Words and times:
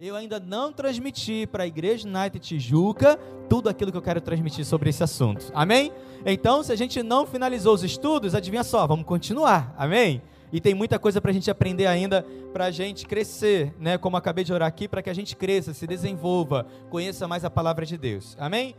eu 0.00 0.16
ainda 0.16 0.40
não 0.40 0.72
transmiti 0.72 1.46
para 1.46 1.64
a 1.64 1.66
Igreja 1.66 2.08
United 2.08 2.38
Tijuca 2.38 3.18
tudo 3.50 3.68
aquilo 3.68 3.92
que 3.92 3.98
eu 3.98 4.02
quero 4.02 4.18
transmitir 4.18 4.64
sobre 4.64 4.88
esse 4.88 5.04
assunto. 5.04 5.52
Amém? 5.54 5.92
Então, 6.24 6.62
se 6.62 6.72
a 6.72 6.76
gente 6.76 7.02
não 7.02 7.26
finalizou 7.26 7.74
os 7.74 7.84
estudos, 7.84 8.34
adivinha 8.34 8.64
só, 8.64 8.86
vamos 8.86 9.04
continuar. 9.04 9.74
Amém? 9.76 10.22
E 10.50 10.58
tem 10.58 10.74
muita 10.74 10.98
coisa 10.98 11.20
para 11.20 11.30
a 11.30 11.34
gente 11.34 11.50
aprender 11.50 11.86
ainda, 11.86 12.24
para 12.50 12.66
a 12.66 12.70
gente 12.70 13.06
crescer, 13.06 13.74
né? 13.78 13.98
Como 13.98 14.16
acabei 14.16 14.42
de 14.42 14.54
orar 14.54 14.68
aqui, 14.68 14.88
para 14.88 15.02
que 15.02 15.10
a 15.10 15.14
gente 15.14 15.36
cresça, 15.36 15.74
se 15.74 15.86
desenvolva, 15.86 16.66
conheça 16.88 17.28
mais 17.28 17.44
a 17.44 17.50
palavra 17.50 17.84
de 17.84 17.98
Deus. 17.98 18.34
Amém? 18.40 18.74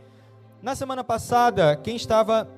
Na 0.60 0.74
semana 0.74 1.04
passada, 1.04 1.76
quem 1.76 1.94
estava 1.94 2.50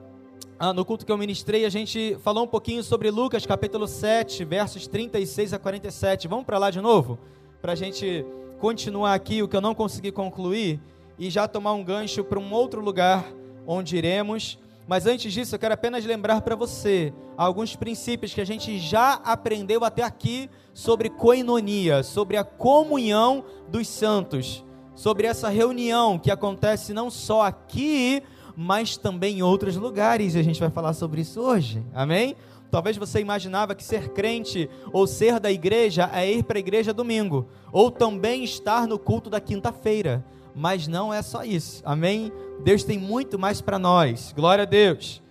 ah, 0.59 0.73
no 0.73 0.87
culto 0.87 1.05
que 1.05 1.13
eu 1.13 1.19
ministrei, 1.19 1.67
a 1.67 1.71
gente 1.71 2.17
falou 2.23 2.45
um 2.45 2.49
pouquinho 2.49 2.83
sobre 2.83 3.11
Lucas 3.11 3.45
capítulo 3.45 3.87
7, 3.87 4.43
versos 4.43 4.87
36 4.87 5.53
a 5.53 5.59
47. 5.59 6.27
Vamos 6.29 6.47
para 6.47 6.57
lá 6.57 6.71
de 6.71 6.81
novo? 6.81 7.19
Para 7.61 7.73
a 7.73 7.77
gente 7.77 8.25
continuar 8.65 9.13
aqui 9.13 9.43
o 9.43 9.47
que 9.47 9.55
eu 9.55 9.61
não 9.61 9.75
consegui 9.75 10.11
concluir 10.11 10.81
e 11.19 11.29
já 11.29 11.47
tomar 11.47 11.75
um 11.75 11.85
gancho 11.85 12.25
para 12.25 12.39
um 12.39 12.51
outro 12.51 12.81
lugar 12.81 13.23
onde 13.67 13.95
iremos. 13.95 14.59
Mas 14.89 15.05
antes 15.05 15.35
disso, 15.35 15.55
eu 15.55 15.59
quero 15.59 15.75
apenas 15.75 16.03
lembrar 16.03 16.41
para 16.41 16.57
você 16.57 17.13
alguns 17.37 17.77
princípios 17.77 18.33
que 18.33 18.41
a 18.41 18.45
gente 18.47 18.79
já 18.79 19.21
aprendeu 19.23 19.85
até 19.85 20.03
aqui 20.03 20.49
sobre 20.73 21.11
coinonia, 21.11 22.03
sobre 22.03 22.39
a 22.39 22.43
comunhão 22.43 23.45
dos 23.69 23.87
santos, 23.87 24.65
sobre 24.95 25.27
essa 25.27 25.51
reunião 25.51 26.19
que 26.19 26.31
acontece 26.31 26.95
não 26.95 27.11
só 27.11 27.43
aqui, 27.43 28.23
mas 28.57 28.97
também 28.97 29.41
em 29.41 29.43
outros 29.43 29.77
lugares. 29.77 30.35
E 30.35 30.39
a 30.39 30.43
gente 30.43 30.59
vai 30.59 30.71
falar 30.71 30.95
sobre 30.95 31.21
isso 31.21 31.39
hoje. 31.39 31.85
Amém? 31.93 32.35
Talvez 32.75 32.97
você 32.97 33.21
imaginava 33.21 33.73
que 33.73 33.85
ser 33.85 34.09
crente 34.09 34.69
ou 34.93 35.07
ser 35.07 35.39
da 35.39 35.49
igreja 35.49 36.11
é 36.13 36.29
ir 36.29 36.43
para 36.43 36.59
a 36.59 36.61
igreja 36.61 36.93
domingo, 36.93 37.47
ou 37.71 37.89
também 37.89 38.43
estar 38.43 38.89
no 38.89 38.99
culto 38.99 39.31
da 39.31 39.41
quinta-feira 39.41 40.25
mas 40.57 40.89
não 40.89 41.13
é 41.13 41.21
só 41.21 41.45
isso. 41.45 41.83
Amém? 41.85 42.33
Deus 42.65 42.85
tem 42.85 42.99
muito 42.99 43.39
mais 43.39 43.61
para 43.61 43.79
nós. 43.79 44.33
Glória 44.35 44.63
a 44.63 44.67
Deus. 44.67 45.23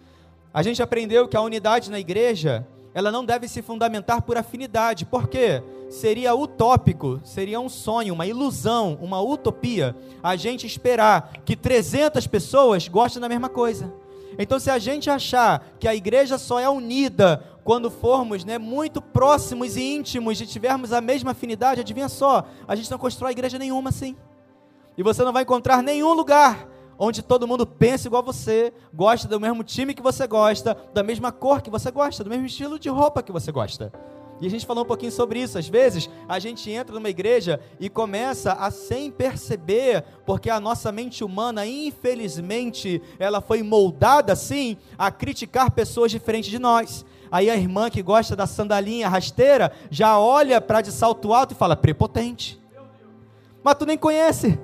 A 0.53 0.61
gente 0.61 0.81
aprendeu 0.81 1.27
que 1.27 1.37
a 1.37 1.41
unidade 1.41 1.89
na 1.89 1.99
igreja, 1.99 2.65
ela 2.93 3.11
não 3.11 3.23
deve 3.23 3.47
se 3.47 3.61
fundamentar 3.61 4.21
por 4.21 4.37
afinidade. 4.37 5.05
Por 5.05 5.27
quê? 5.27 5.63
Seria 5.89 6.35
utópico, 6.35 7.21
seria 7.23 7.59
um 7.59 7.69
sonho, 7.69 8.13
uma 8.13 8.25
ilusão, 8.25 8.97
uma 9.01 9.21
utopia 9.21 9.95
a 10.21 10.35
gente 10.35 10.65
esperar 10.65 11.33
que 11.45 11.55
300 11.55 12.25
pessoas 12.27 12.87
gostem 12.87 13.21
da 13.21 13.29
mesma 13.29 13.49
coisa. 13.49 14.02
Então, 14.37 14.59
se 14.59 14.69
a 14.69 14.79
gente 14.79 15.09
achar 15.09 15.65
que 15.79 15.87
a 15.87 15.95
igreja 15.95 16.37
só 16.37 16.59
é 16.59 16.69
unida 16.69 17.43
quando 17.63 17.89
formos 17.89 18.43
né, 18.43 18.57
muito 18.57 19.01
próximos 19.01 19.77
e 19.77 19.81
íntimos 19.81 20.39
e 20.41 20.45
tivermos 20.45 20.91
a 20.91 21.01
mesma 21.01 21.31
afinidade, 21.31 21.81
adivinha 21.81 22.09
só, 22.09 22.45
a 22.67 22.75
gente 22.75 22.91
não 22.91 22.97
constrói 22.97 23.31
igreja 23.31 23.57
nenhuma 23.57 23.89
assim. 23.89 24.15
E 24.97 25.03
você 25.03 25.23
não 25.23 25.33
vai 25.33 25.43
encontrar 25.43 25.81
nenhum 25.81 26.13
lugar 26.13 26.67
onde 26.97 27.21
todo 27.21 27.47
mundo 27.47 27.65
pensa 27.65 28.07
igual 28.07 28.23
você, 28.23 28.73
gosta 28.93 29.27
do 29.27 29.39
mesmo 29.39 29.63
time 29.63 29.93
que 29.93 30.01
você 30.01 30.27
gosta, 30.27 30.77
da 30.93 31.03
mesma 31.03 31.31
cor 31.31 31.61
que 31.61 31.69
você 31.69 31.91
gosta, 31.91 32.23
do 32.23 32.29
mesmo 32.29 32.45
estilo 32.45 32.77
de 32.77 32.89
roupa 32.89 33.23
que 33.23 33.31
você 33.31 33.51
gosta. 33.51 33.91
E 34.43 34.45
a 34.45 34.49
gente 34.49 34.65
falou 34.65 34.83
um 34.83 34.87
pouquinho 34.87 35.09
sobre 35.09 35.41
isso. 35.41 35.57
Às 35.57 35.69
vezes, 35.69 36.09
a 36.27 36.37
gente 36.37 36.69
entra 36.69 36.93
numa 36.93 37.09
igreja 37.09 37.61
e 37.79 37.87
começa 37.87 38.51
a 38.51 38.69
sem 38.71 39.09
perceber, 39.09 40.03
porque 40.25 40.49
a 40.49 40.59
nossa 40.59 40.91
mente 40.91 41.23
humana, 41.23 41.65
infelizmente, 41.65 43.01
ela 43.17 43.39
foi 43.39 43.63
moldada 43.63 44.33
assim 44.33 44.75
a 44.97 45.09
criticar 45.09 45.71
pessoas 45.71 46.11
diferentes 46.11 46.51
de 46.51 46.59
nós. 46.59 47.05
Aí 47.31 47.49
a 47.49 47.55
irmã 47.55 47.89
que 47.89 48.01
gosta 48.01 48.35
da 48.35 48.45
sandalinha 48.45 49.07
rasteira 49.07 49.71
já 49.89 50.19
olha 50.19 50.59
para 50.59 50.81
de 50.81 50.91
salto 50.91 51.33
alto 51.33 51.53
e 51.53 51.55
fala 51.55 51.77
prepotente. 51.77 52.61
Mas 53.63 53.75
tu 53.75 53.85
nem 53.85 53.97
conhece. 53.97 54.59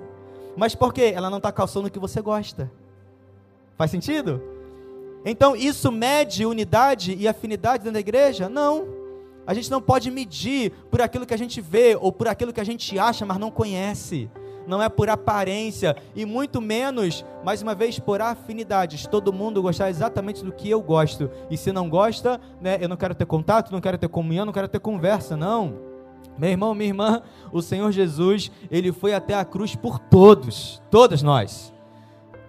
Mas 0.57 0.75
por 0.75 0.93
quê? 0.93 1.13
Ela 1.15 1.29
não 1.29 1.37
está 1.37 1.53
calçando 1.53 1.87
o 1.87 1.89
que 1.89 1.99
você 1.99 2.21
gosta. 2.21 2.69
Faz 3.77 3.89
sentido? 3.91 4.43
Então 5.23 5.55
isso 5.55 5.89
mede 5.89 6.45
unidade 6.45 7.15
e 7.17 7.29
afinidade 7.29 7.77
dentro 7.77 7.93
da 7.93 7.99
igreja? 8.01 8.49
Não. 8.49 8.98
A 9.45 9.53
gente 9.53 9.71
não 9.71 9.81
pode 9.81 10.11
medir 10.11 10.71
por 10.91 11.01
aquilo 11.01 11.25
que 11.25 11.33
a 11.33 11.37
gente 11.37 11.59
vê 11.59 11.97
ou 11.99 12.11
por 12.11 12.27
aquilo 12.27 12.53
que 12.53 12.61
a 12.61 12.63
gente 12.63 12.97
acha, 12.99 13.25
mas 13.25 13.37
não 13.37 13.49
conhece. 13.49 14.29
Não 14.67 14.83
é 14.83 14.87
por 14.87 15.09
aparência 15.09 15.95
e 16.15 16.25
muito 16.25 16.61
menos, 16.61 17.25
mais 17.43 17.61
uma 17.61 17.73
vez, 17.73 17.97
por 17.97 18.21
afinidades. 18.21 19.07
Todo 19.07 19.33
mundo 19.33 19.63
gostar 19.63 19.89
exatamente 19.89 20.45
do 20.45 20.51
que 20.51 20.69
eu 20.69 20.79
gosto. 20.79 21.31
E 21.49 21.57
se 21.57 21.71
não 21.71 21.89
gosta, 21.89 22.39
né, 22.61 22.77
eu 22.79 22.87
não 22.87 22.95
quero 22.95 23.15
ter 23.15 23.25
contato, 23.25 23.71
não 23.71 23.81
quero 23.81 23.97
ter 23.97 24.07
comunhão, 24.07 24.45
não 24.45 24.53
quero 24.53 24.67
ter 24.67 24.79
conversa, 24.79 25.35
não. 25.35 25.89
Meu 26.37 26.51
irmão, 26.51 26.75
minha 26.75 26.89
irmã, 26.89 27.21
o 27.51 27.61
Senhor 27.61 27.91
Jesus, 27.91 28.51
ele 28.69 28.91
foi 28.91 29.13
até 29.13 29.33
a 29.33 29.43
cruz 29.43 29.75
por 29.75 29.97
todos, 29.97 30.81
todas 30.91 31.23
nós. 31.23 31.73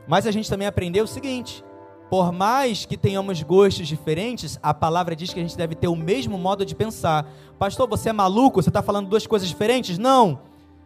Mas 0.06 0.26
a 0.26 0.30
gente 0.30 0.50
também 0.50 0.68
aprendeu 0.68 1.04
o 1.04 1.08
seguinte: 1.08 1.64
por 2.10 2.32
mais 2.32 2.84
que 2.84 2.96
tenhamos 2.96 3.40
gostos 3.40 3.86
diferentes, 3.86 4.58
a 4.60 4.74
palavra 4.74 5.14
diz 5.14 5.32
que 5.32 5.38
a 5.38 5.42
gente 5.42 5.56
deve 5.56 5.76
ter 5.76 5.86
o 5.86 5.94
mesmo 5.94 6.36
modo 6.36 6.66
de 6.66 6.74
pensar. 6.74 7.24
Pastor, 7.56 7.88
você 7.88 8.08
é 8.08 8.12
maluco? 8.12 8.60
Você 8.60 8.68
está 8.68 8.82
falando 8.82 9.08
duas 9.08 9.28
coisas 9.28 9.48
diferentes? 9.48 9.96
Não. 9.96 10.40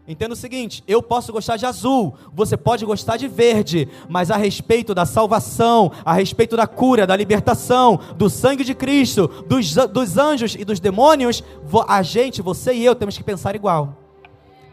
Entenda 0.06 0.34
o 0.34 0.36
seguinte: 0.36 0.84
eu 0.86 1.02
posso 1.02 1.32
gostar 1.32 1.56
de 1.56 1.64
azul, 1.64 2.14
você 2.34 2.58
pode 2.58 2.84
gostar 2.84 3.16
de 3.16 3.26
verde, 3.26 3.88
mas 4.06 4.30
a 4.30 4.36
respeito 4.36 4.94
da 4.94 5.06
salvação, 5.06 5.90
a 6.04 6.12
respeito 6.12 6.58
da 6.58 6.66
cura, 6.66 7.06
da 7.06 7.16
libertação, 7.16 7.98
do 8.18 8.28
sangue 8.28 8.62
de 8.62 8.74
Cristo, 8.74 9.26
dos, 9.48 9.74
dos 9.74 10.18
anjos 10.18 10.54
e 10.54 10.62
dos 10.62 10.78
demônios, 10.78 11.42
a 11.88 12.02
gente, 12.02 12.42
você 12.42 12.74
e 12.74 12.84
eu, 12.84 12.94
temos 12.94 13.16
que 13.16 13.24
pensar 13.24 13.56
igual. 13.56 14.03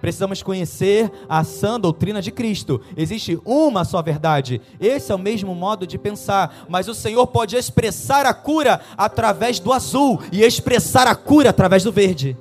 Precisamos 0.01 0.44
conhecer 0.44 1.12
a 1.29 1.44
sã 1.44 1.79
doutrina 1.79 2.22
de 2.22 2.31
Cristo. 2.31 2.81
Existe 2.97 3.39
uma 3.45 3.85
só 3.85 4.01
verdade. 4.01 4.59
Esse 4.79 5.12
é 5.12 5.16
o 5.16 5.19
mesmo 5.19 5.56
modo 5.56 5.88
de 5.88 5.97
pensar. 5.97 6.66
Mas 6.67 6.88
o 6.88 6.94
Senhor 6.94 7.25
pode 7.28 7.56
expressar 7.56 8.25
a 8.25 8.34
cura 8.34 8.81
através 8.97 9.59
do 9.59 9.72
azul 9.72 10.19
e 10.31 10.44
expressar 10.44 11.07
a 11.07 11.16
cura 11.16 11.51
através 11.51 11.84
do 11.84 11.91
verde 11.91 12.35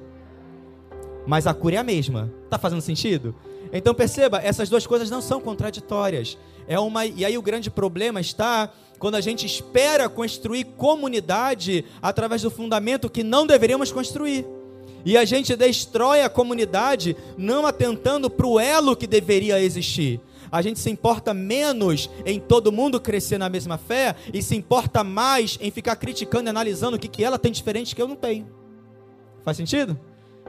mas 1.30 1.46
a 1.46 1.54
cura 1.54 1.76
é 1.76 1.78
a 1.78 1.84
mesma. 1.84 2.28
Tá 2.48 2.58
fazendo 2.58 2.80
sentido? 2.80 3.34
Então 3.72 3.94
perceba, 3.94 4.40
essas 4.42 4.68
duas 4.68 4.84
coisas 4.84 5.08
não 5.10 5.20
são 5.20 5.40
contraditórias. 5.40 6.36
É 6.66 6.78
uma 6.78 7.06
e 7.06 7.24
aí 7.24 7.38
o 7.38 7.42
grande 7.42 7.70
problema 7.70 8.20
está 8.20 8.68
quando 8.98 9.14
a 9.14 9.20
gente 9.20 9.46
espera 9.46 10.08
construir 10.08 10.64
comunidade 10.76 11.84
através 12.02 12.42
do 12.42 12.50
fundamento 12.50 13.08
que 13.08 13.22
não 13.22 13.46
deveríamos 13.46 13.92
construir. 13.92 14.44
E 15.04 15.16
a 15.16 15.24
gente 15.24 15.56
destrói 15.56 16.22
a 16.22 16.28
comunidade 16.28 17.16
não 17.36 17.66
atentando 17.66 18.28
para 18.28 18.46
o 18.46 18.60
elo 18.60 18.96
que 18.96 19.06
deveria 19.06 19.60
existir. 19.60 20.20
A 20.52 20.62
gente 20.62 20.80
se 20.80 20.90
importa 20.90 21.32
menos 21.32 22.10
em 22.26 22.40
todo 22.40 22.72
mundo 22.72 23.00
crescer 23.00 23.38
na 23.38 23.48
mesma 23.48 23.78
fé 23.78 24.16
e 24.34 24.42
se 24.42 24.56
importa 24.56 25.04
mais 25.04 25.58
em 25.60 25.70
ficar 25.70 25.94
criticando 25.96 26.48
e 26.48 26.50
analisando 26.50 26.96
o 26.96 27.00
que, 27.00 27.06
que 27.06 27.22
ela 27.22 27.38
tem 27.38 27.52
diferente 27.52 27.94
que 27.94 28.02
eu 28.02 28.08
não 28.08 28.16
tenho. 28.16 28.48
Faz 29.44 29.56
sentido? 29.56 29.98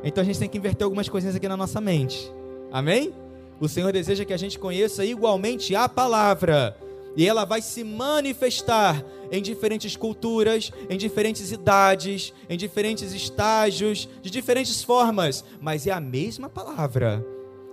Então 0.03 0.21
a 0.21 0.25
gente 0.25 0.39
tem 0.39 0.49
que 0.49 0.57
inverter 0.57 0.85
algumas 0.85 1.07
coisinhas 1.07 1.35
aqui 1.35 1.47
na 1.47 1.55
nossa 1.55 1.79
mente. 1.79 2.31
Amém? 2.71 3.13
O 3.59 3.69
Senhor 3.69 3.93
deseja 3.93 4.25
que 4.25 4.33
a 4.33 4.37
gente 4.37 4.57
conheça 4.57 5.05
igualmente 5.05 5.75
a 5.75 5.87
palavra. 5.87 6.75
E 7.15 7.27
ela 7.27 7.45
vai 7.45 7.61
se 7.61 7.83
manifestar 7.83 9.03
em 9.31 9.41
diferentes 9.41 9.95
culturas, 9.95 10.71
em 10.89 10.97
diferentes 10.97 11.51
idades, 11.51 12.33
em 12.49 12.57
diferentes 12.57 13.13
estágios, 13.13 14.07
de 14.21 14.29
diferentes 14.29 14.83
formas, 14.83 15.43
mas 15.59 15.87
é 15.87 15.91
a 15.91 15.99
mesma 15.99 16.49
palavra. 16.49 17.25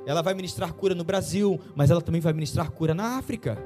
Ela 0.06 0.22
vai 0.22 0.34
ministrar 0.34 0.72
cura 0.72 0.94
no 0.94 1.04
Brasil, 1.04 1.60
mas 1.76 1.90
ela 1.90 2.00
também 2.00 2.20
vai 2.20 2.32
ministrar 2.32 2.70
cura 2.70 2.94
na 2.94 3.18
África. 3.18 3.58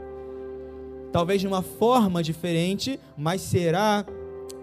Talvez 1.13 1.41
de 1.41 1.47
uma 1.47 1.63
forma 1.63 2.23
diferente, 2.23 2.99
mas 3.17 3.43
será 3.43 4.05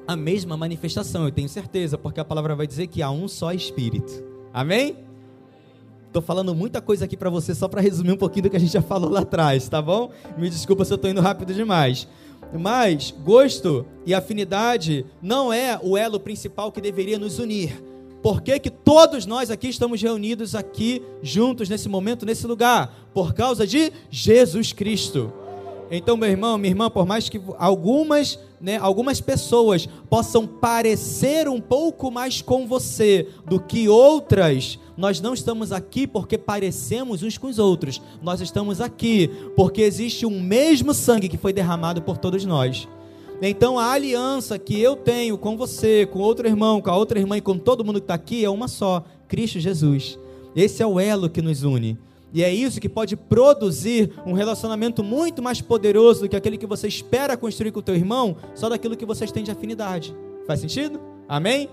a 0.08 0.16
mesma 0.16 0.58
manifestação, 0.58 1.26
eu 1.26 1.31
tenho 1.31 1.47
certeza, 1.47 1.97
porque 1.97 2.20
a 2.20 2.26
palavra 2.26 2.56
vai 2.56 2.66
dizer 2.66 2.88
que 2.88 3.02
há 3.02 3.12
um 3.12 3.28
só 3.28 3.53
Espírito. 3.53 4.24
Amém? 4.52 5.09
Estou 6.09 6.24
falando 6.24 6.56
muita 6.56 6.81
coisa 6.81 7.06
aqui 7.06 7.16
para 7.16 7.30
você, 7.30 7.53
só 7.53 7.67
para 7.67 7.82
resumir 7.82 8.11
um 8.11 8.17
pouquinho 8.17 8.44
do 8.44 8.50
que 8.50 8.58
a 8.58 8.59
gente 8.59 8.73
já 8.73 8.82
falou 8.82 9.11
lá 9.11 9.20
atrás, 9.20 9.70
tá 9.70 9.79
bom? 9.79 10.09
Me 10.40 10.50
desculpa 10.50 10.84
se 10.84 10.91
eu 10.91 10.96
estou 10.96 11.09
indo 11.09 11.22
rápido 11.22 11.53
demais. 11.53 12.08
Mas 12.52 13.14
gosto 13.23 13.85
e 14.08 14.14
afinidade 14.16 15.06
não 15.22 15.53
é 15.53 15.79
o 15.84 15.96
elo 15.96 16.20
principal 16.20 16.72
que 16.72 16.82
deveria 16.82 17.20
nos 17.20 17.38
unir. 17.38 17.79
Por 18.23 18.41
que, 18.41 18.59
que 18.59 18.72
todos 18.72 19.28
nós 19.28 19.52
aqui 19.52 19.70
estamos 19.70 20.02
reunidos 20.02 20.56
aqui 20.56 21.00
juntos 21.22 21.70
nesse 21.70 21.88
momento, 21.88 22.26
nesse 22.26 22.47
lugar? 22.47 22.91
Por 23.14 23.35
causa 23.35 23.67
de 23.67 23.94
Jesus 24.09 24.73
Cristo. 24.73 25.32
Então, 25.91 26.16
meu 26.16 26.30
irmão, 26.30 26.58
minha 26.58 26.72
irmã, 26.72 26.90
por 26.90 27.06
mais 27.06 27.30
que 27.30 27.41
algumas, 27.58 28.38
né, 28.62 28.78
algumas 28.78 29.20
pessoas 29.20 29.88
possam 30.08 30.46
parecer 30.46 31.47
um 31.47 31.59
pouco 31.59 32.12
mais 32.12 32.41
com 32.41 32.68
você 32.68 33.28
do 33.47 33.59
que 33.59 33.90
outras, 33.90 34.78
nós 34.96 35.20
não 35.20 35.34
estamos 35.34 35.72
aqui 35.72 36.06
porque 36.06 36.38
parecemos 36.38 37.24
uns 37.24 37.38
com 37.40 37.47
os 37.47 37.58
outros. 37.58 38.00
Nós 38.22 38.40
estamos 38.40 38.80
aqui 38.80 39.30
porque 39.56 39.82
existe 39.82 40.26
um 40.28 40.40
mesmo 40.40 40.94
sangue 40.94 41.28
que 41.28 41.38
foi 41.38 41.53
derramado 41.53 42.03
por 42.03 42.18
todos 42.18 42.46
nós. 42.46 42.88
Então 43.42 43.80
a 43.80 43.92
aliança 43.92 44.59
que 44.59 44.80
eu 44.80 44.96
tenho 44.96 45.38
com 45.38 45.58
você, 45.58 46.06
com 46.06 46.20
outro 46.20 46.47
irmão, 46.47 46.82
com 46.82 46.90
a 46.90 46.96
outra 46.96 47.18
irmã 47.18 47.38
e 47.38 47.42
com 47.42 47.58
todo 47.58 47.85
mundo 47.85 48.00
que 48.00 48.03
está 48.03 48.14
aqui 48.14 48.44
é 48.44 48.50
uma 48.50 48.68
só: 48.68 49.03
Cristo 49.28 49.59
Jesus. 49.59 50.20
Esse 50.56 50.84
é 50.84 50.85
o 50.85 51.00
elo 51.00 51.30
que 51.30 51.42
nos 51.42 51.64
une. 51.64 51.97
E 52.34 52.43
é 52.43 52.53
isso 52.53 52.79
que 52.79 52.90
pode 52.90 53.16
produzir 53.16 54.11
um 54.26 54.34
relacionamento 54.34 55.03
muito 55.03 55.41
mais 55.41 55.61
poderoso 55.61 56.22
do 56.22 56.29
que 56.29 56.35
aquele 56.35 56.58
que 56.58 56.67
você 56.67 56.87
espera 56.87 57.35
construir 57.35 57.72
com 57.72 57.79
o 57.79 57.84
teu 57.84 57.96
irmão, 57.96 58.37
só 58.53 58.70
daquilo 58.70 58.96
que 58.96 59.05
vocês 59.05 59.31
têm 59.31 59.43
de 59.43 59.52
afinidade. 59.52 60.16
Faz 60.46 60.59
sentido? 60.59 60.99
Amém? 61.28 61.70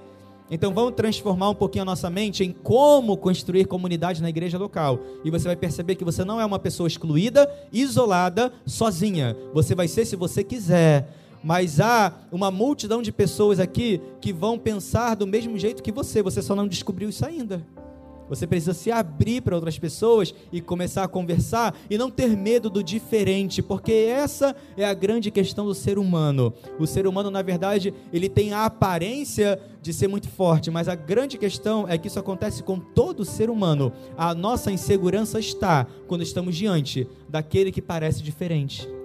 Então 0.51 0.73
vamos 0.73 0.95
transformar 0.95 1.51
um 1.51 1.55
pouquinho 1.55 1.83
a 1.83 1.87
nossa 1.87 2.09
mente 2.09 2.45
em 2.45 2.53
como 2.53 3.17
construir 3.17 3.65
comunidade 3.65 4.23
na 4.23 4.29
igreja 4.29 4.57
local. 4.57 5.01
E 5.25 5.31
você 5.31 5.49
vai 5.49 5.57
perceber 5.57 5.97
que 5.97 6.05
você 6.05 6.25
não 6.25 6.41
é 6.41 6.47
uma 6.47 6.59
pessoa 6.59 6.87
excluída, 6.87 7.51
isolada, 7.73 8.53
sozinha. 8.65 9.37
Você 9.53 9.75
vai 9.75 9.89
ser 9.89 10.05
se 10.05 10.15
você 10.15 10.45
quiser. 10.45 11.09
Mas 11.43 11.81
há 11.81 12.13
uma 12.31 12.51
multidão 12.51 13.03
de 13.03 13.13
pessoas 13.13 13.61
aqui 13.61 14.01
que 14.21 14.33
vão 14.33 14.59
pensar 14.59 15.17
do 15.17 15.27
mesmo 15.27 15.59
jeito 15.59 15.83
que 15.83 15.93
você. 15.93 16.23
Você 16.23 16.41
só 16.41 16.55
não 16.55 16.69
descobriu 16.69 17.09
isso 17.09 17.27
ainda. 17.27 17.65
Você 18.29 18.47
precisa 18.47 18.75
se 18.75 18.91
abrir 18.91 19.41
para 19.41 19.55
outras 19.55 19.79
pessoas 19.79 20.35
e 20.53 20.61
começar 20.61 21.05
a 21.05 21.09
conversar 21.09 21.77
e 21.89 21.97
não 21.97 22.11
ter 22.11 22.37
medo 22.37 22.69
do 22.69 22.83
diferente, 22.83 23.63
porque 23.63 23.93
essa 23.93 24.55
é 24.77 24.85
a 24.85 24.95
grande 24.95 25.31
questão 25.31 25.67
do 25.67 25.75
ser 25.75 25.99
humano. 25.99 26.53
O 26.79 26.87
ser 26.87 27.07
humano, 27.07 27.31
na 27.31 27.43
verdade, 27.43 27.95
ele 28.13 28.29
tem 28.29 28.53
a 28.53 28.65
aparência 28.65 29.61
de 29.81 29.93
ser 29.93 30.09
muito 30.09 30.29
forte, 30.29 30.71
mas 30.71 30.89
a 30.89 30.95
grande 30.95 31.39
questão 31.39 31.87
é 31.89 31.97
que 31.97 32.09
isso 32.09 32.19
acontece 32.19 32.63
com 32.63 32.79
todo 32.79 33.25
ser 33.25 33.49
humano. 33.49 33.93
A 34.17 34.35
nossa 34.35 34.73
insegurança 34.73 35.39
está 35.39 35.87
quando 36.09 36.23
estamos 36.23 36.57
diante 36.57 37.07
daquele 37.29 37.71
que 37.71 37.83
parece 37.83 38.23
diferente. 38.23 38.96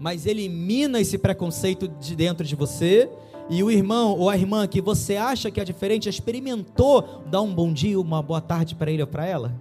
Mas 0.00 0.24
elimina 0.24 0.98
esse 0.98 1.18
preconceito 1.18 1.86
de 1.86 2.16
dentro 2.16 2.44
de 2.44 2.56
você 2.56 3.10
e 3.50 3.62
o 3.62 3.70
irmão 3.70 4.18
ou 4.18 4.30
a 4.30 4.36
irmã 4.36 4.66
que 4.66 4.80
você 4.80 5.16
acha 5.16 5.50
que 5.50 5.60
é 5.60 5.64
diferente, 5.64 6.08
experimentou 6.08 7.22
dar 7.26 7.42
um 7.42 7.54
bom 7.54 7.70
dia, 7.70 8.00
uma 8.00 8.22
boa 8.22 8.40
tarde 8.40 8.74
para 8.74 8.90
ele 8.90 9.02
ou 9.02 9.06
para 9.06 9.26
ela? 9.26 9.60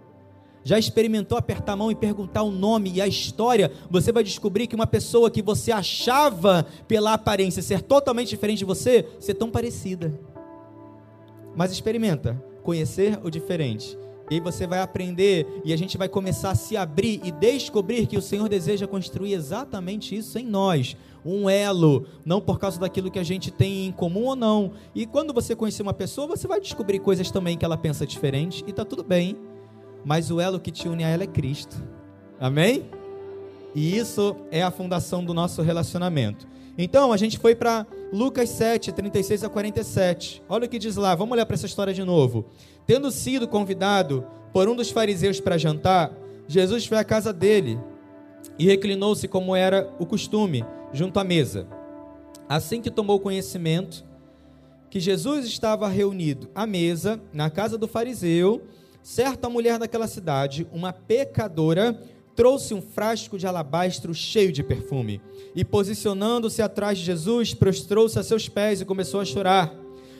Já 0.63 0.79
experimentou 0.79 1.37
apertar 1.37 1.73
a 1.73 1.75
mão 1.75 1.91
e 1.91 1.95
perguntar 1.95 2.43
o 2.43 2.51
nome 2.51 2.91
e 2.93 3.01
a 3.01 3.07
história? 3.07 3.69
Você 3.89 4.13
vai 4.13 4.23
descobrir 4.23 4.67
que 4.67 4.75
uma 4.75 4.87
pessoa 4.87 5.29
que 5.29 5.41
você 5.41 5.73
achava 5.73 6.65
pela 6.87 7.13
aparência 7.13 7.61
ser 7.61 7.81
totalmente 7.81 8.29
diferente 8.29 8.59
de 8.59 8.65
você, 8.65 9.05
ser 9.19 9.33
tão 9.33 9.49
parecida. 9.49 10.17
Mas 11.53 11.71
experimenta 11.71 12.41
conhecer 12.63 13.19
o 13.23 13.29
diferente. 13.29 13.97
E 14.29 14.39
você 14.39 14.67
vai 14.67 14.79
aprender 14.79 15.61
e 15.65 15.73
a 15.73 15.77
gente 15.77 15.97
vai 15.97 16.07
começar 16.07 16.51
a 16.51 16.55
se 16.55 16.77
abrir 16.77 17.19
e 17.23 17.31
descobrir 17.31 18.05
que 18.05 18.17
o 18.17 18.21
Senhor 18.21 18.47
deseja 18.47 18.87
construir 18.87 19.33
exatamente 19.33 20.15
isso 20.15 20.37
em 20.37 20.45
nós 20.45 20.95
um 21.25 21.49
elo, 21.49 22.05
não 22.25 22.39
por 22.39 22.59
causa 22.59 22.79
daquilo 22.79 23.11
que 23.11 23.19
a 23.19 23.23
gente 23.23 23.51
tem 23.51 23.87
em 23.87 23.91
comum 23.91 24.25
ou 24.25 24.35
não. 24.35 24.71
E 24.95 25.05
quando 25.05 25.33
você 25.33 25.55
conhecer 25.55 25.81
uma 25.81 25.93
pessoa, 25.93 26.27
você 26.27 26.47
vai 26.47 26.61
descobrir 26.61 26.99
coisas 26.99 27.29
também 27.29 27.57
que 27.57 27.65
ela 27.65 27.77
pensa 27.77 28.05
diferente 28.05 28.63
e 28.67 28.71
tá 28.71 28.85
tudo 28.85 29.03
bem. 29.03 29.35
Mas 30.05 30.31
o 30.31 30.39
elo 30.39 30.59
que 30.59 30.71
te 30.71 30.87
une 30.87 31.03
a 31.03 31.09
ela 31.09 31.23
é 31.23 31.27
Cristo. 31.27 31.75
Amém? 32.39 32.89
E 33.75 33.97
isso 33.97 34.35
é 34.49 34.63
a 34.63 34.71
fundação 34.71 35.23
do 35.23 35.33
nosso 35.33 35.61
relacionamento. 35.61 36.47
Então, 36.77 37.11
a 37.11 37.17
gente 37.17 37.37
foi 37.37 37.53
para 37.53 37.85
Lucas 38.11 38.49
7, 38.49 38.91
36 38.91 39.43
a 39.43 39.49
47. 39.49 40.43
Olha 40.49 40.65
o 40.65 40.69
que 40.69 40.79
diz 40.79 40.95
lá, 40.95 41.13
vamos 41.13 41.33
olhar 41.33 41.45
para 41.45 41.53
essa 41.53 41.67
história 41.67 41.93
de 41.93 42.03
novo. 42.03 42.45
Tendo 42.85 43.11
sido 43.11 43.47
convidado 43.47 44.25
por 44.51 44.67
um 44.67 44.75
dos 44.75 44.89
fariseus 44.89 45.39
para 45.39 45.57
jantar, 45.57 46.11
Jesus 46.47 46.85
foi 46.87 46.97
à 46.97 47.03
casa 47.03 47.31
dele 47.31 47.79
e 48.57 48.65
reclinou-se 48.65 49.27
como 49.27 49.55
era 49.55 49.93
o 49.99 50.05
costume 50.05 50.65
junto 50.91 51.19
à 51.19 51.23
mesa. 51.23 51.67
Assim 52.47 52.81
que 52.81 52.89
tomou 52.89 53.19
conhecimento 53.19 54.03
que 54.89 54.99
Jesus 54.99 55.45
estava 55.45 55.87
reunido 55.87 56.49
à 56.55 56.65
mesa 56.65 57.21
na 57.31 57.49
casa 57.51 57.77
do 57.77 57.87
fariseu, 57.87 58.63
certa 59.03 59.47
mulher 59.47 59.77
daquela 59.77 60.07
cidade, 60.07 60.67
uma 60.71 60.91
pecadora, 60.91 62.01
trouxe 62.39 62.73
um 62.73 62.81
frasco 62.81 63.37
de 63.37 63.45
alabastro 63.45 64.13
cheio 64.13 64.49
de 64.49 64.63
perfume 64.63 65.19
e, 65.53 65.65
posicionando-se 65.65 66.61
atrás 66.61 66.97
de 66.97 67.03
Jesus, 67.03 67.53
prostrou-se 67.53 68.17
a 68.17 68.23
seus 68.23 68.47
pés 68.47 68.79
e 68.79 68.85
começou 68.85 69.19
a 69.19 69.25
chorar. 69.25 69.75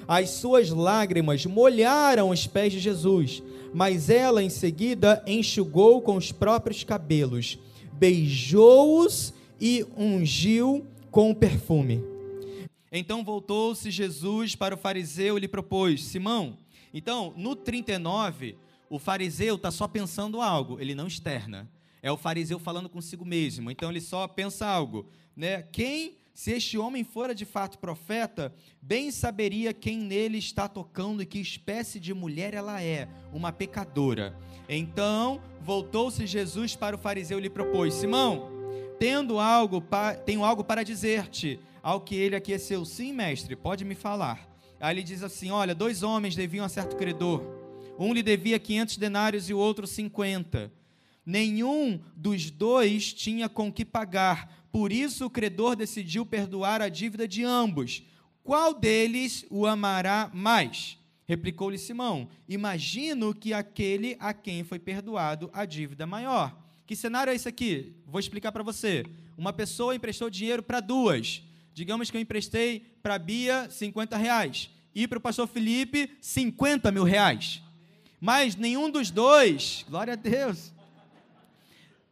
As 0.06 0.32
suas 0.32 0.70
lágrimas 0.70 1.46
molharam 1.46 2.30
os 2.30 2.46
pés 2.46 2.74
de 2.74 2.80
Jesus, 2.82 3.42
mas 3.74 4.10
ela 4.10 4.44
em 4.44 4.50
seguida 4.50 5.24
enxugou 5.26 6.02
com 6.02 6.18
os 6.18 6.30
próprios 6.30 6.84
cabelos, 6.84 7.58
beijou-os 7.94 9.34
e 9.58 9.86
ungiu 9.98 10.86
com 11.10 11.32
o 11.32 11.36
perfume. 11.36 12.04
Então 12.92 13.24
voltou-se 13.24 13.90
Jesus 13.90 14.58
para 14.58 14.76
o 14.76 14.78
fariseu 14.78 15.38
e 15.38 15.40
lhe 15.40 15.48
propôs: 15.48 16.04
Simão, 16.04 16.58
então 16.94 17.34
no 17.38 17.56
39, 17.56 18.58
o 18.90 19.00
fariseu 19.00 19.56
está 19.56 19.72
só 19.72 19.88
pensando 19.88 20.42
algo, 20.42 20.82
ele 20.82 20.94
não 20.94 21.08
externa. 21.08 21.66
É 22.02 22.12
o 22.12 22.18
fariseu 22.18 22.60
falando 22.60 22.90
consigo 22.90 23.26
mesmo, 23.26 23.70
então 23.70 23.90
ele 23.90 24.02
só 24.02 24.28
pensa 24.28 24.66
algo. 24.66 25.10
Né? 25.36 25.64
Quem, 25.72 26.16
se 26.34 26.52
este 26.52 26.78
homem 26.78 27.04
fora 27.04 27.36
de 27.36 27.46
fato 27.46 27.78
profeta, 27.80 28.54
bem 28.82 29.12
saberia 29.12 29.74
quem 29.74 29.98
nele 29.98 30.38
está 30.38 30.68
tocando 30.68 31.22
e 31.22 31.26
que 31.26 31.40
espécie 31.40 32.00
de 32.00 32.14
mulher 32.14 32.54
ela 32.54 32.82
é, 32.82 33.08
uma 33.34 33.52
pecadora. 33.52 34.38
Então 34.68 35.42
voltou-se 35.62 36.26
Jesus 36.26 36.76
para 36.76 36.96
o 36.96 37.00
fariseu 37.00 37.38
e 37.40 37.42
lhe 37.42 37.50
propôs: 37.50 37.94
Simão, 37.94 38.60
Tendo 39.00 39.40
algo, 39.40 39.82
tenho 40.26 40.44
algo 40.44 40.62
para 40.62 40.84
dizer-te. 40.84 41.58
Ao 41.82 42.02
que 42.02 42.16
ele 42.16 42.36
aqueceu, 42.36 42.84
sim, 42.84 43.14
mestre, 43.14 43.56
pode 43.56 43.86
me 43.86 43.96
falar. 43.96 44.46
Aí 44.78 44.94
ele 44.94 45.04
diz 45.04 45.24
assim: 45.24 45.50
Olha, 45.50 45.74
dois 45.74 46.04
homens 46.04 46.36
deviam 46.36 46.66
a 46.66 46.70
certo 46.70 46.98
credor. 46.98 47.42
Um 47.98 48.14
lhe 48.14 48.22
devia 48.22 48.60
500 48.60 48.98
denários 48.98 49.50
e 49.50 49.54
o 49.54 49.58
outro 49.58 49.88
50. 49.88 50.70
Nenhum 51.30 52.00
dos 52.16 52.50
dois 52.50 53.14
tinha 53.14 53.48
com 53.48 53.72
que 53.72 53.86
pagar. 53.86 54.66
Por 54.72 54.92
isso 54.92 55.28
o 55.28 55.30
credor 55.30 55.76
decidiu 55.76 56.26
perdoar 56.26 56.82
a 56.82 56.90
dívida 56.90 57.28
de 57.28 57.44
ambos. 57.44 58.02
Qual 58.44 58.74
deles 58.74 59.46
o 59.48 59.68
amará 59.68 60.32
mais? 60.34 60.98
Replicou-lhe 61.28 61.78
Simão: 61.78 62.28
Imagino 62.48 63.32
que 63.32 63.54
aquele 63.54 64.18
a 64.20 64.34
quem 64.34 64.64
foi 64.64 64.80
perdoado 64.80 65.52
a 65.54 65.66
dívida 65.66 66.08
maior. 66.08 66.60
Que 66.88 66.96
cenário 66.96 67.30
é 67.30 67.36
esse 67.36 67.48
aqui? 67.48 67.94
Vou 68.08 68.20
explicar 68.20 68.52
para 68.52 68.64
você. 68.64 69.06
Uma 69.38 69.54
pessoa 69.54 69.94
emprestou 69.94 70.32
dinheiro 70.32 70.64
para 70.64 70.80
duas. 70.80 71.44
Digamos 71.76 72.10
que 72.10 72.18
eu 72.18 72.22
emprestei 72.22 72.80
para 73.04 73.20
Bia 73.20 73.70
50 73.70 74.18
reais 74.18 74.72
e 74.96 75.08
para 75.08 75.20
o 75.20 75.22
pastor 75.22 75.48
Felipe 75.48 76.10
50 76.22 76.92
mil 76.92 77.04
reais. 77.04 77.62
Mas 78.20 78.56
nenhum 78.56 78.90
dos 78.90 79.12
dois, 79.12 79.86
glória 79.88 80.14
a 80.14 80.16
Deus, 80.16 80.74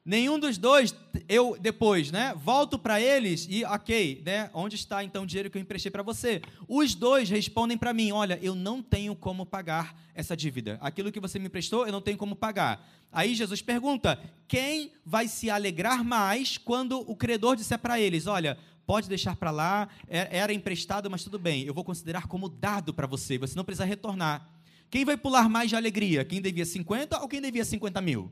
Nenhum 0.08 0.40
dos 0.40 0.58
dois, 0.58 0.96
eu 1.28 1.58
depois, 1.60 2.14
né, 2.14 2.34
volto 2.42 2.80
para 2.80 3.02
eles 3.02 3.46
e, 3.50 3.66
ok, 3.66 4.24
né, 4.26 4.50
onde 4.54 4.78
está 4.78 5.04
então 5.04 5.24
o 5.24 5.28
dinheiro 5.28 5.50
que 5.50 5.58
eu 5.58 5.62
emprestei 5.62 5.92
para 5.92 6.02
você? 6.02 6.42
Os 6.66 6.96
dois 6.96 7.30
respondem 7.30 7.78
para 7.78 7.92
mim: 7.92 8.14
olha, 8.14 8.40
eu 8.42 8.56
não 8.56 8.82
tenho 8.82 9.14
como 9.14 9.46
pagar 9.46 10.00
essa 10.16 10.34
dívida. 10.34 10.78
Aquilo 10.80 11.12
que 11.12 11.20
você 11.20 11.38
me 11.38 11.48
emprestou, 11.48 11.86
eu 11.86 11.92
não 11.92 12.00
tenho 12.00 12.18
como 12.18 12.38
pagar. 12.38 12.90
Aí 13.12 13.36
Jesus 13.36 13.62
pergunta: 13.62 14.18
quem 14.48 14.94
vai 15.06 15.28
se 15.28 15.50
alegrar 15.50 16.06
mais 16.06 16.58
quando 16.58 17.02
o 17.02 17.14
credor 17.14 17.58
disser 17.58 17.78
para 17.78 18.00
eles: 18.00 18.28
olha, 18.28 18.58
pode 18.86 19.10
deixar 19.10 19.36
para 19.36 19.52
lá, 19.52 19.90
é, 20.08 20.38
era 20.38 20.54
emprestado, 20.54 21.12
mas 21.12 21.22
tudo 21.22 21.38
bem, 21.38 21.66
eu 21.66 21.74
vou 21.74 21.84
considerar 21.84 22.28
como 22.28 22.48
dado 22.48 22.94
para 22.94 23.08
você, 23.08 23.38
você 23.38 23.58
não 23.58 23.66
precisa 23.66 23.84
retornar. 23.84 24.48
Quem 24.90 25.04
vai 25.04 25.18
pular 25.18 25.50
mais 25.50 25.70
de 25.70 25.76
alegria? 25.76 26.24
Quem 26.24 26.42
devia 26.42 26.66
50 26.66 27.20
ou 27.20 27.28
quem 27.28 27.42
devia 27.42 27.66
50 27.66 28.00
mil? 28.00 28.32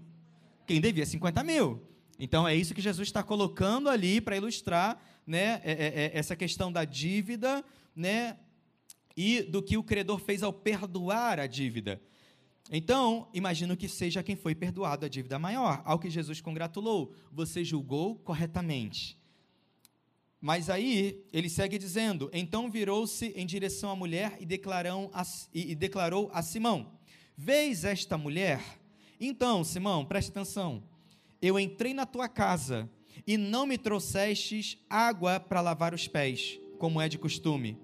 Quem 0.65 0.81
devia 0.81 1.05
50 1.05 1.43
mil. 1.43 1.81
Então 2.17 2.47
é 2.47 2.55
isso 2.55 2.73
que 2.73 2.81
Jesus 2.81 3.07
está 3.07 3.21
colocando 3.21 3.89
ali 3.89 4.21
para 4.21 4.37
ilustrar 4.37 5.01
né, 5.25 5.61
é, 5.63 5.71
é, 5.71 6.03
é, 6.05 6.11
essa 6.13 6.35
questão 6.35 6.71
da 6.71 6.85
dívida 6.85 7.63
né, 7.95 8.37
e 9.15 9.41
do 9.41 9.61
que 9.61 9.77
o 9.77 9.83
credor 9.83 10.19
fez 10.19 10.43
ao 10.43 10.53
perdoar 10.53 11.39
a 11.39 11.47
dívida. 11.47 12.01
Então, 12.71 13.27
imagino 13.31 13.77
que 13.77 13.87
seja 13.87 14.23
quem 14.23 14.35
foi 14.35 14.55
perdoado 14.55 15.05
a 15.05 15.09
dívida 15.09 15.37
maior, 15.37 15.83
ao 15.85 15.99
que 15.99 16.09
Jesus 16.09 16.41
congratulou. 16.41 17.13
Você 17.31 17.63
julgou 17.63 18.15
corretamente. 18.15 19.19
Mas 20.41 20.69
aí 20.69 21.23
ele 21.31 21.49
segue 21.49 21.77
dizendo: 21.77 22.29
Então 22.33 22.69
virou-se 22.69 23.27
em 23.35 23.45
direção 23.45 23.91
à 23.91 23.95
mulher 23.95 24.37
e, 24.39 24.47
a, 25.13 25.23
e 25.53 25.75
declarou 25.75 26.29
a 26.33 26.41
Simão: 26.41 26.91
Vês 27.37 27.83
esta 27.83 28.17
mulher? 28.17 28.61
Então, 29.27 29.63
Simão, 29.63 30.05
preste 30.05 30.29
atenção. 30.29 30.83
Eu 31.41 31.59
entrei 31.59 31.95
na 31.95 32.05
tua 32.05 32.29
casa 32.29 32.87
e 33.25 33.37
não 33.37 33.65
me 33.65 33.75
trouxestes 33.75 34.77
água 34.87 35.39
para 35.39 35.61
lavar 35.61 35.95
os 35.95 36.07
pés, 36.07 36.59
como 36.77 37.01
é 37.01 37.09
de 37.09 37.17
costume. 37.17 37.75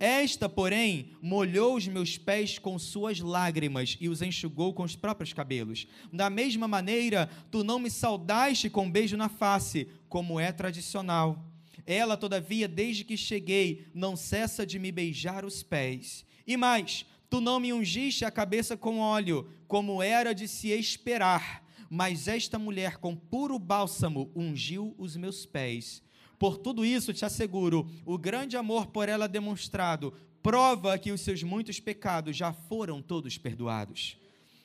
Esta, 0.00 0.48
porém, 0.48 1.10
molhou 1.20 1.76
os 1.76 1.86
meus 1.86 2.16
pés 2.16 2.58
com 2.58 2.78
suas 2.78 3.20
lágrimas 3.20 3.98
e 4.00 4.08
os 4.08 4.22
enxugou 4.22 4.72
com 4.72 4.84
os 4.84 4.96
próprios 4.96 5.34
cabelos. 5.34 5.86
Da 6.10 6.30
mesma 6.30 6.66
maneira, 6.66 7.28
tu 7.50 7.62
não 7.62 7.78
me 7.78 7.90
saudaste 7.90 8.70
com 8.70 8.86
um 8.86 8.90
beijo 8.90 9.18
na 9.18 9.28
face, 9.28 9.88
como 10.08 10.40
é 10.40 10.50
tradicional. 10.50 11.44
Ela, 11.84 12.16
todavia, 12.16 12.66
desde 12.66 13.04
que 13.04 13.18
cheguei, 13.18 13.86
não 13.92 14.16
cessa 14.16 14.64
de 14.64 14.78
me 14.78 14.90
beijar 14.90 15.44
os 15.44 15.62
pés. 15.62 16.24
E 16.46 16.56
mais, 16.56 17.04
Tu 17.36 17.40
não 17.42 17.60
me 17.60 17.70
ungiste 17.70 18.24
a 18.24 18.30
cabeça 18.30 18.78
com 18.78 18.98
óleo, 18.98 19.46
como 19.68 20.02
era 20.02 20.34
de 20.34 20.48
se 20.48 20.68
esperar, 20.68 21.62
mas 21.90 22.28
esta 22.28 22.58
mulher 22.58 22.96
com 22.96 23.14
puro 23.14 23.58
bálsamo 23.58 24.32
ungiu 24.34 24.94
os 24.96 25.16
meus 25.16 25.44
pés. 25.44 26.02
Por 26.38 26.56
tudo 26.56 26.82
isso 26.82 27.12
te 27.12 27.26
asseguro, 27.26 27.90
o 28.06 28.16
grande 28.16 28.56
amor 28.56 28.86
por 28.86 29.06
ela 29.06 29.28
demonstrado 29.28 30.14
prova 30.42 30.96
que 30.96 31.12
os 31.12 31.20
seus 31.20 31.42
muitos 31.42 31.78
pecados 31.78 32.34
já 32.34 32.54
foram 32.54 33.02
todos 33.02 33.36
perdoados. 33.36 34.16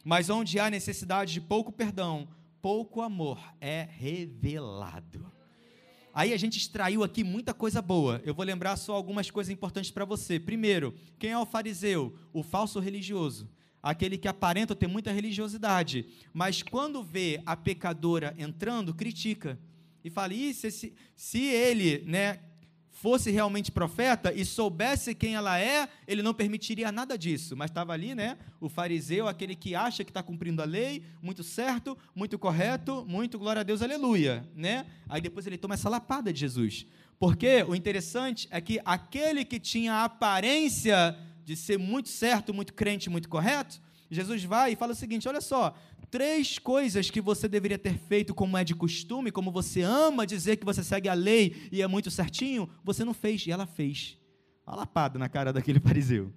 Mas 0.02 0.30
onde 0.30 0.58
há 0.58 0.70
necessidade 0.70 1.34
de 1.34 1.42
pouco 1.42 1.74
perdão, 1.74 2.26
pouco 2.62 3.02
amor 3.02 3.38
é 3.60 3.86
revelado. 3.92 5.30
Aí 6.14 6.34
a 6.34 6.38
gente 6.38 6.58
extraiu 6.58 7.04
aqui 7.04 7.24
muita 7.24 7.54
coisa 7.54 7.82
boa. 7.82 8.22
Eu 8.26 8.34
vou 8.34 8.46
lembrar 8.46 8.76
só 8.76 8.94
algumas 8.94 9.30
coisas 9.32 9.52
importantes 9.52 9.92
para 9.92 10.04
você. 10.04 10.40
Primeiro, 10.40 10.94
quem 11.18 11.32
é 11.32 11.38
o 11.38 11.46
fariseu? 11.46 12.18
O 12.34 12.44
falso 12.44 12.80
religioso. 12.80 13.50
Aquele 13.82 14.18
que 14.18 14.28
aparenta 14.28 14.76
ter 14.76 14.88
muita 14.88 15.12
religiosidade, 15.12 16.06
mas 16.32 16.62
quando 16.62 17.02
vê 17.02 17.42
a 17.46 17.56
pecadora 17.56 18.36
entrando, 18.38 18.94
critica. 18.94 19.58
E 20.04 20.10
fala: 20.10 20.34
se, 20.54 20.94
se 21.16 21.40
ele 21.40 22.04
né, 22.06 22.40
fosse 22.92 23.32
realmente 23.32 23.72
profeta 23.72 24.32
e 24.34 24.46
soubesse 24.46 25.16
quem 25.16 25.34
ela 25.34 25.60
é, 25.60 25.90
ele 26.08 26.22
não 26.22 26.34
permitiria 26.34 26.92
nada 26.92 27.18
disso. 27.18 27.56
Mas 27.56 27.72
estava 27.72 27.94
ali, 27.94 28.14
né? 28.14 28.38
O 28.60 28.70
fariseu, 28.70 29.28
aquele 29.28 29.56
que 29.56 29.74
acha 29.74 30.04
que 30.04 30.12
está 30.12 30.22
cumprindo 30.22 30.62
a 30.62 30.66
lei, 30.66 31.04
muito 31.22 31.44
certo, 31.44 31.98
muito 32.14 32.38
correto, 32.38 33.06
muito 33.08 33.40
glória 33.40 33.62
a 33.62 33.64
Deus, 33.64 33.82
aleluia, 33.82 34.48
né? 34.56 34.86
Aí 35.10 35.22
depois 35.22 35.48
ele 35.48 35.58
toma 35.58 35.74
essa 35.74 35.90
lapada 35.90 36.32
de 36.32 36.40
Jesus. 36.40 36.86
Porque 37.18 37.64
o 37.68 37.74
interessante 37.74 38.48
é 38.52 38.60
que 38.60 38.80
aquele 38.84 39.46
que 39.46 39.60
tinha 39.60 39.94
a 39.94 40.04
aparência 40.06 41.18
de 41.46 41.56
ser 41.56 41.80
muito 41.80 42.10
certo, 42.10 42.54
muito 42.54 42.74
crente, 42.74 43.10
muito 43.10 43.30
correto, 43.30 43.82
Jesus 44.12 44.44
vai 44.44 44.74
e 44.74 44.76
fala 44.76 44.92
o 44.92 44.96
seguinte: 44.96 45.28
olha 45.28 45.40
só, 45.40 45.74
três 46.12 46.60
coisas 46.60 47.10
que 47.10 47.22
você 47.22 47.48
deveria 47.48 47.80
ter 47.80 47.98
feito 47.98 48.36
como 48.36 48.58
é 48.58 48.64
de 48.66 48.76
costume, 48.76 49.32
como 49.32 49.50
você 49.50 49.82
ama 49.82 50.28
dizer 50.28 50.58
que 50.58 50.66
você 50.66 50.84
segue 50.84 51.08
a 51.08 51.14
lei 51.14 51.70
e 51.72 51.82
é 51.82 51.88
muito 51.88 52.12
certinho, 52.12 52.70
você 52.84 53.06
não 53.06 53.14
fez, 53.14 53.48
e 53.48 53.52
ela 53.52 53.66
fez. 53.66 54.18
A 54.66 54.76
lapada 54.76 55.18
na 55.18 55.30
cara 55.30 55.54
daquele 55.54 55.80
fariseu. 55.82 56.32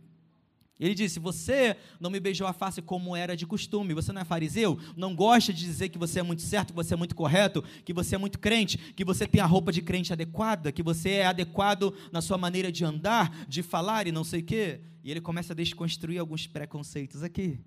Ele 0.78 0.94
disse: 0.94 1.20
Você 1.20 1.76
não 2.00 2.10
me 2.10 2.18
beijou 2.18 2.46
a 2.46 2.52
face 2.52 2.82
como 2.82 3.14
era 3.14 3.36
de 3.36 3.46
costume. 3.46 3.94
Você 3.94 4.12
não 4.12 4.22
é 4.22 4.24
fariseu? 4.24 4.78
Não 4.96 5.14
gosta 5.14 5.52
de 5.52 5.60
dizer 5.60 5.88
que 5.88 5.98
você 5.98 6.20
é 6.20 6.22
muito 6.22 6.42
certo, 6.42 6.68
que 6.68 6.76
você 6.76 6.94
é 6.94 6.96
muito 6.96 7.14
correto, 7.14 7.62
que 7.84 7.92
você 7.92 8.14
é 8.14 8.18
muito 8.18 8.38
crente, 8.38 8.76
que 8.76 9.04
você 9.04 9.26
tem 9.26 9.40
a 9.40 9.46
roupa 9.46 9.70
de 9.70 9.82
crente 9.82 10.12
adequada, 10.12 10.72
que 10.72 10.82
você 10.82 11.10
é 11.10 11.26
adequado 11.26 11.94
na 12.12 12.20
sua 12.20 12.38
maneira 12.38 12.72
de 12.72 12.84
andar, 12.84 13.46
de 13.48 13.62
falar 13.62 14.06
e 14.06 14.12
não 14.12 14.24
sei 14.24 14.40
o 14.40 14.44
quê. 14.44 14.80
E 15.02 15.10
ele 15.10 15.20
começa 15.20 15.52
a 15.52 15.56
desconstruir 15.56 16.18
alguns 16.18 16.46
preconceitos 16.46 17.22
aqui. 17.22 17.60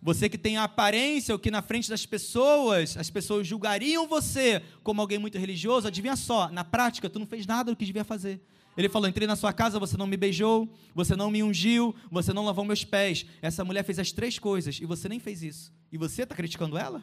Você 0.00 0.28
que 0.28 0.38
tem 0.38 0.56
a 0.56 0.64
aparência, 0.64 1.34
o 1.34 1.38
que 1.38 1.50
na 1.50 1.60
frente 1.60 1.90
das 1.90 2.06
pessoas, 2.06 2.96
as 2.96 3.10
pessoas 3.10 3.46
julgariam 3.46 4.06
você 4.06 4.62
como 4.82 5.00
alguém 5.00 5.18
muito 5.18 5.36
religioso, 5.38 5.88
adivinha 5.88 6.14
só, 6.14 6.48
na 6.50 6.64
prática, 6.64 7.10
tu 7.10 7.18
não 7.18 7.26
fez 7.26 7.46
nada 7.46 7.72
do 7.72 7.76
que 7.76 7.84
devia 7.84 8.04
fazer. 8.04 8.40
Ele 8.76 8.88
falou: 8.88 9.08
entrei 9.08 9.26
na 9.26 9.34
sua 9.34 9.52
casa, 9.52 9.80
você 9.80 9.96
não 9.96 10.06
me 10.06 10.16
beijou, 10.16 10.72
você 10.94 11.16
não 11.16 11.32
me 11.32 11.42
ungiu, 11.42 11.92
você 12.10 12.32
não 12.32 12.44
lavou 12.44 12.64
meus 12.64 12.84
pés. 12.84 13.26
Essa 13.42 13.64
mulher 13.64 13.82
fez 13.82 13.98
as 13.98 14.12
três 14.12 14.38
coisas 14.38 14.78
e 14.80 14.86
você 14.86 15.08
nem 15.08 15.18
fez 15.18 15.42
isso. 15.42 15.72
E 15.90 15.98
você 15.98 16.22
está 16.22 16.34
criticando 16.34 16.78
ela? 16.78 17.02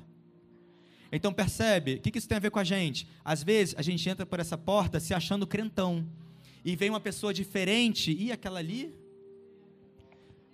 Então 1.12 1.34
percebe, 1.34 1.96
o 1.96 2.00
que 2.00 2.18
isso 2.18 2.28
tem 2.30 2.38
a 2.38 2.40
ver 2.40 2.50
com 2.50 2.60
a 2.60 2.64
gente? 2.64 3.08
Às 3.24 3.44
vezes 3.44 3.75
a 3.78 3.82
gente 3.82 4.08
entra 4.08 4.25
por 4.25 4.40
essa 4.40 4.58
porta 4.58 5.02
se 5.02 5.14
achando 5.14 5.46
crentão. 5.46 6.08
E 6.64 6.75
vem 6.78 6.90
uma 6.90 7.00
pessoa 7.00 7.34
diferente, 7.34 8.12
e 8.12 8.32
aquela 8.32 8.60
ali? 8.60 8.96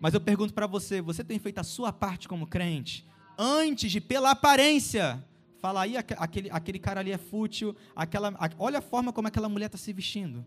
Mas 0.02 0.16
eu 0.16 0.20
pergunto 0.20 0.54
para 0.54 0.66
você: 0.66 1.00
você 1.00 1.24
tem 1.24 1.38
feito 1.38 1.60
a 1.60 1.64
sua 1.64 1.94
parte 1.94 2.28
como 2.28 2.48
crente? 2.48 3.08
Antes 3.38 3.92
de, 3.92 4.02
pela 4.02 4.32
aparência, 4.32 5.24
falar 5.60 5.84
aí, 5.84 5.96
aquele, 5.96 6.50
aquele 6.50 6.80
cara 6.80 7.00
ali 7.00 7.12
é 7.12 7.18
fútil, 7.20 7.76
aquela, 7.96 8.34
olha 8.58 8.80
a 8.80 8.82
forma 8.82 9.14
como 9.14 9.28
aquela 9.28 9.48
mulher 9.48 9.68
está 9.68 9.78
se 9.78 9.94
vestindo. 9.94 10.46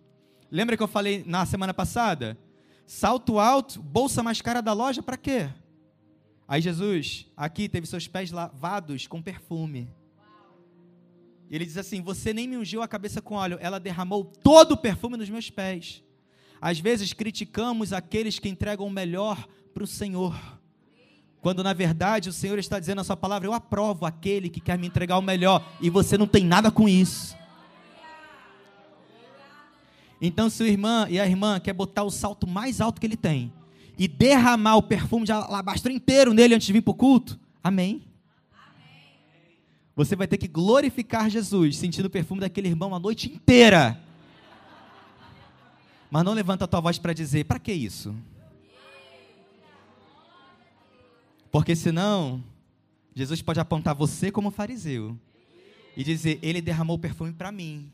Lembra 0.50 0.76
que 0.76 0.82
eu 0.82 0.88
falei 0.88 1.22
na 1.24 1.46
semana 1.46 1.72
passada? 1.72 2.36
Salto 2.84 3.38
alto, 3.38 3.80
bolsa 3.80 4.22
mais 4.22 4.42
cara 4.42 4.60
da 4.60 4.72
loja, 4.72 5.02
para 5.02 5.16
quê? 5.16 5.48
Aí 6.46 6.60
Jesus, 6.60 7.26
aqui, 7.36 7.68
teve 7.68 7.86
seus 7.86 8.06
pés 8.06 8.30
lavados 8.30 9.06
com 9.06 9.22
perfume. 9.22 9.88
Ele 11.48 11.64
diz 11.64 11.76
assim: 11.76 12.02
Você 12.02 12.34
nem 12.34 12.48
me 12.48 12.56
ungiu 12.56 12.82
a 12.82 12.88
cabeça 12.88 13.22
com 13.22 13.36
óleo, 13.36 13.58
ela 13.60 13.78
derramou 13.78 14.24
todo 14.24 14.72
o 14.72 14.76
perfume 14.76 15.16
nos 15.16 15.30
meus 15.30 15.48
pés. 15.48 16.02
Às 16.64 16.80
vezes 16.80 17.12
criticamos 17.12 17.92
aqueles 17.92 18.38
que 18.38 18.48
entregam 18.48 18.86
o 18.86 18.90
melhor 18.90 19.46
para 19.74 19.84
o 19.84 19.86
Senhor. 19.86 20.34
Quando 21.42 21.62
na 21.62 21.74
verdade 21.74 22.30
o 22.30 22.32
Senhor 22.32 22.58
está 22.58 22.80
dizendo 22.80 22.96
na 22.96 23.04
sua 23.04 23.18
palavra, 23.18 23.46
eu 23.46 23.52
aprovo 23.52 24.06
aquele 24.06 24.48
que 24.48 24.62
quer 24.62 24.78
me 24.78 24.86
entregar 24.86 25.18
o 25.18 25.20
melhor, 25.20 25.62
e 25.78 25.90
você 25.90 26.16
não 26.16 26.26
tem 26.26 26.42
nada 26.42 26.70
com 26.70 26.88
isso. 26.88 27.36
Então, 30.18 30.48
se 30.48 30.62
o 30.62 30.66
irmã 30.66 31.06
e 31.10 31.20
a 31.20 31.26
irmã 31.26 31.60
quer 31.60 31.74
botar 31.74 32.02
o 32.02 32.10
salto 32.10 32.46
mais 32.46 32.80
alto 32.80 32.98
que 32.98 33.06
ele 33.06 33.18
tem 33.18 33.52
e 33.98 34.08
derramar 34.08 34.76
o 34.76 34.82
perfume 34.82 35.26
de 35.26 35.32
alabastro 35.32 35.92
inteiro 35.92 36.32
nele 36.32 36.54
antes 36.54 36.66
de 36.66 36.72
vir 36.72 36.80
para 36.80 36.92
o 36.92 36.94
culto, 36.94 37.38
amém. 37.62 38.02
Você 39.94 40.16
vai 40.16 40.26
ter 40.26 40.38
que 40.38 40.48
glorificar 40.48 41.28
Jesus, 41.28 41.76
sentindo 41.76 42.06
o 42.06 42.10
perfume 42.10 42.40
daquele 42.40 42.68
irmão 42.68 42.94
a 42.94 42.98
noite 42.98 43.30
inteira. 43.30 44.02
Mas 46.14 46.22
não 46.24 46.32
levanta 46.32 46.64
a 46.64 46.68
tua 46.68 46.78
voz 46.78 46.96
para 46.96 47.12
dizer, 47.12 47.42
para 47.44 47.58
que 47.58 47.72
isso? 47.72 48.14
Porque 51.50 51.74
senão, 51.74 52.40
Jesus 53.12 53.42
pode 53.42 53.58
apontar 53.58 53.96
você 53.96 54.30
como 54.30 54.52
fariseu 54.52 55.18
e 55.96 56.04
dizer, 56.04 56.38
ele 56.40 56.62
derramou 56.62 56.96
perfume 57.00 57.32
para 57.32 57.50
mim. 57.50 57.90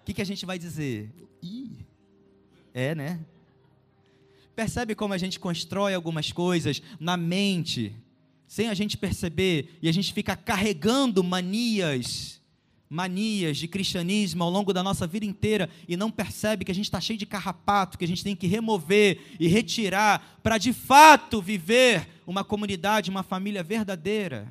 O 0.00 0.04
que, 0.06 0.14
que 0.14 0.22
a 0.22 0.24
gente 0.24 0.46
vai 0.46 0.58
dizer? 0.58 1.12
Ih, 1.42 1.76
é, 2.72 2.94
né? 2.94 3.20
Percebe 4.56 4.94
como 4.94 5.12
a 5.12 5.18
gente 5.18 5.38
constrói 5.38 5.92
algumas 5.92 6.32
coisas 6.32 6.80
na 6.98 7.18
mente, 7.18 7.94
sem 8.48 8.70
a 8.70 8.72
gente 8.72 8.96
perceber, 8.96 9.78
e 9.82 9.90
a 9.90 9.92
gente 9.92 10.10
fica 10.10 10.34
carregando 10.34 11.22
manias 11.22 12.40
manias 12.94 13.56
de 13.56 13.66
cristianismo 13.66 14.44
ao 14.44 14.50
longo 14.50 14.72
da 14.72 14.80
nossa 14.80 15.04
vida 15.04 15.26
inteira 15.26 15.68
e 15.88 15.96
não 15.96 16.12
percebe 16.12 16.64
que 16.64 16.70
a 16.70 16.74
gente 16.74 16.84
está 16.84 17.00
cheio 17.00 17.18
de 17.18 17.26
carrapato, 17.26 17.98
que 17.98 18.04
a 18.04 18.08
gente 18.08 18.22
tem 18.22 18.36
que 18.36 18.46
remover 18.46 19.18
e 19.40 19.48
retirar 19.48 20.38
para 20.44 20.58
de 20.58 20.72
fato 20.72 21.42
viver 21.42 22.08
uma 22.24 22.44
comunidade, 22.44 23.10
uma 23.10 23.24
família 23.24 23.64
verdadeira. 23.64 24.46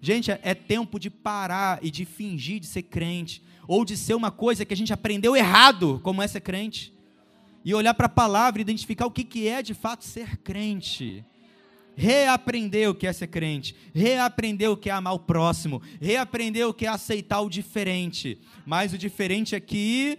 Gente, 0.00 0.30
é, 0.30 0.38
é 0.42 0.54
tempo 0.54 0.98
de 0.98 1.10
parar 1.10 1.80
e 1.82 1.90
de 1.90 2.04
fingir 2.04 2.60
de 2.60 2.66
ser 2.66 2.84
crente, 2.84 3.42
ou 3.66 3.84
de 3.84 3.96
ser 3.96 4.14
uma 4.14 4.30
coisa 4.30 4.64
que 4.64 4.72
a 4.72 4.76
gente 4.76 4.92
aprendeu 4.92 5.36
errado, 5.36 6.00
como 6.04 6.22
é 6.22 6.28
ser 6.28 6.40
crente, 6.40 6.94
e 7.64 7.74
olhar 7.74 7.94
para 7.94 8.06
a 8.06 8.08
palavra 8.08 8.60
e 8.60 8.62
identificar 8.62 9.06
o 9.06 9.10
que, 9.10 9.24
que 9.24 9.48
é 9.48 9.60
de 9.60 9.74
fato 9.74 10.04
ser 10.04 10.36
crente 10.38 11.24
reaprender 11.96 12.88
o 12.88 12.94
que 12.94 13.06
é 13.06 13.12
ser 13.12 13.26
crente, 13.26 13.74
reaprender 13.94 14.70
o 14.70 14.76
que 14.76 14.88
é 14.88 14.92
amar 14.92 15.14
o 15.14 15.18
próximo, 15.18 15.82
reaprender 16.00 16.66
o 16.66 16.74
que 16.74 16.86
é 16.86 16.88
aceitar 16.88 17.40
o 17.40 17.50
diferente. 17.50 18.38
Mas 18.64 18.92
o 18.92 18.98
diferente 18.98 19.54
aqui, 19.54 20.18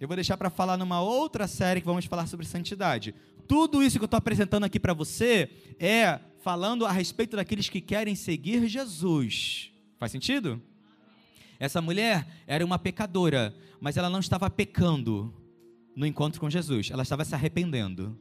eu 0.00 0.06
vou 0.06 0.16
deixar 0.16 0.36
para 0.36 0.50
falar 0.50 0.76
numa 0.76 1.00
outra 1.00 1.46
série 1.46 1.80
que 1.80 1.86
vamos 1.86 2.04
falar 2.04 2.26
sobre 2.26 2.46
santidade. 2.46 3.14
Tudo 3.48 3.82
isso 3.82 3.98
que 3.98 4.04
eu 4.04 4.06
estou 4.06 4.18
apresentando 4.18 4.64
aqui 4.64 4.78
para 4.78 4.92
você 4.92 5.50
é 5.78 6.20
falando 6.40 6.86
a 6.86 6.92
respeito 6.92 7.36
daqueles 7.36 7.68
que 7.68 7.80
querem 7.80 8.14
seguir 8.14 8.68
Jesus. 8.68 9.70
Faz 9.98 10.12
sentido? 10.12 10.62
Essa 11.58 11.80
mulher 11.80 12.26
era 12.46 12.64
uma 12.64 12.78
pecadora, 12.78 13.54
mas 13.80 13.96
ela 13.96 14.10
não 14.10 14.20
estava 14.20 14.50
pecando 14.50 15.34
no 15.94 16.04
encontro 16.04 16.38
com 16.38 16.50
Jesus, 16.50 16.90
ela 16.90 17.02
estava 17.02 17.24
se 17.24 17.34
arrependendo. 17.34 18.18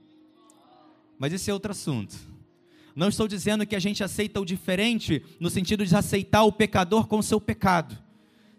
Mas 1.19 1.33
esse 1.33 1.50
é 1.50 1.53
outro 1.53 1.71
assunto. 1.71 2.15
Não 2.95 3.09
estou 3.09 3.27
dizendo 3.27 3.65
que 3.67 3.75
a 3.75 3.79
gente 3.79 4.03
aceita 4.03 4.39
o 4.39 4.45
diferente 4.45 5.21
no 5.39 5.49
sentido 5.49 5.85
de 5.85 5.93
aceitar 5.93 6.43
o 6.43 6.51
pecador 6.51 7.07
com 7.07 7.19
o 7.19 7.23
seu 7.23 7.41
pecado. 7.41 7.97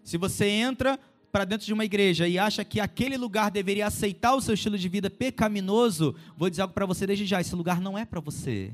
Se 0.03 0.15
você 0.17 0.47
entra 0.47 0.99
para 1.31 1.43
dentro 1.43 1.65
de 1.65 1.73
uma 1.73 1.83
igreja 1.83 2.27
e 2.27 2.37
acha 2.37 2.63
que 2.63 2.79
aquele 2.79 3.17
lugar 3.17 3.49
deveria 3.49 3.87
aceitar 3.87 4.35
o 4.35 4.41
seu 4.41 4.53
estilo 4.53 4.77
de 4.77 4.87
vida 4.87 5.09
pecaminoso, 5.09 6.15
vou 6.37 6.49
dizer 6.49 6.61
algo 6.61 6.73
para 6.73 6.85
você 6.85 7.07
desde 7.07 7.25
já: 7.25 7.41
esse 7.41 7.55
lugar 7.55 7.81
não 7.81 7.97
é 7.97 8.05
para 8.05 8.19
você. 8.19 8.73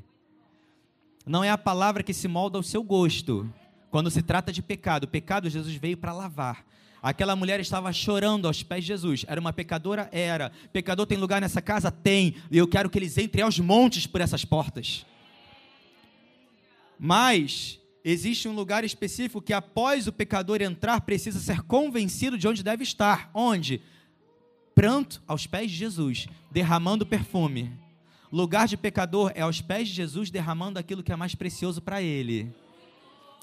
Não 1.25 1.43
é 1.43 1.50
a 1.50 1.58
palavra 1.58 2.03
que 2.03 2.13
se 2.13 2.27
molda 2.27 2.58
ao 2.58 2.63
seu 2.63 2.84
gosto. 2.84 3.50
Quando 3.89 4.12
se 4.12 4.22
trata 4.22 4.51
de 4.51 4.62
pecado, 4.62 5.08
pecado 5.08 5.50
Jesus 5.50 5.74
veio 5.75 5.96
para 5.96 6.12
lavar. 6.12 6.65
Aquela 7.01 7.36
mulher 7.36 7.60
estava 7.60 7.91
chorando 7.93 8.48
aos 8.48 8.63
pés 8.63 8.84
de 8.84 8.88
Jesus. 8.89 9.25
Era 9.27 9.39
uma 9.39 9.53
pecadora? 9.53 10.10
Era. 10.12 10.51
Pecador 10.72 11.05
tem 11.05 11.17
lugar 11.17 11.41
nessa 11.41 11.62
casa? 11.62 11.91
Tem. 11.91 12.36
E 12.51 12.58
eu 12.58 12.67
quero 12.67 12.89
que 12.89 12.98
eles 12.98 13.17
entrem 13.17 13.43
aos 13.43 13.60
montes 13.60 14.08
por 14.08 14.20
essas 14.22 14.43
portas. 14.43 15.05
Mas 17.00 17.80
existe 18.04 18.48
um 18.48 18.54
lugar 18.54 18.84
específico 18.84 19.42
que 19.42 19.54
após 19.54 20.08
o 20.08 20.14
pecador 20.14 20.62
entrar 20.62 21.02
precisa 21.02 21.40
ser 21.40 21.62
convencido 21.62 22.38
de 22.38 22.48
onde 22.48 22.64
deve 22.64 22.84
estar. 22.84 23.30
Onde? 23.34 23.82
Pranto 24.76 25.22
aos 25.28 25.46
pés 25.46 25.70
de 25.70 25.78
Jesus, 25.78 26.28
derramando 26.52 27.06
perfume. 27.06 27.72
lugar 28.32 28.68
de 28.68 28.76
pecador 28.76 29.32
é 29.36 29.42
aos 29.42 29.62
pés 29.62 29.88
de 29.88 29.94
Jesus 29.94 30.32
derramando 30.32 30.80
aquilo 30.80 31.04
que 31.04 31.12
é 31.12 31.16
mais 31.16 31.36
precioso 31.36 31.82
para 31.82 32.02
ele. 32.02 32.52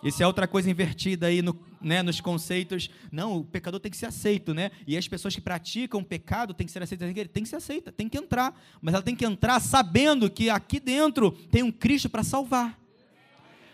Isso 0.02 0.22
é 0.22 0.26
outra 0.26 0.48
coisa 0.48 0.70
invertida 0.70 1.26
aí 1.26 1.42
no, 1.42 1.56
né, 1.80 2.02
nos 2.02 2.20
conceitos. 2.20 2.88
Não, 3.12 3.36
o 3.36 3.44
pecador 3.44 3.78
tem 3.78 3.90
que 3.90 3.98
ser 3.98 4.06
aceito, 4.06 4.54
né? 4.54 4.70
E 4.86 4.96
as 4.96 5.06
pessoas 5.06 5.34
que 5.34 5.40
praticam 5.40 6.00
o 6.00 6.04
pecado 6.04 6.54
têm 6.54 6.66
que 6.66 6.72
ser 6.72 6.82
aceitas. 6.82 7.12
Tem 7.32 7.42
que 7.42 7.48
ser 7.48 7.56
aceita, 7.56 7.92
tem 7.92 8.08
que 8.08 8.16
entrar. 8.16 8.58
Mas 8.80 8.94
ela 8.94 9.02
tem 9.02 9.14
que 9.14 9.24
entrar 9.24 9.60
sabendo 9.60 10.30
que 10.30 10.48
aqui 10.48 10.80
dentro 10.80 11.32
tem 11.50 11.62
um 11.62 11.70
Cristo 11.70 12.08
para 12.08 12.24
salvar. 12.24 12.79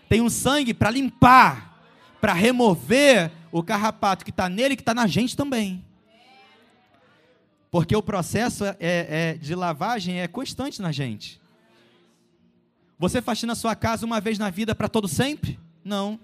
Tem 0.09 0.21
um 0.21 0.31
sangue 0.31 0.73
para 0.73 0.91
limpar, 0.91 1.83
para 2.21 2.33
remover 2.33 3.31
o 3.51 3.63
carrapato 3.63 4.25
que 4.25 4.31
está 4.31 4.49
nele 4.49 4.77
que 4.77 4.83
está 4.83 4.95
na 4.95 5.07
gente 5.07 5.37
também. 5.37 5.85
Porque 7.71 7.95
o 7.95 8.03
processo 8.03 8.65
é, 8.65 8.77
é, 8.81 9.35
de 9.35 9.55
lavagem 9.55 10.21
é 10.21 10.29
constante 10.29 10.81
na 10.81 10.93
gente. 10.93 11.41
Você 12.99 13.21
faxina 13.21 13.53
a 13.53 13.57
sua 13.57 13.75
casa 13.75 14.07
uma 14.07 14.21
vez 14.21 14.39
na 14.39 14.49
vida 14.49 14.75
para 14.75 14.89
todo 14.89 15.07
sempre? 15.07 15.59
Não. 15.85 16.19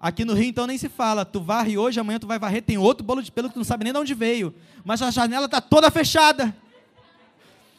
Aqui 0.00 0.24
no 0.24 0.34
Rio, 0.34 0.48
então, 0.48 0.66
nem 0.66 0.76
se 0.76 0.88
fala. 0.88 1.24
Tu 1.24 1.40
varre 1.40 1.78
hoje, 1.78 1.98
amanhã 1.98 2.18
tu 2.18 2.26
vai 2.26 2.38
varrer. 2.38 2.62
Tem 2.62 2.76
outro 2.76 3.04
bolo 3.04 3.22
de 3.22 3.30
pelo 3.30 3.48
que 3.48 3.54
tu 3.54 3.58
não 3.58 3.64
sabe 3.64 3.84
nem 3.84 3.92
de 3.92 3.98
onde 3.98 4.14
veio. 4.14 4.54
Mas 4.84 5.00
a 5.02 5.10
janela 5.10 5.46
está 5.46 5.60
toda 5.60 5.90
fechada. 5.90 6.54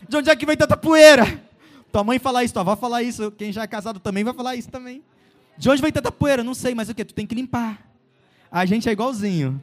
De 0.08 0.16
onde 0.16 0.30
é 0.30 0.36
que 0.36 0.46
vem 0.46 0.58
tanta 0.58 0.78
poeira? 0.78 1.47
Tua 1.92 2.04
mãe 2.04 2.20
fala 2.20 2.44
isso, 2.44 2.54
tua 2.54 2.62
avó 2.62 2.76
fala 2.76 3.02
isso. 3.02 3.32
Quem 3.32 3.52
já 3.52 3.64
é 3.64 3.68
casado 3.68 4.00
também 4.00 4.24
vai 4.24 4.34
falar 4.34 4.56
isso 4.56 4.70
também. 4.70 5.04
De 5.58 5.70
onde 5.70 5.82
vem 5.82 5.92
tanta 5.92 6.12
poeira? 6.12 6.44
Não 6.44 6.54
sei, 6.54 6.76
mas 6.76 6.90
o 6.90 6.96
que? 6.96 7.04
Tu 7.04 7.14
tem 7.14 7.26
que 7.26 7.36
limpar. 7.36 7.90
A 8.52 8.66
gente 8.66 8.88
é 8.88 8.92
igualzinho. 8.92 9.62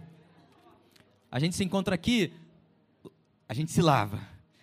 A 1.31 1.39
gente 1.39 1.57
se 1.57 1.65
encontra 1.65 1.95
aqui, 1.95 2.33
a 3.49 3.55
gente 3.55 3.73
se 3.73 3.83
lava. 3.83 4.21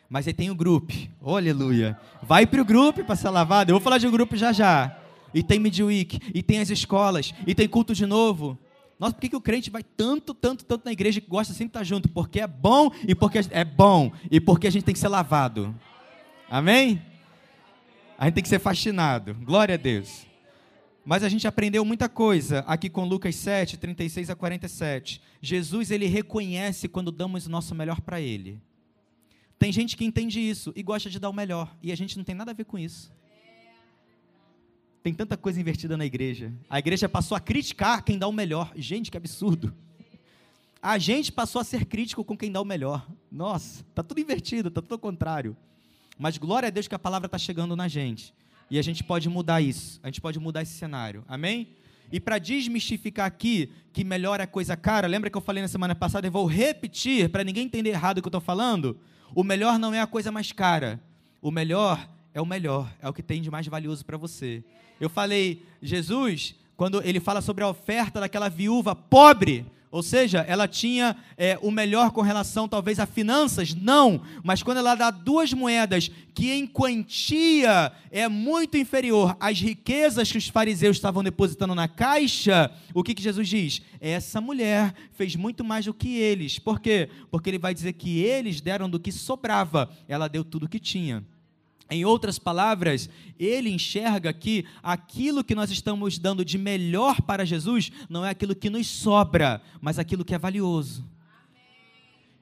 Mas 0.10 0.28
aí 0.28 0.34
tem 0.34 0.50
o 0.50 0.56
grupo. 0.56 0.94
Oh, 1.22 1.38
aleluia. 1.38 1.98
Vai 2.22 2.46
para 2.46 2.62
o 2.62 2.66
grupo 2.66 3.04
para 3.04 3.16
ser 3.16 3.30
lavado. 3.30 3.72
Eu 3.72 3.76
vou 3.76 3.82
falar 3.82 3.98
de 3.98 4.10
grupo 4.10 4.36
já 4.36 4.52
já 4.52 4.98
e 5.34 5.42
tem 5.42 5.60
midweek, 5.60 6.20
e 6.34 6.44
tem 6.44 6.60
as 6.60 6.70
escolas, 6.70 7.34
e 7.46 7.56
tem 7.56 7.68
culto 7.68 7.94
de 7.94 8.06
novo. 8.06 8.58
Nossa, 9.00 9.14
por 9.14 9.22
que, 9.22 9.30
que 9.30 9.36
o 9.36 9.42
crente 9.42 9.72
vai 9.72 9.82
tanto, 9.82 10.34
tanto, 10.34 10.64
tanto 10.64 10.86
na 10.86 10.92
igreja 10.92 11.20
que 11.20 11.28
gosta 11.28 11.54
sempre 11.54 11.68
de 11.68 11.70
estar 11.72 11.84
junto? 11.84 12.08
Porque 12.08 12.40
é 12.40 12.46
bom 12.46 12.92
e 13.08 13.16
porque 13.16 13.40
é 13.50 13.66
bom 13.66 14.12
e 14.30 14.40
porque 14.40 14.68
a 14.68 14.70
gente 14.70 14.84
tem 14.84 14.94
que 14.94 15.00
ser 15.00 15.08
lavado. 15.08 15.74
Amém? 16.50 17.02
A 18.22 18.26
gente 18.26 18.36
tem 18.36 18.44
que 18.44 18.50
ser 18.50 18.60
fascinado. 18.60 19.34
Glória 19.34 19.74
a 19.74 19.78
Deus. 19.80 20.28
Mas 21.04 21.24
a 21.24 21.28
gente 21.28 21.48
aprendeu 21.48 21.84
muita 21.84 22.08
coisa 22.08 22.60
aqui 22.68 22.88
com 22.88 23.04
Lucas 23.04 23.36
7, 23.36 23.78
36 23.78 24.30
a 24.30 24.36
47. 24.36 25.20
Jesus, 25.42 25.90
ele 25.90 26.06
reconhece 26.06 26.88
quando 26.88 27.12
damos 27.12 27.48
o 27.48 27.50
nosso 27.50 27.74
melhor 27.74 28.00
para 28.00 28.22
ele. 28.22 28.62
Tem 29.58 29.72
gente 29.72 29.98
que 29.98 30.06
entende 30.06 30.40
isso 30.40 30.72
e 30.76 30.84
gosta 30.84 31.10
de 31.10 31.20
dar 31.20 31.32
o 31.32 31.34
melhor, 31.34 31.76
e 31.82 31.92
a 31.92 31.98
gente 31.98 32.16
não 32.16 32.24
tem 32.24 32.36
nada 32.36 32.52
a 32.52 32.54
ver 32.54 32.66
com 32.66 32.78
isso. 32.78 33.12
Tem 35.02 35.16
tanta 35.16 35.36
coisa 35.36 35.60
invertida 35.60 35.98
na 35.98 36.06
igreja. 36.06 36.54
A 36.70 36.78
igreja 36.78 37.10
passou 37.10 37.36
a 37.36 37.40
criticar 37.40 38.04
quem 38.04 38.20
dá 38.20 38.28
o 38.28 38.32
melhor. 38.32 38.72
Gente, 38.76 39.10
que 39.10 39.18
absurdo. 39.18 39.74
A 40.80 41.00
gente 41.00 41.32
passou 41.32 41.60
a 41.60 41.64
ser 41.64 41.86
crítico 41.86 42.24
com 42.24 42.38
quem 42.38 42.52
dá 42.52 42.62
o 42.62 42.66
melhor. 42.66 43.04
Nossa, 43.32 43.84
tá 43.96 44.04
tudo 44.04 44.22
invertido, 44.22 44.70
tá 44.70 44.80
tudo 44.80 44.94
ao 44.94 45.00
contrário. 45.00 45.58
Mas 46.22 46.38
glória 46.38 46.68
a 46.68 46.70
Deus 46.70 46.88
que 46.88 46.94
a 46.94 47.00
palavra 47.00 47.26
está 47.26 47.40
chegando 47.40 47.76
na 47.76 47.88
gente. 47.88 48.32
E 48.70 48.78
a 48.78 48.82
gente 48.84 49.04
pode 49.04 49.28
mudar 49.28 49.60
isso. 49.60 50.00
A 50.04 50.08
gente 50.08 50.22
pode 50.22 50.38
mudar 50.38 50.62
esse 50.62 50.74
cenário. 50.74 51.26
Amém? 51.28 51.70
E 52.12 52.20
para 52.20 52.38
desmistificar 52.38 53.26
aqui 53.26 53.72
que 53.92 54.04
melhor 54.04 54.40
é 54.40 54.46
coisa 54.46 54.78
cara, 54.78 55.08
lembra 55.08 55.32
que 55.32 55.38
eu 55.38 55.42
falei 55.42 55.64
na 55.64 55.68
semana 55.68 55.96
passada 55.96 56.28
e 56.28 56.30
vou 56.30 56.46
repetir 56.46 57.28
para 57.30 57.44
ninguém 57.44 57.66
entender 57.66 57.90
errado 57.90 58.20
o 58.20 58.22
que 58.22 58.28
eu 58.28 58.30
estou 58.30 58.40
falando? 58.40 59.00
O 59.34 59.44
melhor 59.44 59.80
não 59.80 59.96
é 59.96 60.00
a 60.00 60.06
coisa 60.06 60.32
mais 60.32 60.52
cara. 60.52 61.02
O 61.42 61.50
melhor 61.50 62.08
é 62.36 62.40
o 62.40 62.46
melhor, 62.46 62.94
é 63.02 63.10
o 63.10 63.14
que 63.14 63.24
tem 63.24 63.42
de 63.42 63.50
mais 63.50 63.66
valioso 63.66 64.06
para 64.06 64.16
você. 64.16 64.64
Eu 65.00 65.10
falei, 65.10 65.66
Jesus, 65.82 66.54
quando 66.78 67.02
ele 67.02 67.20
fala 67.20 67.42
sobre 67.42 67.64
a 67.64 67.68
oferta 67.68 68.20
daquela 68.20 68.48
viúva 68.48 68.94
pobre, 68.94 69.66
ou 69.92 70.02
seja, 70.02 70.40
ela 70.48 70.70
tinha 70.70 71.18
é, 71.38 71.60
o 71.62 71.70
melhor 71.70 72.12
com 72.12 72.22
relação 72.22 72.66
talvez 72.66 72.98
a 72.98 73.06
finanças? 73.06 73.76
Não, 73.76 74.22
mas 74.42 74.64
quando 74.64 74.78
ela 74.78 74.96
dá 74.96 75.12
duas 75.12 75.52
moedas 75.52 76.10
que 76.34 76.50
em 76.50 76.66
quantia 76.66 77.92
é 78.10 78.30
muito 78.30 78.78
inferior 78.78 79.36
às 79.38 79.60
riquezas 79.60 80.32
que 80.32 80.38
os 80.38 80.48
fariseus 80.48 80.96
estavam 80.96 81.22
depositando 81.22 81.76
na 81.76 81.90
caixa, 81.90 82.72
o 82.94 83.04
que, 83.04 83.14
que 83.14 83.22
Jesus 83.22 83.50
diz? 83.50 83.82
Essa 84.00 84.40
mulher 84.40 84.94
fez 85.12 85.36
muito 85.36 85.62
mais 85.62 85.84
do 85.84 85.94
que 85.94 86.16
eles. 86.16 86.58
Por 86.58 86.80
quê? 86.80 87.10
Porque 87.30 87.50
ele 87.50 87.60
vai 87.60 87.74
dizer 87.74 87.92
que 87.92 88.22
eles 88.22 88.62
deram 88.62 88.90
do 88.90 89.00
que 89.00 89.12
sobrava, 89.12 89.92
ela 90.08 90.30
deu 90.30 90.46
tudo 90.46 90.68
o 90.68 90.70
que 90.70 90.80
tinha. 90.80 91.22
Em 91.92 92.06
outras 92.06 92.40
palavras, 92.40 93.10
ele 93.38 93.70
enxerga 93.70 94.32
que 94.32 94.64
aquilo 94.82 95.44
que 95.44 95.54
nós 95.54 95.70
estamos 95.70 96.18
dando 96.18 96.46
de 96.46 96.58
melhor 96.58 97.22
para 97.22 97.44
Jesus 97.44 97.92
não 98.10 98.26
é 98.26 98.30
aquilo 98.30 98.56
que 98.56 98.70
nos 98.70 98.88
sobra, 98.88 99.62
mas 99.82 100.00
aquilo 100.00 100.24
que 100.24 100.34
é 100.34 100.40
valioso. 100.40 101.04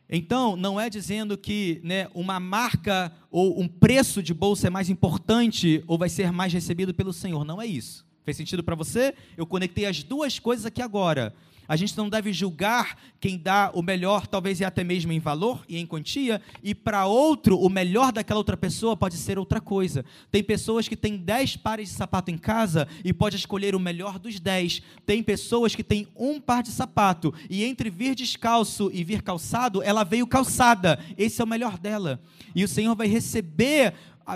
Então, 0.07 0.55
não 0.55 0.79
é 0.79 0.87
dizendo 0.87 1.35
que 1.35 1.81
né, 1.83 2.07
uma 2.13 2.39
marca 2.39 3.11
ou 3.31 3.59
um 3.59 3.67
preço 3.67 4.21
de 4.21 4.35
bolsa 4.35 4.67
é 4.67 4.69
mais 4.69 4.87
importante 4.87 5.83
ou 5.87 5.97
vai 5.97 6.09
ser 6.09 6.31
mais 6.31 6.53
recebido 6.53 6.93
pelo 6.93 7.11
Senhor. 7.11 7.43
Não 7.43 7.59
é 7.59 7.65
isso. 7.65 8.05
Fez 8.23 8.37
sentido 8.37 8.63
para 8.63 8.75
você? 8.75 9.15
Eu 9.35 9.47
conectei 9.47 9.87
as 9.87 10.03
duas 10.03 10.37
coisas 10.37 10.67
aqui 10.67 10.81
agora. 10.81 11.33
A 11.69 11.75
gente 11.75 11.95
não 11.95 12.09
deve 12.09 12.33
julgar 12.33 12.97
quem 13.19 13.37
dá 13.37 13.69
o 13.75 13.83
melhor, 13.83 14.25
talvez 14.25 14.59
e 14.59 14.65
até 14.65 14.83
mesmo 14.83 15.11
em 15.11 15.19
valor 15.19 15.63
e 15.69 15.77
em 15.77 15.85
quantia, 15.85 16.41
e 16.63 16.73
para 16.73 17.05
outro, 17.05 17.59
o 17.59 17.69
melhor 17.69 18.11
daquela 18.11 18.39
outra 18.39 18.57
pessoa 18.57 18.97
pode 18.97 19.15
ser 19.15 19.37
outra 19.37 19.61
coisa. 19.61 20.03
Tem 20.31 20.43
pessoas 20.43 20.87
que 20.87 20.95
têm 20.95 21.15
10 21.15 21.57
pares 21.57 21.89
de 21.89 21.95
sapato 21.95 22.31
em 22.31 22.39
casa 22.39 22.87
e 23.05 23.13
pode 23.13 23.35
escolher 23.35 23.75
o 23.75 23.79
melhor 23.79 24.17
dos 24.17 24.39
10. 24.39 24.81
Tem 25.05 25.21
pessoas 25.21 25.75
que 25.75 25.83
têm 25.83 26.07
um 26.15 26.41
par 26.41 26.63
de 26.63 26.71
sapato 26.71 27.31
e 27.47 27.63
entre 27.63 27.91
vir 27.91 28.15
descalço 28.15 28.89
e 28.91 29.03
vir 29.03 29.21
calçado, 29.21 29.83
ela 29.83 30.03
veio 30.03 30.25
calçada. 30.25 30.99
Esse 31.15 31.39
é 31.39 31.43
o 31.43 31.47
melhor 31.47 31.77
dela. 31.77 32.19
E 32.55 32.63
o 32.63 32.67
Senhor 32.67 32.95
vai 32.95 33.05
receber 33.05 33.93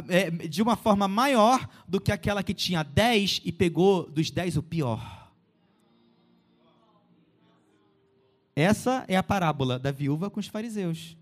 é, 0.08 0.30
de 0.30 0.62
uma 0.62 0.76
forma 0.76 1.08
maior 1.08 1.68
do 1.88 2.00
que 2.00 2.12
aquela 2.12 2.44
que 2.44 2.54
tinha 2.54 2.84
10 2.84 3.42
e 3.44 3.52
pegou 3.52 4.08
dos 4.08 4.30
10 4.30 4.58
o 4.58 4.62
pior. 4.62 5.23
Essa 8.56 9.04
é 9.08 9.16
a 9.16 9.24
parábola 9.24 9.80
da 9.80 9.92
viúva 9.92 10.30
com 10.30 10.40
os 10.40 10.48
fariseus. 10.48 11.18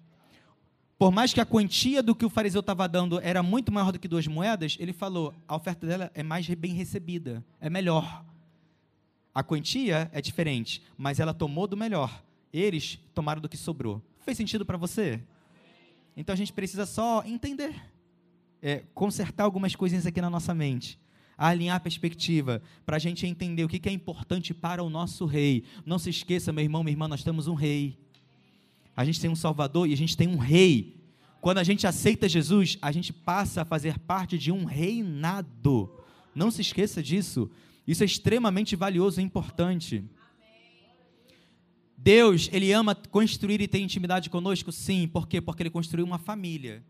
Por 0.97 1.11
mais 1.11 1.33
que 1.33 1.39
a 1.39 1.45
quantia 1.45 2.03
do 2.03 2.13
que 2.13 2.25
o 2.25 2.29
fariseu 2.29 2.59
estava 2.59 2.87
dando 2.87 3.19
era 3.21 3.41
muito 3.41 3.71
maior 3.71 3.91
do 3.91 3.97
que 3.97 4.07
duas 4.07 4.27
moedas, 4.27 4.77
ele 4.79 4.93
falou: 4.93 5.33
a 5.47 5.55
oferta 5.55 5.87
dela 5.87 6.11
é 6.13 6.21
mais 6.21 6.47
bem 6.47 6.73
recebida, 6.73 7.43
é 7.59 7.69
melhor. 7.69 8.23
A 9.33 9.41
quantia 9.41 10.11
é 10.13 10.21
diferente, 10.21 10.83
mas 10.97 11.19
ela 11.19 11.33
tomou 11.33 11.65
do 11.65 11.77
melhor. 11.77 12.21
Eles 12.51 12.99
tomaram 13.13 13.41
do 13.41 13.47
que 13.47 13.55
sobrou. 13.55 14.01
Fez 14.19 14.35
sentido 14.35 14.65
para 14.65 14.77
você? 14.77 15.21
Então 16.17 16.33
a 16.33 16.35
gente 16.37 16.51
precisa 16.51 16.85
só 16.85 17.23
entender, 17.25 17.73
é, 18.61 18.83
consertar 18.93 19.45
algumas 19.45 19.73
coisinhas 19.73 20.05
aqui 20.05 20.19
na 20.19 20.29
nossa 20.29 20.53
mente 20.53 20.99
alinhar 21.49 21.77
a 21.77 21.79
perspectiva, 21.79 22.61
para 22.85 22.97
a 22.97 22.99
gente 22.99 23.25
entender 23.25 23.63
o 23.63 23.67
que 23.67 23.89
é 23.89 23.91
importante 23.91 24.53
para 24.53 24.83
o 24.83 24.89
nosso 24.89 25.25
rei. 25.25 25.63
Não 25.85 25.97
se 25.97 26.09
esqueça, 26.09 26.51
meu 26.51 26.63
irmão, 26.63 26.83
minha 26.83 26.93
irmã, 26.93 27.07
nós 27.07 27.23
temos 27.23 27.47
um 27.47 27.55
rei. 27.55 27.97
A 28.95 29.03
gente 29.03 29.19
tem 29.19 29.29
um 29.29 29.35
Salvador 29.35 29.87
e 29.87 29.93
a 29.93 29.97
gente 29.97 30.15
tem 30.15 30.27
um 30.27 30.37
rei. 30.37 31.01
Quando 31.39 31.57
a 31.57 31.63
gente 31.63 31.87
aceita 31.87 32.29
Jesus, 32.29 32.77
a 32.81 32.91
gente 32.91 33.11
passa 33.11 33.63
a 33.63 33.65
fazer 33.65 33.97
parte 33.99 34.37
de 34.37 34.51
um 34.51 34.65
reinado. 34.65 35.89
Não 36.35 36.51
se 36.51 36.61
esqueça 36.61 37.01
disso. 37.01 37.49
Isso 37.87 38.03
é 38.03 38.05
extremamente 38.05 38.75
valioso 38.75 39.19
e 39.19 39.23
importante. 39.23 40.03
Deus, 41.97 42.49
Ele 42.51 42.71
ama 42.71 42.93
construir 42.93 43.61
e 43.61 43.67
ter 43.67 43.79
intimidade 43.79 44.29
conosco? 44.29 44.71
Sim. 44.71 45.07
Por 45.07 45.27
quê? 45.27 45.41
Porque 45.41 45.63
Ele 45.63 45.69
construiu 45.71 46.05
uma 46.05 46.19
família 46.19 46.83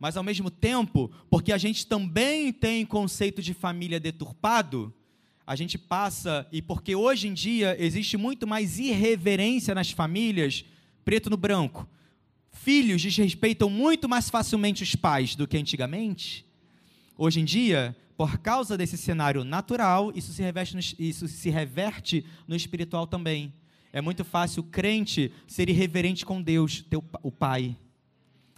mas 0.00 0.16
ao 0.16 0.24
mesmo 0.24 0.50
tempo, 0.50 1.10
porque 1.28 1.52
a 1.52 1.58
gente 1.58 1.86
também 1.86 2.50
tem 2.54 2.86
conceito 2.86 3.42
de 3.42 3.52
família 3.52 4.00
deturpado, 4.00 4.92
a 5.46 5.54
gente 5.54 5.76
passa, 5.76 6.46
e 6.50 6.62
porque 6.62 6.96
hoje 6.96 7.28
em 7.28 7.34
dia 7.34 7.76
existe 7.78 8.16
muito 8.16 8.46
mais 8.46 8.78
irreverência 8.78 9.74
nas 9.74 9.90
famílias, 9.90 10.64
preto 11.04 11.28
no 11.28 11.36
branco. 11.36 11.86
Filhos 12.50 13.02
desrespeitam 13.02 13.68
muito 13.68 14.08
mais 14.08 14.30
facilmente 14.30 14.82
os 14.82 14.94
pais 14.94 15.36
do 15.36 15.46
que 15.46 15.58
antigamente. 15.58 16.46
Hoje 17.18 17.40
em 17.40 17.44
dia, 17.44 17.94
por 18.16 18.38
causa 18.38 18.78
desse 18.78 18.96
cenário 18.96 19.44
natural, 19.44 20.12
isso 20.14 20.32
se 20.32 20.40
reverte 20.42 20.74
no, 20.74 20.80
isso 20.98 21.28
se 21.28 21.50
reverte 21.50 22.24
no 22.48 22.56
espiritual 22.56 23.06
também. 23.06 23.52
É 23.92 24.00
muito 24.00 24.24
fácil 24.24 24.62
o 24.62 24.66
crente 24.66 25.30
ser 25.46 25.68
irreverente 25.68 26.24
com 26.24 26.40
Deus, 26.40 26.82
teu, 26.88 27.04
o 27.22 27.30
Pai. 27.30 27.76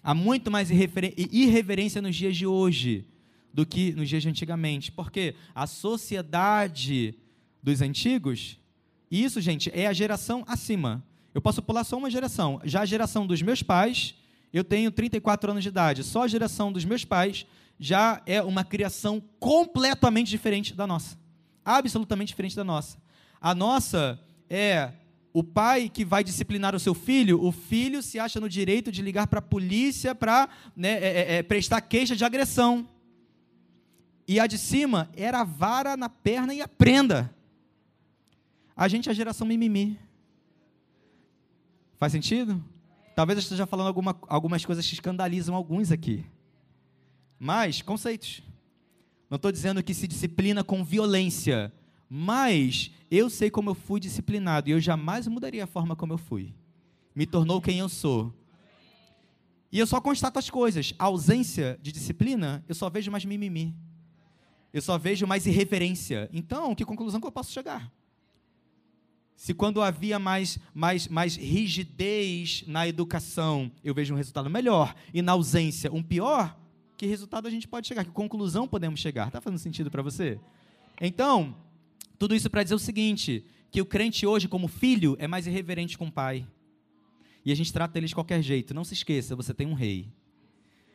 Há 0.02 0.14
muito 0.14 0.50
mais 0.50 0.68
irreverência 0.70 2.02
nos 2.02 2.16
dias 2.16 2.36
de 2.36 2.46
hoje 2.46 3.06
do 3.52 3.64
que 3.64 3.92
nos 3.92 4.08
dias 4.08 4.22
de 4.22 4.28
antigamente. 4.28 4.90
Porque 4.90 5.34
a 5.54 5.66
sociedade 5.66 7.14
dos 7.62 7.80
antigos, 7.80 8.58
isso, 9.10 9.40
gente, 9.40 9.70
é 9.72 9.86
a 9.86 9.92
geração 9.92 10.44
acima. 10.48 11.04
Eu 11.32 11.40
posso 11.40 11.62
pular 11.62 11.84
só 11.84 11.96
uma 11.96 12.10
geração. 12.10 12.60
Já 12.64 12.80
a 12.80 12.86
geração 12.86 13.26
dos 13.26 13.40
meus 13.42 13.62
pais 13.62 14.14
Eu 14.52 14.62
tenho 14.62 14.90
34 14.90 15.50
anos 15.50 15.62
de 15.62 15.70
idade. 15.70 16.04
Só 16.04 16.24
a 16.24 16.28
geração 16.28 16.70
dos 16.70 16.84
meus 16.84 17.06
pais 17.06 17.46
já 17.78 18.20
é 18.26 18.42
uma 18.42 18.62
criação 18.62 19.22
completamente 19.40 20.28
diferente 20.28 20.74
da 20.74 20.86
nossa. 20.86 21.16
Absolutamente 21.64 22.28
diferente 22.28 22.54
da 22.54 22.62
nossa. 22.62 22.98
A 23.40 23.54
nossa 23.54 24.20
é 24.50 24.92
o 25.32 25.42
pai 25.42 25.88
que 25.88 26.04
vai 26.04 26.22
disciplinar 26.22 26.74
o 26.74 26.80
seu 26.80 26.94
filho, 26.94 27.42
o 27.42 27.50
filho 27.50 28.02
se 28.02 28.18
acha 28.18 28.38
no 28.38 28.48
direito 28.48 28.92
de 28.92 29.00
ligar 29.00 29.26
para 29.26 29.38
a 29.38 29.42
polícia 29.42 30.14
para 30.14 30.48
né, 30.76 30.92
é, 30.92 31.06
é, 31.06 31.34
é, 31.36 31.42
prestar 31.42 31.80
queixa 31.80 32.14
de 32.14 32.24
agressão. 32.24 32.86
E 34.28 34.38
a 34.38 34.46
de 34.46 34.58
cima 34.58 35.10
era 35.16 35.40
a 35.40 35.44
vara 35.44 35.96
na 35.96 36.08
perna 36.08 36.52
e 36.52 36.60
a 36.60 36.68
prenda. 36.68 37.34
A 38.76 38.88
gente 38.88 39.08
é 39.08 39.12
a 39.12 39.14
geração 39.14 39.46
mimimi. 39.46 39.98
Faz 41.98 42.12
sentido? 42.12 42.62
Talvez 43.14 43.38
eu 43.38 43.42
esteja 43.42 43.66
falando 43.66 43.86
alguma, 43.86 44.18
algumas 44.28 44.64
coisas 44.64 44.86
que 44.86 44.94
escandalizam 44.94 45.54
alguns 45.54 45.90
aqui. 45.90 46.24
Mas, 47.38 47.80
conceitos. 47.80 48.42
Não 49.30 49.36
estou 49.36 49.50
dizendo 49.50 49.82
que 49.82 49.94
se 49.94 50.06
disciplina 50.06 50.62
com 50.62 50.84
violência 50.84 51.72
mas 52.14 52.90
eu 53.10 53.30
sei 53.30 53.50
como 53.50 53.70
eu 53.70 53.74
fui 53.74 53.98
disciplinado 53.98 54.68
e 54.68 54.72
eu 54.72 54.78
jamais 54.78 55.26
mudaria 55.26 55.64
a 55.64 55.66
forma 55.66 55.96
como 55.96 56.12
eu 56.12 56.18
fui. 56.18 56.52
Me 57.14 57.24
tornou 57.24 57.58
quem 57.58 57.78
eu 57.78 57.88
sou. 57.88 58.30
E 59.72 59.78
eu 59.78 59.86
só 59.86 59.98
constato 59.98 60.38
as 60.38 60.50
coisas. 60.50 60.92
A 60.98 61.06
ausência 61.06 61.78
de 61.80 61.90
disciplina, 61.90 62.62
eu 62.68 62.74
só 62.74 62.90
vejo 62.90 63.10
mais 63.10 63.24
mimimi. 63.24 63.74
Eu 64.74 64.82
só 64.82 64.98
vejo 64.98 65.26
mais 65.26 65.46
irreverência. 65.46 66.28
Então, 66.34 66.74
que 66.74 66.84
conclusão 66.84 67.18
que 67.18 67.26
eu 67.26 67.32
posso 67.32 67.50
chegar? 67.50 67.90
Se 69.34 69.54
quando 69.54 69.80
havia 69.80 70.18
mais, 70.18 70.58
mais, 70.74 71.08
mais 71.08 71.34
rigidez 71.34 72.62
na 72.66 72.86
educação, 72.86 73.72
eu 73.82 73.94
vejo 73.94 74.12
um 74.12 74.18
resultado 74.18 74.50
melhor, 74.50 74.94
e 75.14 75.22
na 75.22 75.32
ausência 75.32 75.90
um 75.90 76.02
pior, 76.02 76.60
que 76.98 77.06
resultado 77.06 77.48
a 77.48 77.50
gente 77.50 77.66
pode 77.66 77.88
chegar? 77.88 78.04
Que 78.04 78.10
conclusão 78.10 78.68
podemos 78.68 79.00
chegar? 79.00 79.28
Está 79.28 79.40
fazendo 79.40 79.58
sentido 79.58 79.90
para 79.90 80.02
você? 80.02 80.38
Então, 81.00 81.56
tudo 82.22 82.36
isso 82.36 82.48
para 82.48 82.62
dizer 82.62 82.76
o 82.76 82.78
seguinte: 82.78 83.44
que 83.68 83.82
o 83.82 83.84
crente 83.84 84.24
hoje, 84.24 84.46
como 84.46 84.68
filho, 84.68 85.16
é 85.18 85.26
mais 85.26 85.48
irreverente 85.48 85.98
com 85.98 86.06
o 86.06 86.12
pai. 86.12 86.46
E 87.44 87.50
a 87.50 87.54
gente 87.56 87.72
trata 87.72 87.98
ele 87.98 88.06
de 88.06 88.14
qualquer 88.14 88.40
jeito. 88.40 88.72
Não 88.72 88.84
se 88.84 88.94
esqueça, 88.94 89.34
você 89.34 89.52
tem 89.52 89.66
um 89.66 89.74
rei. 89.74 90.08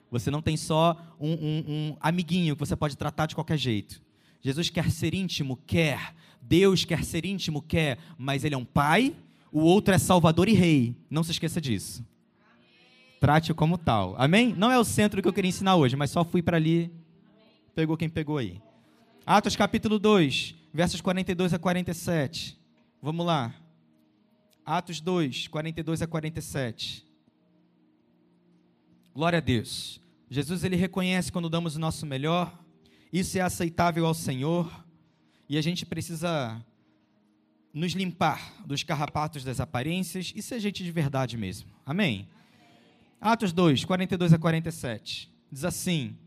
Você 0.09 0.31
não 0.31 0.41
tem 0.41 0.55
só 0.55 0.95
um, 1.19 1.33
um, 1.33 1.63
um 1.67 1.97
amiguinho 1.99 2.55
que 2.55 2.61
você 2.61 2.77
pode 2.77 2.95
tratar 2.95 3.25
de 3.25 3.35
qualquer 3.35 3.57
jeito. 3.57 4.01
Jesus 4.39 4.69
quer 4.69 4.89
ser 4.89 5.13
íntimo? 5.13 5.59
Quer. 5.67 6.15
Deus 6.41 6.85
quer 6.85 7.03
ser 7.03 7.25
íntimo? 7.25 7.61
Quer. 7.61 7.97
Mas 8.17 8.45
ele 8.45 8.55
é 8.55 8.57
um 8.57 8.63
pai, 8.63 9.13
o 9.51 9.59
outro 9.59 9.93
é 9.93 9.97
salvador 9.97 10.47
e 10.47 10.53
rei. 10.53 10.95
Não 11.09 11.23
se 11.23 11.31
esqueça 11.31 11.59
disso. 11.59 12.05
Trate-o 13.19 13.53
como 13.53 13.77
tal. 13.77 14.15
Amém? 14.17 14.55
Não 14.57 14.71
é 14.71 14.79
o 14.79 14.85
centro 14.85 15.21
que 15.21 15.27
eu 15.27 15.33
queria 15.33 15.49
ensinar 15.49 15.75
hoje, 15.75 15.97
mas 15.97 16.09
só 16.09 16.23
fui 16.23 16.41
para 16.41 16.55
ali. 16.55 16.89
Pegou 17.75 17.97
quem 17.97 18.07
pegou 18.07 18.37
aí. 18.37 18.61
Atos 19.25 19.57
capítulo 19.57 19.99
2 19.99 20.55
versos 20.73 21.01
42 21.01 21.53
a 21.53 21.59
47. 21.59 22.59
Vamos 23.01 23.25
lá. 23.25 23.53
Atos 24.65 24.99
2, 24.99 25.47
42 25.47 26.01
a 26.01 26.07
47. 26.07 27.05
Glória 29.13 29.37
a 29.37 29.41
Deus. 29.41 30.01
Jesus 30.29 30.63
ele 30.63 30.75
reconhece 30.75 31.31
quando 31.31 31.49
damos 31.49 31.75
o 31.75 31.79
nosso 31.79 32.05
melhor. 32.05 32.57
Isso 33.11 33.37
é 33.37 33.41
aceitável 33.41 34.05
ao 34.05 34.13
Senhor. 34.13 34.85
E 35.49 35.57
a 35.57 35.61
gente 35.61 35.85
precisa 35.85 36.61
nos 37.73 37.93
limpar 37.93 38.53
dos 38.65 38.83
carrapatos 38.83 39.43
das 39.43 39.59
aparências 39.59 40.33
e 40.35 40.41
ser 40.41 40.59
gente 40.59 40.83
de 40.83 40.91
verdade 40.91 41.37
mesmo. 41.37 41.69
Amém? 41.85 42.27
Atos 43.21 43.53
2, 43.53 43.85
42 43.85 44.33
a 44.33 44.37
47. 44.37 45.31
Diz 45.51 45.63
assim: 45.63 46.17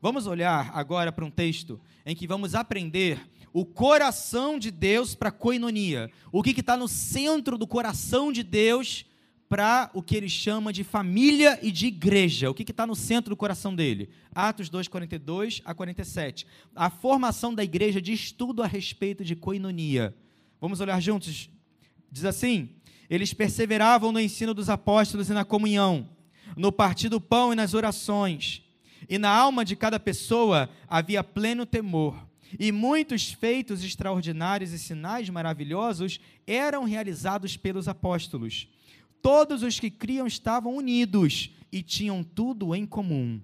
Vamos 0.00 0.26
olhar 0.26 0.70
agora 0.74 1.10
para 1.10 1.24
um 1.24 1.30
texto 1.30 1.80
em 2.04 2.14
que 2.14 2.26
vamos 2.26 2.54
aprender 2.54 3.18
o 3.54 3.64
coração 3.64 4.58
de 4.58 4.72
Deus 4.72 5.14
para 5.14 5.28
a 5.28 5.32
coinonia. 5.32 6.10
O 6.32 6.42
que 6.42 6.50
está 6.58 6.76
no 6.76 6.88
centro 6.88 7.56
do 7.56 7.68
coração 7.68 8.32
de 8.32 8.42
Deus 8.42 9.06
para 9.48 9.92
o 9.94 10.02
que 10.02 10.16
ele 10.16 10.28
chama 10.28 10.72
de 10.72 10.82
família 10.82 11.56
e 11.62 11.70
de 11.70 11.86
igreja. 11.86 12.50
O 12.50 12.54
que 12.54 12.68
está 12.68 12.84
no 12.84 12.96
centro 12.96 13.30
do 13.30 13.36
coração 13.36 13.72
dele? 13.72 14.10
Atos 14.34 14.68
2, 14.68 14.88
42 14.88 15.62
a 15.64 15.72
47. 15.72 16.44
A 16.74 16.90
formação 16.90 17.54
da 17.54 17.62
igreja 17.62 18.02
diz 18.02 18.32
tudo 18.32 18.60
a 18.60 18.66
respeito 18.66 19.24
de 19.24 19.36
coinonia. 19.36 20.12
Vamos 20.60 20.80
olhar 20.80 21.00
juntos? 21.00 21.48
Diz 22.10 22.24
assim: 22.24 22.70
eles 23.08 23.32
perseveravam 23.32 24.10
no 24.10 24.18
ensino 24.18 24.52
dos 24.52 24.68
apóstolos 24.68 25.30
e 25.30 25.32
na 25.32 25.44
comunhão, 25.44 26.08
no 26.56 26.72
partir 26.72 27.08
do 27.08 27.20
pão 27.20 27.52
e 27.52 27.56
nas 27.56 27.72
orações. 27.72 28.64
E 29.08 29.16
na 29.16 29.30
alma 29.30 29.64
de 29.64 29.76
cada 29.76 30.00
pessoa 30.00 30.68
havia 30.88 31.22
pleno 31.22 31.64
temor 31.64 32.33
e 32.58 32.70
muitos 32.70 33.32
feitos 33.32 33.82
extraordinários 33.82 34.72
e 34.72 34.78
sinais 34.78 35.28
maravilhosos 35.28 36.20
eram 36.46 36.84
realizados 36.84 37.56
pelos 37.56 37.88
apóstolos. 37.88 38.68
Todos 39.22 39.62
os 39.62 39.80
que 39.80 39.90
criam 39.90 40.26
estavam 40.26 40.76
unidos 40.76 41.50
e 41.72 41.82
tinham 41.82 42.22
tudo 42.22 42.74
em 42.74 42.86
comum. 42.86 43.40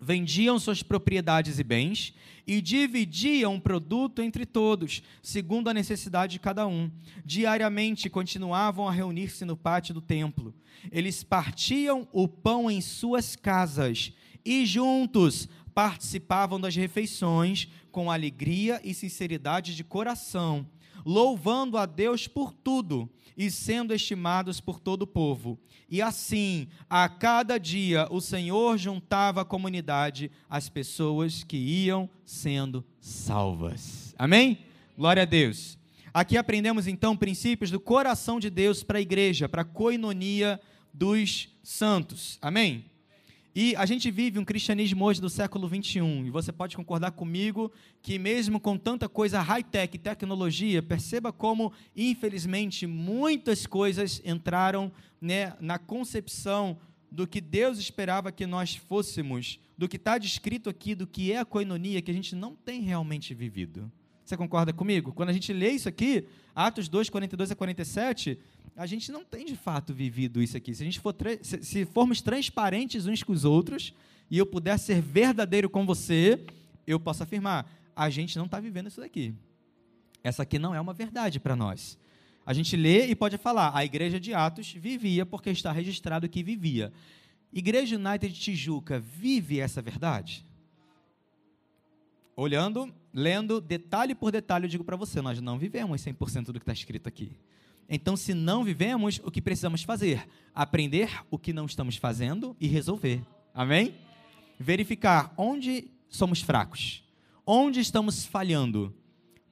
Vendiam 0.00 0.58
suas 0.58 0.82
propriedades 0.82 1.60
e 1.60 1.62
bens 1.62 2.12
e 2.44 2.60
dividiam 2.60 3.54
o 3.54 3.60
produto 3.60 4.20
entre 4.20 4.44
todos, 4.44 5.00
segundo 5.22 5.68
a 5.68 5.74
necessidade 5.74 6.32
de 6.32 6.40
cada 6.40 6.66
um. 6.66 6.90
Diariamente 7.24 8.10
continuavam 8.10 8.88
a 8.88 8.90
reunir-se 8.90 9.44
no 9.44 9.56
pátio 9.56 9.94
do 9.94 10.00
templo. 10.00 10.52
Eles 10.90 11.22
partiam 11.22 12.08
o 12.10 12.26
pão 12.26 12.68
em 12.68 12.80
suas 12.80 13.36
casas 13.36 14.12
e 14.44 14.66
juntos 14.66 15.48
participavam 15.72 16.60
das 16.60 16.74
refeições 16.74 17.68
com 17.92 18.10
alegria 18.10 18.80
e 18.82 18.94
sinceridade 18.94 19.76
de 19.76 19.84
coração, 19.84 20.66
louvando 21.04 21.76
a 21.76 21.86
Deus 21.86 22.26
por 22.26 22.52
tudo 22.52 23.08
e 23.36 23.50
sendo 23.50 23.94
estimados 23.94 24.60
por 24.60 24.80
todo 24.80 25.02
o 25.02 25.06
povo. 25.06 25.58
E 25.88 26.00
assim, 26.00 26.68
a 26.88 27.08
cada 27.08 27.58
dia, 27.58 28.08
o 28.10 28.20
Senhor 28.20 28.78
juntava 28.78 29.42
à 29.42 29.44
comunidade 29.44 30.30
as 30.48 30.68
pessoas 30.68 31.44
que 31.44 31.56
iam 31.56 32.08
sendo 32.24 32.84
salvas. 32.98 34.14
Amém? 34.18 34.58
Glória 34.96 35.22
a 35.22 35.26
Deus. 35.26 35.78
Aqui 36.14 36.36
aprendemos 36.36 36.86
então 36.86 37.16
princípios 37.16 37.70
do 37.70 37.80
coração 37.80 38.40
de 38.40 38.50
Deus 38.50 38.82
para 38.82 38.98
a 38.98 39.02
igreja, 39.02 39.48
para 39.48 39.62
a 39.62 39.66
coinonia 39.66 40.60
dos 40.92 41.48
santos. 41.62 42.38
Amém? 42.40 42.84
E 43.54 43.76
a 43.76 43.84
gente 43.84 44.10
vive 44.10 44.38
um 44.38 44.44
cristianismo 44.46 45.04
hoje 45.04 45.20
do 45.20 45.28
século 45.28 45.68
21, 45.68 46.24
e 46.24 46.30
você 46.30 46.50
pode 46.50 46.74
concordar 46.74 47.10
comigo 47.10 47.70
que, 48.00 48.18
mesmo 48.18 48.58
com 48.58 48.78
tanta 48.78 49.10
coisa 49.10 49.42
high-tech, 49.42 49.98
tecnologia, 49.98 50.82
perceba 50.82 51.30
como, 51.30 51.70
infelizmente, 51.94 52.86
muitas 52.86 53.66
coisas 53.66 54.22
entraram 54.24 54.90
né, 55.20 55.54
na 55.60 55.78
concepção 55.78 56.78
do 57.10 57.26
que 57.26 57.42
Deus 57.42 57.78
esperava 57.78 58.32
que 58.32 58.46
nós 58.46 58.74
fôssemos, 58.74 59.60
do 59.76 59.86
que 59.86 59.96
está 59.96 60.16
descrito 60.16 60.70
aqui, 60.70 60.94
do 60.94 61.06
que 61.06 61.30
é 61.30 61.38
a 61.38 61.44
coinonia, 61.44 62.00
que 62.00 62.10
a 62.10 62.14
gente 62.14 62.34
não 62.34 62.56
tem 62.56 62.80
realmente 62.80 63.34
vivido. 63.34 63.92
Você 64.24 64.36
concorda 64.36 64.72
comigo? 64.72 65.12
Quando 65.12 65.30
a 65.30 65.32
gente 65.32 65.52
lê 65.52 65.70
isso 65.70 65.88
aqui, 65.88 66.26
Atos 66.54 66.88
2, 66.88 67.10
42 67.10 67.50
a 67.50 67.56
47, 67.56 68.38
a 68.76 68.86
gente 68.86 69.10
não 69.10 69.24
tem 69.24 69.44
de 69.44 69.56
fato 69.56 69.92
vivido 69.92 70.42
isso 70.42 70.56
aqui. 70.56 70.74
Se 70.74 70.82
a 70.82 70.86
gente 70.86 71.00
for 71.00 71.14
se 71.42 71.84
formos 71.84 72.22
transparentes 72.22 73.06
uns 73.06 73.22
com 73.22 73.32
os 73.32 73.44
outros 73.44 73.92
e 74.30 74.38
eu 74.38 74.46
puder 74.46 74.78
ser 74.78 75.00
verdadeiro 75.00 75.68
com 75.68 75.84
você, 75.84 76.44
eu 76.86 76.98
posso 76.98 77.22
afirmar, 77.22 77.70
a 77.94 78.08
gente 78.08 78.36
não 78.38 78.46
está 78.46 78.58
vivendo 78.60 78.88
isso 78.88 79.00
daqui. 79.00 79.34
Essa 80.22 80.44
aqui 80.44 80.58
não 80.58 80.74
é 80.74 80.80
uma 80.80 80.94
verdade 80.94 81.40
para 81.40 81.56
nós. 81.56 81.98
A 82.44 82.52
gente 82.52 82.76
lê 82.76 83.06
e 83.06 83.14
pode 83.14 83.36
falar, 83.38 83.72
a 83.74 83.84
igreja 83.84 84.18
de 84.18 84.34
Atos 84.34 84.72
vivia 84.72 85.26
porque 85.26 85.50
está 85.50 85.70
registrado 85.70 86.28
que 86.28 86.42
vivia. 86.42 86.92
Igreja 87.52 87.96
United 87.96 88.32
de 88.32 88.40
Tijuca 88.40 88.98
vive 88.98 89.60
essa 89.60 89.82
verdade? 89.82 90.44
Olhando, 92.34 92.92
lendo 93.12 93.60
detalhe 93.60 94.14
por 94.14 94.32
detalhe, 94.32 94.64
eu 94.64 94.70
digo 94.70 94.84
para 94.84 94.96
você, 94.96 95.20
nós 95.20 95.40
não 95.40 95.58
vivemos 95.58 96.00
100% 96.02 96.46
do 96.46 96.54
que 96.54 96.58
está 96.60 96.72
escrito 96.72 97.08
aqui. 97.08 97.32
Então, 97.88 98.16
se 98.16 98.32
não 98.32 98.64
vivemos, 98.64 99.20
o 99.24 99.30
que 99.30 99.42
precisamos 99.42 99.82
fazer? 99.82 100.26
Aprender 100.54 101.10
o 101.30 101.38
que 101.38 101.52
não 101.52 101.66
estamos 101.66 101.96
fazendo 101.96 102.56
e 102.60 102.66
resolver. 102.66 103.22
Amém? 103.52 103.94
Verificar 104.58 105.32
onde 105.36 105.90
somos 106.08 106.40
fracos, 106.40 107.04
onde 107.46 107.80
estamos 107.80 108.24
falhando, 108.24 108.94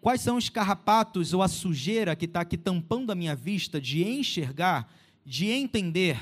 quais 0.00 0.20
são 0.20 0.36
os 0.36 0.48
carrapatos 0.48 1.34
ou 1.34 1.42
a 1.42 1.48
sujeira 1.48 2.16
que 2.16 2.24
está 2.24 2.40
aqui 2.40 2.56
tampando 2.56 3.10
a 3.10 3.14
minha 3.14 3.34
vista 3.34 3.80
de 3.80 4.04
enxergar, 4.04 4.90
de 5.24 5.50
entender, 5.50 6.18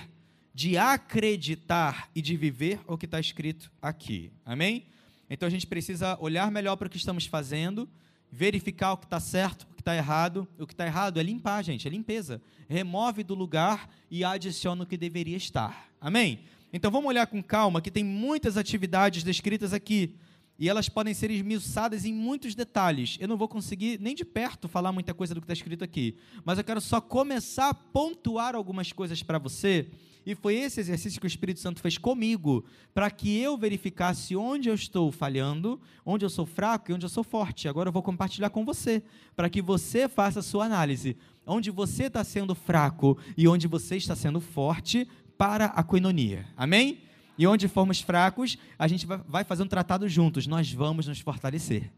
de 0.52 0.76
acreditar 0.76 2.10
e 2.14 2.20
de 2.20 2.36
viver 2.36 2.80
o 2.86 2.98
que 2.98 3.04
está 3.04 3.20
escrito 3.20 3.70
aqui. 3.80 4.32
Amém? 4.44 4.86
Então 5.30 5.46
a 5.46 5.50
gente 5.50 5.66
precisa 5.66 6.16
olhar 6.20 6.50
melhor 6.50 6.76
para 6.76 6.86
o 6.86 6.90
que 6.90 6.96
estamos 6.96 7.26
fazendo, 7.26 7.88
verificar 8.30 8.92
o 8.92 8.96
que 8.96 9.06
está 9.06 9.20
certo, 9.20 9.66
está 9.88 9.96
errado. 9.96 10.46
O 10.58 10.66
que 10.66 10.74
está 10.74 10.86
errado 10.86 11.18
é 11.18 11.22
limpar, 11.22 11.64
gente, 11.64 11.88
é 11.88 11.90
limpeza. 11.90 12.42
Remove 12.68 13.24
do 13.24 13.34
lugar 13.34 13.88
e 14.10 14.22
adiciona 14.22 14.82
o 14.82 14.86
que 14.86 14.96
deveria 14.96 15.36
estar. 15.36 15.88
Amém? 16.00 16.40
Então 16.72 16.90
vamos 16.90 17.08
olhar 17.08 17.26
com 17.26 17.42
calma, 17.42 17.80
que 17.80 17.90
tem 17.90 18.04
muitas 18.04 18.58
atividades 18.58 19.22
descritas 19.22 19.72
aqui. 19.72 20.14
E 20.58 20.68
elas 20.68 20.88
podem 20.88 21.14
ser 21.14 21.30
esmiuçadas 21.30 22.04
em 22.04 22.12
muitos 22.12 22.54
detalhes. 22.54 23.16
Eu 23.20 23.28
não 23.28 23.36
vou 23.36 23.48
conseguir 23.48 23.98
nem 24.00 24.14
de 24.14 24.24
perto 24.24 24.68
falar 24.68 24.92
muita 24.92 25.14
coisa 25.14 25.32
do 25.32 25.40
que 25.40 25.44
está 25.44 25.52
escrito 25.52 25.84
aqui. 25.84 26.16
Mas 26.44 26.58
eu 26.58 26.64
quero 26.64 26.80
só 26.80 27.00
começar 27.00 27.70
a 27.70 27.74
pontuar 27.74 28.56
algumas 28.56 28.92
coisas 28.92 29.22
para 29.22 29.38
você. 29.38 29.88
E 30.24 30.34
foi 30.34 30.56
esse 30.56 30.80
exercício 30.80 31.20
que 31.20 31.26
o 31.26 31.28
Espírito 31.28 31.60
Santo 31.60 31.80
fez 31.80 31.96
comigo, 31.96 32.64
para 32.92 33.10
que 33.10 33.38
eu 33.38 33.56
verificasse 33.56 34.36
onde 34.36 34.68
eu 34.68 34.74
estou 34.74 35.10
falhando, 35.10 35.80
onde 36.04 36.24
eu 36.24 36.30
sou 36.30 36.44
fraco 36.44 36.90
e 36.90 36.94
onde 36.94 37.06
eu 37.06 37.10
sou 37.10 37.24
forte. 37.24 37.68
Agora 37.68 37.88
eu 37.88 37.92
vou 37.92 38.02
compartilhar 38.02 38.50
com 38.50 38.64
você, 38.64 39.02
para 39.34 39.48
que 39.48 39.62
você 39.62 40.08
faça 40.08 40.40
a 40.40 40.42
sua 40.42 40.64
análise. 40.64 41.16
Onde 41.46 41.70
você 41.70 42.04
está 42.04 42.22
sendo 42.22 42.54
fraco 42.54 43.18
e 43.36 43.48
onde 43.48 43.66
você 43.66 43.96
está 43.96 44.14
sendo 44.14 44.40
forte 44.40 45.08
para 45.38 45.66
a 45.66 45.82
coinonia. 45.82 46.46
Amém? 46.56 46.98
E 47.38 47.46
onde 47.46 47.68
formos 47.68 48.00
fracos, 48.00 48.58
a 48.76 48.88
gente 48.88 49.06
vai 49.06 49.44
fazer 49.44 49.62
um 49.62 49.68
tratado 49.68 50.08
juntos, 50.08 50.46
nós 50.46 50.72
vamos 50.72 51.06
nos 51.06 51.20
fortalecer. 51.20 51.90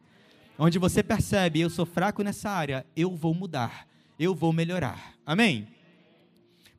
Onde 0.58 0.78
você 0.78 1.02
percebe, 1.02 1.58
eu 1.58 1.70
sou 1.70 1.86
fraco 1.86 2.22
nessa 2.22 2.50
área, 2.50 2.84
eu 2.94 3.16
vou 3.16 3.32
mudar, 3.32 3.88
eu 4.18 4.34
vou 4.34 4.52
melhorar. 4.52 5.14
Amém? 5.24 5.66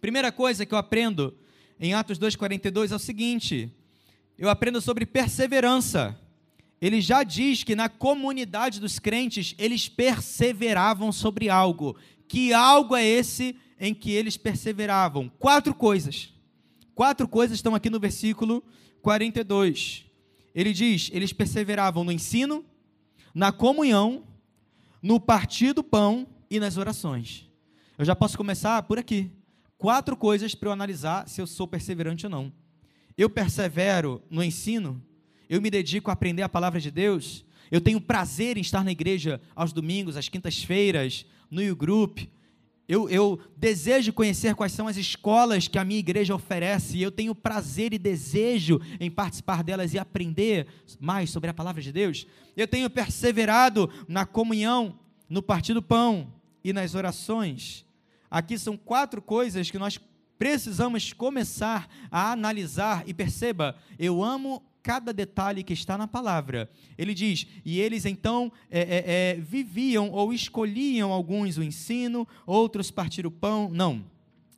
Primeira 0.01 0.31
coisa 0.31 0.65
que 0.65 0.73
eu 0.73 0.79
aprendo 0.79 1.37
em 1.79 1.93
Atos 1.93 2.17
2,42 2.17 2.91
é 2.91 2.95
o 2.95 2.99
seguinte: 2.99 3.71
eu 4.35 4.49
aprendo 4.49 4.81
sobre 4.81 5.05
perseverança. 5.05 6.19
Ele 6.81 6.99
já 6.99 7.21
diz 7.21 7.63
que 7.63 7.75
na 7.75 7.87
comunidade 7.87 8.79
dos 8.79 8.97
crentes 8.97 9.53
eles 9.59 9.87
perseveravam 9.87 11.11
sobre 11.11 11.47
algo. 11.47 11.95
Que 12.27 12.51
algo 12.51 12.95
é 12.95 13.05
esse 13.05 13.55
em 13.79 13.93
que 13.93 14.09
eles 14.11 14.35
perseveravam? 14.35 15.29
Quatro 15.37 15.75
coisas. 15.75 16.33
Quatro 16.95 17.27
coisas 17.27 17.59
estão 17.59 17.75
aqui 17.75 17.87
no 17.87 17.99
versículo 17.99 18.63
42. 19.03 20.05
Ele 20.55 20.73
diz: 20.73 21.11
eles 21.13 21.31
perseveravam 21.31 22.03
no 22.03 22.11
ensino, 22.11 22.65
na 23.35 23.51
comunhão, 23.51 24.23
no 24.99 25.19
partir 25.19 25.73
do 25.73 25.83
pão 25.83 26.27
e 26.49 26.59
nas 26.59 26.77
orações. 26.77 27.47
Eu 27.99 28.05
já 28.05 28.15
posso 28.15 28.35
começar 28.35 28.81
por 28.81 28.97
aqui. 28.97 29.31
Quatro 29.81 30.15
coisas 30.15 30.53
para 30.53 30.69
eu 30.69 30.73
analisar 30.73 31.27
se 31.27 31.41
eu 31.41 31.47
sou 31.47 31.67
perseverante 31.67 32.27
ou 32.27 32.29
não. 32.29 32.53
Eu 33.17 33.27
persevero 33.27 34.21
no 34.29 34.43
ensino, 34.43 35.01
eu 35.49 35.59
me 35.59 35.71
dedico 35.71 36.11
a 36.11 36.13
aprender 36.13 36.43
a 36.43 36.47
palavra 36.47 36.79
de 36.79 36.91
Deus, 36.91 37.43
eu 37.71 37.81
tenho 37.81 37.99
prazer 37.99 38.57
em 38.57 38.61
estar 38.61 38.83
na 38.83 38.91
igreja 38.91 39.41
aos 39.55 39.73
domingos, 39.73 40.15
às 40.15 40.29
quintas-feiras, 40.29 41.25
no 41.49 41.67
U-Group, 41.67 42.19
eu, 42.87 43.09
eu, 43.09 43.39
desejo 43.57 44.13
conhecer 44.13 44.53
quais 44.53 44.71
são 44.71 44.87
as 44.87 44.97
escolas 44.97 45.67
que 45.67 45.79
a 45.79 45.83
minha 45.83 45.99
igreja 45.99 46.35
oferece, 46.35 47.01
eu 47.01 47.09
tenho 47.09 47.33
prazer 47.33 47.91
e 47.91 47.97
desejo 47.97 48.79
em 48.99 49.09
participar 49.09 49.63
delas 49.63 49.95
e 49.95 49.97
aprender 49.97 50.67
mais 50.99 51.31
sobre 51.31 51.49
a 51.49 51.55
palavra 51.55 51.81
de 51.81 51.91
Deus. 51.91 52.27
Eu 52.55 52.67
tenho 52.67 52.87
perseverado 52.87 53.89
na 54.07 54.27
comunhão, 54.27 54.99
no 55.27 55.41
partir 55.41 55.73
do 55.73 55.81
pão 55.81 56.31
e 56.63 56.71
nas 56.71 56.93
orações. 56.93 57.83
Aqui 58.31 58.57
são 58.57 58.77
quatro 58.77 59.21
coisas 59.21 59.69
que 59.69 59.77
nós 59.77 59.99
precisamos 60.39 61.13
começar 61.13 61.87
a 62.09 62.31
analisar, 62.31 63.03
e 63.05 63.13
perceba, 63.13 63.75
eu 63.99 64.23
amo 64.23 64.63
cada 64.81 65.13
detalhe 65.13 65.63
que 65.63 65.73
está 65.73 65.97
na 65.97 66.07
palavra. 66.07 66.69
Ele 66.97 67.13
diz: 67.13 67.45
e 67.63 67.79
eles 67.79 68.05
então 68.05 68.51
é, 68.69 68.79
é, 68.79 69.03
é, 69.05 69.33
viviam 69.35 70.09
ou 70.11 70.33
escolhiam 70.33 71.11
alguns 71.11 71.57
o 71.57 71.63
ensino, 71.63 72.27
outros 72.45 72.89
partir 72.89 73.27
o 73.27 73.31
pão. 73.31 73.69
Não. 73.71 74.03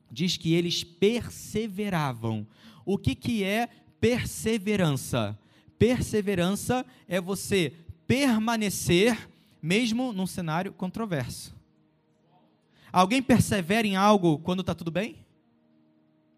Diz 0.09 0.37
que 0.37 0.53
eles 0.53 0.83
perseveravam. 0.83 2.47
O 2.85 2.97
que, 2.97 3.15
que 3.15 3.43
é 3.43 3.67
perseverança? 3.99 5.37
Perseverança 5.79 6.85
é 7.07 7.19
você 7.19 7.73
permanecer 8.05 9.29
mesmo 9.61 10.13
num 10.13 10.27
cenário 10.27 10.71
controverso. 10.71 11.62
Alguém 12.93 13.23
persevera 13.23 13.87
em 13.87 13.95
algo 13.95 14.37
quando 14.37 14.59
está 14.59 14.75
tudo 14.75 14.91
bem? 14.91 15.17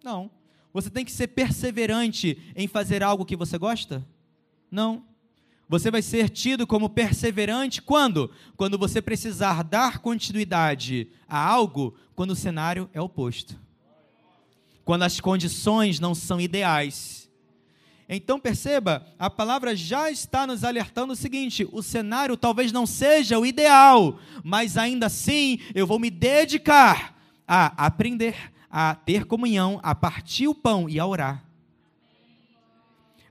Não. 0.02 0.32
Você 0.74 0.89
tem 0.89 1.04
que 1.04 1.12
ser 1.12 1.28
perseverante 1.28 2.38
em 2.56 2.65
fazer 2.65 3.04
algo 3.04 3.26
que 3.26 3.36
você 3.36 3.58
gosta? 3.58 4.08
Não. 4.72 5.04
Você 5.68 5.91
vai 5.91 6.02
ser 6.02 6.30
tido 6.30 6.65
como 6.65 6.89
perseverante 6.89 7.82
quando? 7.82 8.32
Quando 8.56 8.78
você 8.78 9.02
precisar 9.02 9.63
dar 9.63 10.00
continuidade 10.00 11.10
a 11.28 11.38
algo 11.38 11.94
quando 12.15 12.32
o 12.32 12.36
cenário 12.36 12.89
é 12.94 13.02
oposto. 13.02 13.60
Quando 14.86 15.04
as 15.04 15.20
condições 15.20 16.00
não 16.00 16.15
são 16.15 16.39
ideais. 16.39 17.25
Então 18.08 18.39
perceba, 18.39 19.06
a 19.18 19.30
palavra 19.30 19.76
já 19.76 20.12
está 20.12 20.46
nos 20.46 20.63
alertando 20.63 21.13
o 21.13 21.15
seguinte: 21.15 21.68
o 21.72 21.82
cenário 21.82 22.38
talvez 22.38 22.72
não 22.72 22.86
seja 22.86 23.39
o 23.39 23.46
ideal, 23.46 24.20
mas 24.44 24.78
ainda 24.78 25.08
assim 25.08 25.60
eu 25.74 25.88
vou 25.88 25.98
me 25.98 26.12
dedicar 26.12 27.15
a 27.48 27.86
aprender, 27.86 28.36
a 28.70 28.94
ter 28.94 29.26
comunhão, 29.26 29.80
a 29.82 29.96
partir 29.96 30.48
o 30.48 30.56
pão 30.56 30.88
e 30.88 31.00
a 31.00 31.06
orar. 31.06 31.44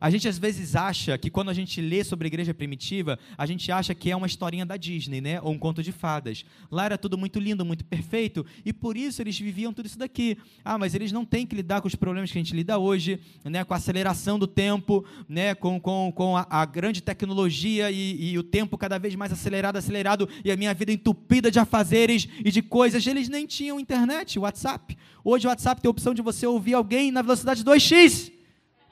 A 0.01 0.11
gente 0.11 0.29
às 0.29 0.39
vezes 0.39 0.77
acha 0.77 1.17
que 1.17 1.31
quando 1.31 1.51
a 1.51 1.55
gente 1.55 1.81
lê 1.81 2.05
sobre 2.05 2.27
a 2.27 2.29
igreja 2.29 2.53
primitiva, 2.53 3.19
a 3.39 3.47
gente 3.47 3.71
acha 3.71 3.95
que 3.95 4.11
é 4.11 4.17
uma 4.17 4.27
historinha 4.27 4.67
da 4.67 4.77
Disney, 4.77 5.21
né? 5.21 5.41
Ou 5.41 5.53
um 5.53 5.59
conto 5.59 5.83
de 5.83 5.93
fadas. 5.93 6.45
Lá 6.71 6.85
era 6.85 6.99
tudo 6.99 7.17
muito 7.17 7.39
lindo, 7.39 7.65
muito 7.65 7.85
perfeito, 7.85 8.45
e 8.65 8.73
por 8.73 8.97
isso 8.97 9.23
eles 9.23 9.39
viviam 9.39 9.73
tudo 9.73 9.87
isso 9.87 9.99
daqui. 9.99 10.37
Ah, 10.65 10.77
mas 10.77 10.95
eles 10.95 11.13
não 11.13 11.25
têm 11.25 11.47
que 11.47 11.55
lidar 11.55 11.81
com 11.81 11.89
os 11.89 11.95
problemas 11.95 12.31
que 12.31 12.39
a 12.39 12.43
gente 12.43 12.55
lida 12.55 12.79
hoje, 12.79 13.21
né? 13.45 13.65
Com 13.65 13.75
a 13.75 13.77
aceleração 13.77 14.39
do 14.39 14.47
tempo, 14.47 15.05
né? 15.29 15.55
Com, 15.55 15.81
com, 15.81 16.13
com 16.15 16.37
a, 16.37 16.47
a 16.51 16.65
grande 16.65 17.01
tecnologia 17.01 17.91
e, 17.91 18.33
e 18.33 18.39
o 18.39 18.43
tempo 18.43 18.77
cada 18.77 18.99
vez 18.99 19.15
mais 19.15 19.33
acelerado, 19.33 19.77
acelerado, 19.77 20.29
e 20.45 20.51
a 20.51 20.57
minha 20.57 20.75
vida 20.75 20.93
entupida 20.93 21.51
de 21.51 21.59
afazeres 21.59 22.29
e 22.45 22.51
de 22.51 22.63
coisas. 22.63 23.07
Eles 23.07 23.29
nem 23.29 23.47
tinham 23.47 23.81
internet, 23.81 24.39
WhatsApp. 24.39 24.97
Hoje 25.25 25.47
o 25.47 25.51
WhatsApp 25.51 25.81
tem 25.81 25.89
a 25.89 25.91
opção 25.91 26.13
de 26.13 26.21
você 26.21 26.47
ouvir 26.47 26.75
alguém 26.75 27.11
na 27.11 27.23
velocidade 27.23 27.65
2x. 27.65 28.31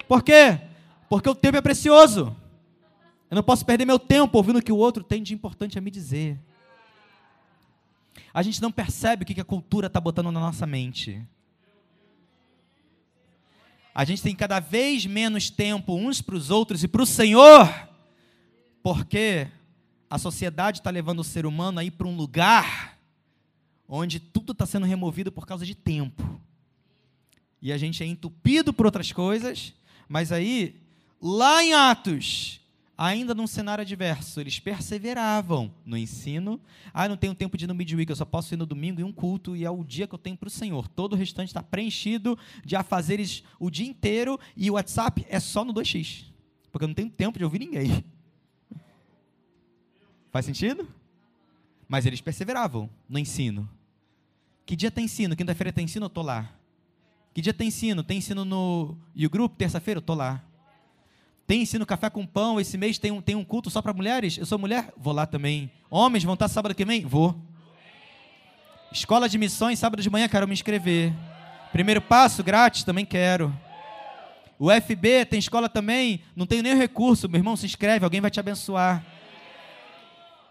Por 0.09 0.23
quê? 0.23 0.72
Porque 1.13 1.29
o 1.29 1.35
tempo 1.35 1.59
é 1.59 1.61
precioso. 1.61 2.35
Eu 3.31 3.35
não 3.35 3.43
posso 3.43 3.67
perder 3.67 3.85
meu 3.85 3.99
tempo 3.99 4.35
ouvindo 4.39 4.61
o 4.61 4.63
que 4.63 4.73
o 4.73 4.79
outro 4.79 5.05
tem 5.05 5.23
de 5.23 5.35
importante 5.35 5.77
a 5.77 5.81
me 5.83 5.91
dizer. 5.91 6.41
A 8.33 8.43
gente 8.43 8.63
não 8.63 8.73
percebe 8.73 9.23
o 9.23 9.27
que 9.27 9.39
a 9.39 9.45
cultura 9.45 9.89
está 9.89 10.01
botando 10.01 10.33
na 10.33 10.41
nossa 10.41 10.67
mente. 10.67 11.23
A 13.95 14.07
gente 14.07 14.23
tem 14.23 14.35
cada 14.35 14.59
vez 14.59 15.05
menos 15.05 15.51
tempo 15.51 15.95
uns 15.95 16.23
para 16.23 16.35
os 16.35 16.49
outros 16.49 16.83
e 16.83 16.89
para 16.89 17.03
o 17.03 17.07
Senhor, 17.07 17.69
porque 18.83 19.49
a 20.09 20.17
sociedade 20.17 20.79
está 20.79 20.89
levando 20.89 21.19
o 21.21 21.25
ser 21.25 21.45
humano 21.45 21.79
aí 21.79 21.91
para 21.91 22.09
um 22.09 22.17
lugar 22.17 22.99
onde 23.87 24.19
tudo 24.19 24.53
está 24.53 24.65
sendo 24.65 24.87
removido 24.87 25.31
por 25.31 25.45
causa 25.47 25.67
de 25.67 25.75
tempo. 25.75 26.41
E 27.61 27.71
a 27.71 27.77
gente 27.77 28.03
é 28.03 28.07
entupido 28.07 28.73
por 28.73 28.87
outras 28.87 29.13
coisas, 29.13 29.75
mas 30.09 30.33
aí 30.33 30.81
Lá 31.25 31.63
em 31.63 31.73
Atos, 31.73 32.61
ainda 32.99 33.33
num 33.33 33.47
cenário 33.47 33.83
adverso, 33.83 34.41
eles 34.41 34.59
perseveravam 34.59 35.73
no 35.87 35.97
ensino. 35.97 36.61
Ah, 36.93 37.09
não 37.09 37.17
tenho 37.17 37.33
tempo 37.33 37.57
de 37.57 37.65
ir 37.65 37.69
no 37.69 37.75
midweek, 37.77 38.11
eu 38.11 38.17
só 38.17 38.25
posso 38.25 38.53
ir 38.53 38.57
no 38.57 38.67
domingo 38.67 39.01
em 39.01 39.05
um 39.05 39.13
culto 39.13 39.55
e 39.55 39.65
é 39.65 39.71
o 39.71 39.85
dia 39.85 40.09
que 40.09 40.15
eu 40.17 40.19
tenho 40.19 40.37
para 40.37 40.49
o 40.49 40.51
Senhor. 40.51 40.89
Todo 40.89 41.13
o 41.13 41.17
restante 41.17 41.49
está 41.49 41.63
preenchido 41.63 42.37
de 42.65 42.75
afazeres 42.75 43.45
o 43.61 43.71
dia 43.71 43.87
inteiro 43.87 44.37
e 44.57 44.69
o 44.69 44.75
WhatsApp 44.75 45.25
é 45.29 45.39
só 45.39 45.65
no 45.65 45.73
2x, 45.73 46.25
porque 46.73 46.85
eu 46.85 46.89
não 46.89 46.95
tenho 46.95 47.09
tempo 47.09 47.39
de 47.39 47.45
ouvir 47.45 47.61
ninguém. 47.61 48.05
Faz 50.33 50.45
sentido? 50.45 50.89
Mas 51.87 52.05
eles 52.05 52.21
perseveravam 52.21 52.91
no 53.09 53.19
ensino. 53.19 53.71
Que 54.67 54.75
dia 54.75 54.91
tem 54.91 55.05
ensino? 55.05 55.37
Quinta-feira 55.37 55.73
tem 55.73 55.85
ensino? 55.85 56.07
Eu 56.07 56.09
estou 56.09 56.25
lá. 56.25 56.51
Que 57.33 57.41
dia 57.41 57.55
tem 57.55 57.69
ensino? 57.69 58.03
Tem 58.03 58.19
ensino 58.19 58.45
no 58.45 58.97
grupo 59.31 59.55
Terça-feira? 59.57 59.99
Eu 59.99 60.03
estou 60.03 60.17
lá. 60.17 60.43
Tem 61.47 61.63
ensino 61.63 61.85
café 61.85 62.09
com 62.09 62.27
pão. 62.27 62.61
Esse 62.61 62.79
mês 62.79 62.99
tem 62.99 63.11
um, 63.11 63.21
tem 63.21 63.35
um 63.35 63.45
culto 63.45 63.71
só 63.71 63.83
para 63.83 63.93
mulheres. 63.93 64.39
Eu 64.39 64.47
sou 64.47 64.59
mulher? 64.59 64.93
Vou 64.97 65.13
lá 65.13 65.27
também. 65.27 65.71
Homens 65.91 66.25
vão 66.25 66.35
estar 66.35 66.49
sábado 66.49 66.75
que 66.75 66.85
vem? 66.85 67.05
Vou. 67.05 67.35
Escola 68.93 69.29
de 69.29 69.39
missões, 69.39 69.79
sábado 69.79 70.03
de 70.03 70.11
manhã, 70.11 70.29
quero 70.29 70.47
me 70.47 70.53
inscrever. 70.53 71.13
Primeiro 71.73 72.03
passo, 72.03 72.45
grátis, 72.45 72.85
também 72.85 73.07
quero. 73.07 73.53
O 74.59 74.71
FB 74.71 75.25
tem 75.25 75.39
escola 75.39 75.69
também, 75.69 76.21
não 76.37 76.47
tenho 76.47 76.63
nem 76.63 76.77
recurso. 76.77 77.29
Meu 77.29 77.39
irmão, 77.39 77.57
se 77.57 77.65
inscreve, 77.67 78.05
alguém 78.05 78.21
vai 78.21 78.31
te 78.31 78.39
abençoar. 78.39 79.05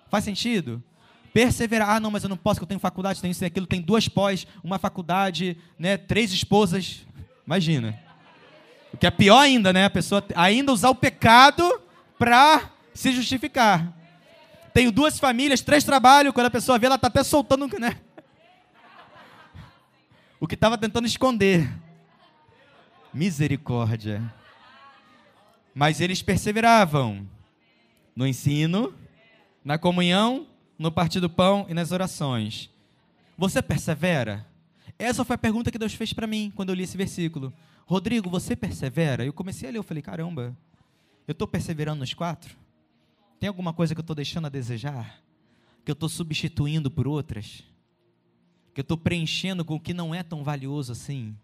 Faz 0.09 0.23
sentido? 0.23 0.83
Perseverar. 1.31 1.89
Ah, 1.89 1.99
não, 1.99 2.11
mas 2.11 2.23
eu 2.23 2.29
não 2.29 2.35
posso, 2.35 2.55
porque 2.55 2.63
eu 2.65 2.69
tenho 2.69 2.79
faculdade, 2.79 3.21
tenho 3.21 3.31
isso 3.31 3.43
e 3.43 3.47
aquilo. 3.47 3.65
Tem 3.65 3.79
duas 3.79 4.07
pós, 4.07 4.45
uma 4.63 4.77
faculdade, 4.77 5.55
né, 5.77 5.95
três 5.95 6.33
esposas. 6.33 7.05
Imagina. 7.45 7.97
O 8.93 8.97
que 8.97 9.07
é 9.07 9.11
pior 9.11 9.39
ainda, 9.39 9.71
né? 9.71 9.85
A 9.85 9.89
pessoa 9.89 10.23
ainda 10.35 10.71
usar 10.71 10.89
o 10.89 10.95
pecado 10.95 11.81
para 12.17 12.69
se 12.93 13.11
justificar. 13.11 13.91
Tenho 14.73 14.91
duas 14.91 15.19
famílias, 15.19 15.61
três 15.61 15.83
trabalhos. 15.83 16.33
Quando 16.33 16.47
a 16.47 16.51
pessoa 16.51 16.77
vê, 16.77 16.85
ela 16.85 16.95
está 16.95 17.07
até 17.07 17.23
soltando, 17.23 17.67
né? 17.79 17.97
O 20.39 20.47
que 20.47 20.55
estava 20.55 20.77
tentando 20.77 21.07
esconder. 21.07 21.71
Misericórdia. 23.13 24.21
Mas 25.73 26.01
eles 26.01 26.21
perseveravam 26.21 27.27
no 28.15 28.27
ensino, 28.27 28.93
na 29.63 29.77
comunhão, 29.77 30.47
no 30.77 30.91
partir 30.91 31.19
do 31.19 31.29
pão 31.29 31.65
e 31.69 31.73
nas 31.73 31.91
orações. 31.91 32.69
Você 33.37 33.61
persevera? 33.61 34.45
Essa 34.97 35.23
foi 35.23 35.35
a 35.35 35.39
pergunta 35.39 35.71
que 35.71 35.77
Deus 35.77 35.93
fez 35.93 36.13
para 36.13 36.27
mim 36.27 36.51
quando 36.55 36.69
eu 36.69 36.75
li 36.75 36.83
esse 36.83 36.97
versículo. 36.97 37.53
Rodrigo, 37.85 38.29
você 38.29 38.55
persevera? 38.55 39.25
Eu 39.25 39.33
comecei 39.33 39.67
a 39.67 39.71
ler, 39.71 39.77
eu 39.77 39.83
falei, 39.83 40.01
caramba, 40.01 40.55
eu 41.27 41.33
estou 41.33 41.47
perseverando 41.47 41.99
nos 41.99 42.13
quatro? 42.13 42.55
Tem 43.39 43.47
alguma 43.47 43.73
coisa 43.73 43.95
que 43.95 43.99
eu 43.99 44.03
estou 44.03 44.15
deixando 44.15 44.45
a 44.45 44.49
desejar? 44.49 45.21
Que 45.83 45.91
eu 45.91 45.93
estou 45.93 46.07
substituindo 46.07 46.91
por 46.91 47.07
outras? 47.07 47.63
Que 48.73 48.81
eu 48.81 48.83
estou 48.83 48.97
preenchendo 48.97 49.65
com 49.65 49.75
o 49.75 49.79
que 49.79 49.93
não 49.93 50.13
é 50.13 50.23
tão 50.23 50.43
valioso 50.43 50.91
assim? 50.91 51.35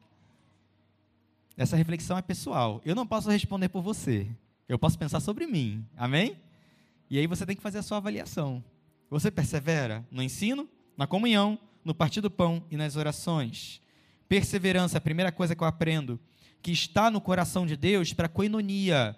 Essa 1.57 1.75
reflexão 1.75 2.17
é 2.17 2.21
pessoal. 2.21 2.81
Eu 2.85 2.93
não 2.93 3.07
posso 3.07 3.29
responder 3.29 3.69
por 3.69 3.81
você. 3.81 4.27
Eu 4.69 4.77
posso 4.77 4.97
pensar 4.97 5.19
sobre 5.19 5.47
mim. 5.47 5.83
Amém? 5.97 6.37
E 7.09 7.17
aí 7.17 7.25
você 7.25 7.45
tem 7.45 7.55
que 7.55 7.61
fazer 7.61 7.79
a 7.79 7.83
sua 7.83 7.97
avaliação. 7.97 8.63
Você 9.09 9.31
persevera 9.31 10.05
no 10.11 10.21
ensino, 10.21 10.69
na 10.95 11.07
comunhão, 11.07 11.57
no 11.83 11.95
partir 11.95 12.21
do 12.21 12.29
pão 12.29 12.63
e 12.69 12.77
nas 12.77 12.95
orações. 12.95 13.81
Perseverança, 14.27 14.97
a 14.97 15.01
primeira 15.01 15.31
coisa 15.31 15.55
que 15.55 15.63
eu 15.63 15.67
aprendo, 15.67 16.19
que 16.61 16.71
está 16.71 17.09
no 17.09 17.21
coração 17.21 17.65
de 17.65 17.77
Deus 17.77 18.13
para 18.13 18.27
coinonia. 18.27 19.15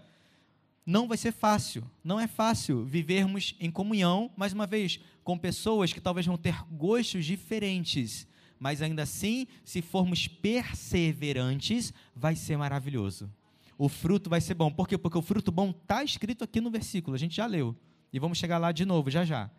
Não 0.85 1.07
vai 1.07 1.17
ser 1.17 1.31
fácil, 1.31 1.83
não 2.03 2.19
é 2.19 2.27
fácil 2.27 2.83
vivermos 2.83 3.55
em 3.59 3.69
comunhão, 3.69 4.31
mais 4.35 4.53
uma 4.53 4.65
vez, 4.65 4.99
com 5.23 5.37
pessoas 5.37 5.93
que 5.93 6.01
talvez 6.01 6.25
vão 6.25 6.37
ter 6.37 6.63
gostos 6.71 7.25
diferentes, 7.25 8.27
mas 8.57 8.81
ainda 8.81 9.03
assim, 9.03 9.47
se 9.63 9.81
formos 9.81 10.27
perseverantes, 10.27 11.93
vai 12.15 12.35
ser 12.35 12.57
maravilhoso. 12.57 13.31
O 13.77 13.87
fruto 13.87 14.29
vai 14.29 14.41
ser 14.41 14.55
bom. 14.55 14.71
Por 14.71 14.87
quê? 14.87 14.97
Porque 14.97 15.17
o 15.17 15.21
fruto 15.21 15.51
bom 15.51 15.69
está 15.69 16.03
escrito 16.03 16.43
aqui 16.43 16.59
no 16.59 16.69
versículo, 16.69 17.15
a 17.15 17.19
gente 17.19 17.37
já 17.37 17.45
leu. 17.45 17.75
E 18.11 18.19
vamos 18.19 18.37
chegar 18.37 18.57
lá 18.57 18.71
de 18.71 18.83
novo, 18.83 19.09
já 19.09 19.23
já. 19.23 19.49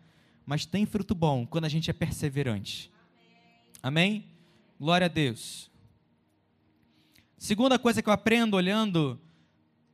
Mas 0.45 0.65
tem 0.65 0.85
fruto 0.85 1.15
bom 1.15 1.45
quando 1.45 1.65
a 1.65 1.69
gente 1.69 1.89
é 1.89 1.93
perseverante. 1.93 2.91
Amém? 3.81 4.30
Glória 4.81 5.05
a 5.05 5.07
Deus. 5.07 5.69
Segunda 7.37 7.77
coisa 7.77 8.01
que 8.01 8.09
eu 8.09 8.13
aprendo 8.13 8.57
olhando 8.57 9.21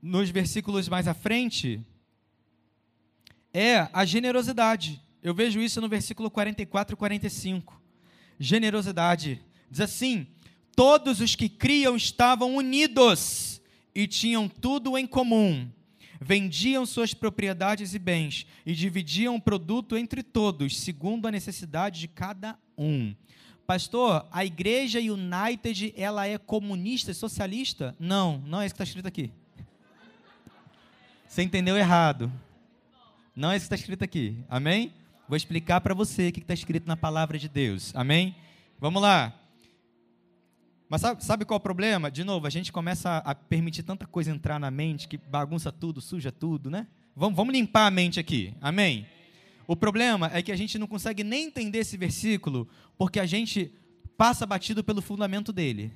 nos 0.01 0.29
versículos 0.29 0.87
mais 0.87 1.09
à 1.09 1.13
frente 1.13 1.85
é 3.53 3.89
a 3.91 4.05
generosidade. 4.05 5.01
Eu 5.21 5.33
vejo 5.33 5.59
isso 5.59 5.81
no 5.81 5.89
versículo 5.89 6.31
44 6.31 6.93
e 6.93 6.95
45 6.95 7.81
generosidade. 8.39 9.43
Diz 9.69 9.81
assim: 9.81 10.25
Todos 10.73 11.19
os 11.19 11.35
que 11.35 11.49
criam 11.49 11.97
estavam 11.97 12.55
unidos 12.55 13.61
e 13.93 14.07
tinham 14.07 14.47
tudo 14.47 14.97
em 14.97 15.05
comum. 15.05 15.69
Vendiam 16.21 16.85
suas 16.85 17.13
propriedades 17.13 17.93
e 17.93 17.99
bens 17.99 18.47
e 18.65 18.73
dividiam 18.73 19.35
o 19.35 19.41
produto 19.41 19.97
entre 19.97 20.23
todos, 20.23 20.79
segundo 20.79 21.27
a 21.27 21.31
necessidade 21.31 21.99
de 21.99 22.07
cada 22.07 22.57
um. 22.77 23.13
Pastor, 23.67 24.25
a 24.31 24.45
igreja 24.45 24.97
United, 24.97 25.93
ela 25.97 26.25
é 26.25 26.37
comunista 26.37 27.13
socialista? 27.13 27.93
Não, 27.99 28.41
não 28.47 28.61
é 28.61 28.65
isso 28.65 28.73
que 28.73 28.81
está 28.81 28.85
escrito 28.85 29.07
aqui. 29.09 29.29
Você 31.27 31.43
entendeu 31.43 31.75
errado. 31.75 32.31
Não 33.35 33.51
é 33.51 33.57
isso 33.57 33.63
que 33.63 33.65
está 33.65 33.75
escrito 33.75 34.03
aqui. 34.05 34.41
Amém? 34.47 34.93
Vou 35.27 35.35
explicar 35.35 35.81
para 35.81 35.93
você 35.93 36.29
o 36.29 36.31
que 36.31 36.39
está 36.39 36.53
escrito 36.53 36.87
na 36.87 36.95
palavra 36.95 37.37
de 37.37 37.49
Deus. 37.49 37.93
Amém? 37.93 38.33
Vamos 38.79 39.01
lá. 39.01 39.37
Mas 40.87 41.01
sabe, 41.01 41.25
sabe, 41.25 41.43
qual 41.43 41.57
é 41.57 41.59
o 41.59 41.61
problema? 41.61 42.09
De 42.09 42.23
novo, 42.23 42.47
a 42.47 42.49
gente 42.49 42.71
começa 42.71 43.17
a 43.17 43.35
permitir 43.35 43.83
tanta 43.83 44.07
coisa 44.07 44.31
entrar 44.31 44.57
na 44.61 44.71
mente 44.71 45.09
que 45.09 45.17
bagunça 45.17 45.73
tudo, 45.73 45.99
suja 45.99 46.31
tudo, 46.31 46.69
né? 46.69 46.87
Vamos, 47.13 47.35
vamos 47.35 47.53
limpar 47.53 47.87
a 47.87 47.91
mente 47.91 48.17
aqui. 48.17 48.53
Amém? 48.61 49.05
O 49.67 49.75
problema 49.75 50.31
é 50.33 50.41
que 50.41 50.51
a 50.51 50.55
gente 50.55 50.79
não 50.79 50.87
consegue 50.87 51.23
nem 51.23 51.47
entender 51.47 51.79
esse 51.79 51.97
versículo 51.97 52.67
porque 52.97 53.19
a 53.19 53.25
gente 53.25 53.71
passa 54.17 54.45
batido 54.45 54.81
pelo 54.81 55.01
fundamento 55.01 55.51
dele. 55.51 55.91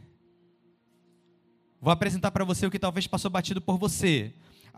Vou 1.79 1.91
apresentar 1.91 2.29
para 2.31 2.43
você 2.43 2.65
o 2.65 2.69
que 2.69 2.77
talvez 2.77 3.07
passou 3.07 3.31
batido 3.31 3.61
por 3.61 3.77
você. 3.77 4.33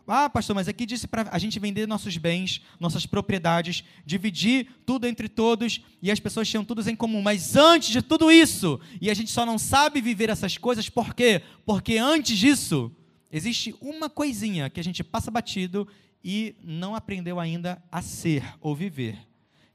Ah, 0.08 0.30
pastor, 0.30 0.56
mas 0.56 0.68
aqui 0.68 0.86
disse 0.86 1.08
para 1.08 1.28
a 1.32 1.40
gente 1.40 1.60
vender 1.60 1.88
nossos 1.88 2.18
bens, 2.18 2.62
nossas 2.80 3.06
propriedades, 3.06 3.84
dividir 4.06 4.68
tudo 4.86 5.08
entre 5.08 5.28
todos 5.28 5.82
e 6.02 6.12
as 6.12 6.20
pessoas 6.20 6.48
tinham 6.48 6.64
tudo 6.64 6.88
em 6.90 6.96
comum. 6.96 7.22
Mas 7.22 7.56
antes 7.56 7.90
de 7.90 8.02
tudo 8.02 8.32
isso, 8.32 8.80
e 9.02 9.10
a 9.10 9.14
gente 9.14 9.32
só 9.32 9.46
não 9.46 9.58
sabe 9.58 10.02
viver 10.02 10.30
essas 10.30 10.58
coisas, 10.58 10.88
por 10.90 11.14
quê? 11.14 11.42
Porque 11.66 11.98
antes 11.98 12.38
disso, 12.38 12.92
existe 13.32 13.74
uma 13.82 14.10
coisinha 14.10 14.70
que 14.70 14.80
a 14.80 14.84
gente 14.84 15.04
passa 15.04 15.32
batido 15.32 15.88
e 16.24 16.56
não 16.64 16.96
aprendeu 16.96 17.40
ainda 17.40 17.84
a 17.92 18.02
ser 18.02 18.44
ou 18.62 18.76
viver, 18.76 19.18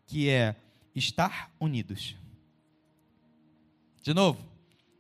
que 0.07 0.29
é 0.29 0.57
estar 0.95 1.53
unidos. 1.61 2.17
De 4.03 4.15
novo, 4.15 4.43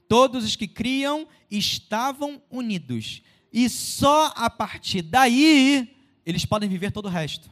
todos 0.06 0.44
os 0.44 0.54
que 0.54 0.68
criam 0.68 1.26
estavam 1.50 2.42
unidos 2.50 3.22
e 3.52 3.68
só 3.68 4.32
a 4.37 4.50
partir 4.50 5.02
daí 5.02 5.96
eles 6.24 6.44
podem 6.44 6.68
viver 6.68 6.92
todo 6.92 7.06
o 7.06 7.11
resto. 7.11 7.50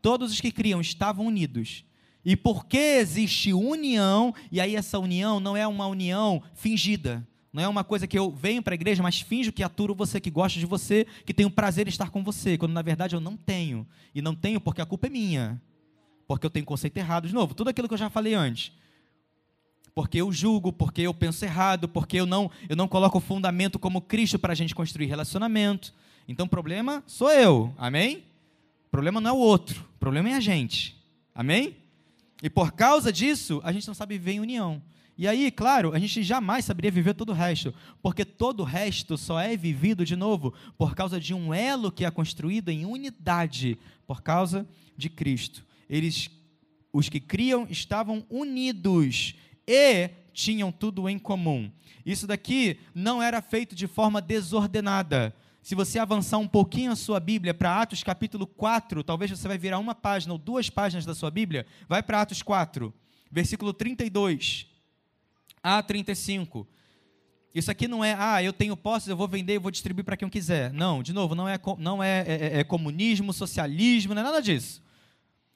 Todos 0.00 0.32
os 0.32 0.40
que 0.40 0.50
criam 0.50 0.80
estavam 0.80 1.26
unidos. 1.26 1.84
E 2.24 2.36
porque 2.36 2.78
existe 2.78 3.52
união, 3.52 4.34
e 4.50 4.60
aí 4.60 4.76
essa 4.76 4.98
união 4.98 5.38
não 5.40 5.56
é 5.56 5.66
uma 5.66 5.86
união 5.86 6.42
fingida, 6.54 7.26
não 7.52 7.62
é 7.62 7.68
uma 7.68 7.84
coisa 7.84 8.06
que 8.06 8.18
eu 8.18 8.30
venho 8.30 8.62
para 8.62 8.72
a 8.72 8.76
igreja, 8.76 9.02
mas 9.02 9.20
finjo 9.20 9.52
que 9.52 9.62
aturo 9.62 9.94
você, 9.94 10.20
que 10.20 10.30
gosto 10.30 10.58
de 10.58 10.64
você, 10.64 11.06
que 11.26 11.34
tenho 11.34 11.50
prazer 11.50 11.86
em 11.86 11.90
estar 11.90 12.10
com 12.10 12.24
você, 12.24 12.56
quando 12.56 12.72
na 12.72 12.82
verdade 12.82 13.14
eu 13.14 13.20
não 13.20 13.36
tenho. 13.36 13.86
E 14.14 14.22
não 14.22 14.34
tenho 14.34 14.60
porque 14.60 14.80
a 14.80 14.86
culpa 14.86 15.06
é 15.06 15.10
minha. 15.10 15.60
Porque 16.26 16.46
eu 16.46 16.50
tenho 16.50 16.64
conceito 16.64 16.96
errado. 16.96 17.28
De 17.28 17.34
novo, 17.34 17.54
tudo 17.54 17.68
aquilo 17.68 17.88
que 17.88 17.94
eu 17.94 17.98
já 17.98 18.08
falei 18.08 18.34
antes 18.34 18.72
porque 19.94 20.20
eu 20.20 20.32
julgo, 20.32 20.72
porque 20.72 21.02
eu 21.02 21.12
penso 21.12 21.44
errado, 21.44 21.88
porque 21.88 22.16
eu 22.16 22.26
não, 22.26 22.50
eu 22.68 22.76
não 22.76 22.88
coloco 22.88 23.18
o 23.18 23.20
fundamento 23.20 23.78
como 23.78 24.00
Cristo 24.00 24.38
para 24.38 24.52
a 24.52 24.56
gente 24.56 24.74
construir 24.74 25.06
relacionamento. 25.06 25.92
Então 26.26 26.46
o 26.46 26.48
problema 26.48 27.02
sou 27.06 27.30
eu, 27.30 27.74
amém? 27.76 28.24
O 28.86 28.90
problema 28.90 29.20
não 29.20 29.30
é 29.30 29.32
o 29.32 29.38
outro, 29.38 29.86
o 29.96 29.98
problema 29.98 30.30
é 30.30 30.34
a 30.34 30.40
gente, 30.40 30.96
amém? 31.34 31.76
E 32.42 32.50
por 32.50 32.72
causa 32.72 33.12
disso, 33.12 33.60
a 33.64 33.72
gente 33.72 33.86
não 33.86 33.94
sabe 33.94 34.18
viver 34.18 34.32
em 34.32 34.40
união. 34.40 34.82
E 35.16 35.28
aí, 35.28 35.50
claro, 35.50 35.92
a 35.92 35.98
gente 35.98 36.22
jamais 36.22 36.64
saberia 36.64 36.90
viver 36.90 37.14
todo 37.14 37.30
o 37.30 37.34
resto, 37.34 37.74
porque 38.00 38.24
todo 38.24 38.60
o 38.60 38.64
resto 38.64 39.18
só 39.18 39.38
é 39.38 39.56
vivido 39.56 40.06
de 40.06 40.16
novo 40.16 40.54
por 40.78 40.94
causa 40.94 41.20
de 41.20 41.34
um 41.34 41.52
elo 41.52 41.92
que 41.92 42.04
é 42.04 42.10
construído 42.10 42.70
em 42.70 42.86
unidade, 42.86 43.78
por 44.06 44.22
causa 44.22 44.66
de 44.96 45.10
Cristo. 45.10 45.64
Eles, 45.88 46.30
os 46.92 47.08
que 47.10 47.20
criam, 47.20 47.66
estavam 47.68 48.24
unidos 48.30 49.34
e 49.66 50.08
tinham 50.32 50.72
tudo 50.72 51.06
em 51.08 51.18
comum. 51.18 51.70
Isso 52.06 52.26
daqui 52.26 52.78
não 52.94 53.22
era 53.22 53.42
feito 53.42 53.74
de 53.74 53.86
forma 53.86 54.20
desordenada. 54.20 55.34
Se 55.62 55.74
você 55.74 55.98
avançar 55.98 56.38
um 56.38 56.48
pouquinho 56.48 56.90
a 56.90 56.96
sua 56.96 57.20
Bíblia 57.20 57.52
para 57.52 57.80
Atos 57.80 58.02
capítulo 58.02 58.46
4, 58.46 59.04
talvez 59.04 59.30
você 59.30 59.46
vai 59.46 59.58
virar 59.58 59.78
uma 59.78 59.94
página 59.94 60.32
ou 60.32 60.38
duas 60.38 60.70
páginas 60.70 61.04
da 61.04 61.14
sua 61.14 61.30
Bíblia, 61.30 61.66
vai 61.86 62.02
para 62.02 62.22
Atos 62.22 62.42
4, 62.42 62.92
versículo 63.30 63.72
32 63.72 64.71
a 65.62 65.82
35. 65.82 66.66
Isso 67.54 67.70
aqui 67.70 67.86
não 67.86 68.02
é, 68.02 68.16
ah, 68.18 68.42
eu 68.42 68.52
tenho 68.52 68.76
posses, 68.76 69.08
eu 69.08 69.16
vou 69.16 69.28
vender, 69.28 69.56
eu 69.56 69.60
vou 69.60 69.70
distribuir 69.70 70.04
para 70.04 70.16
quem 70.16 70.28
quiser. 70.28 70.72
Não, 70.72 71.02
de 71.02 71.12
novo, 71.12 71.34
não 71.34 71.46
é, 71.46 71.60
não 71.78 72.02
é, 72.02 72.20
é, 72.20 72.34
é, 72.34 72.60
é 72.60 72.64
comunismo, 72.64 73.32
socialismo, 73.32 74.14
não 74.14 74.22
é 74.22 74.24
nada 74.24 74.40
disso. 74.40 74.82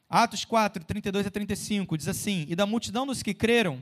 Atos 0.08 0.44
4, 0.44 0.84
32 0.84 1.26
a 1.26 1.30
35 1.30 1.96
diz 1.96 2.06
assim: 2.06 2.44
E 2.48 2.54
da 2.54 2.66
multidão 2.66 3.06
dos 3.06 3.22
que 3.22 3.32
creram, 3.32 3.80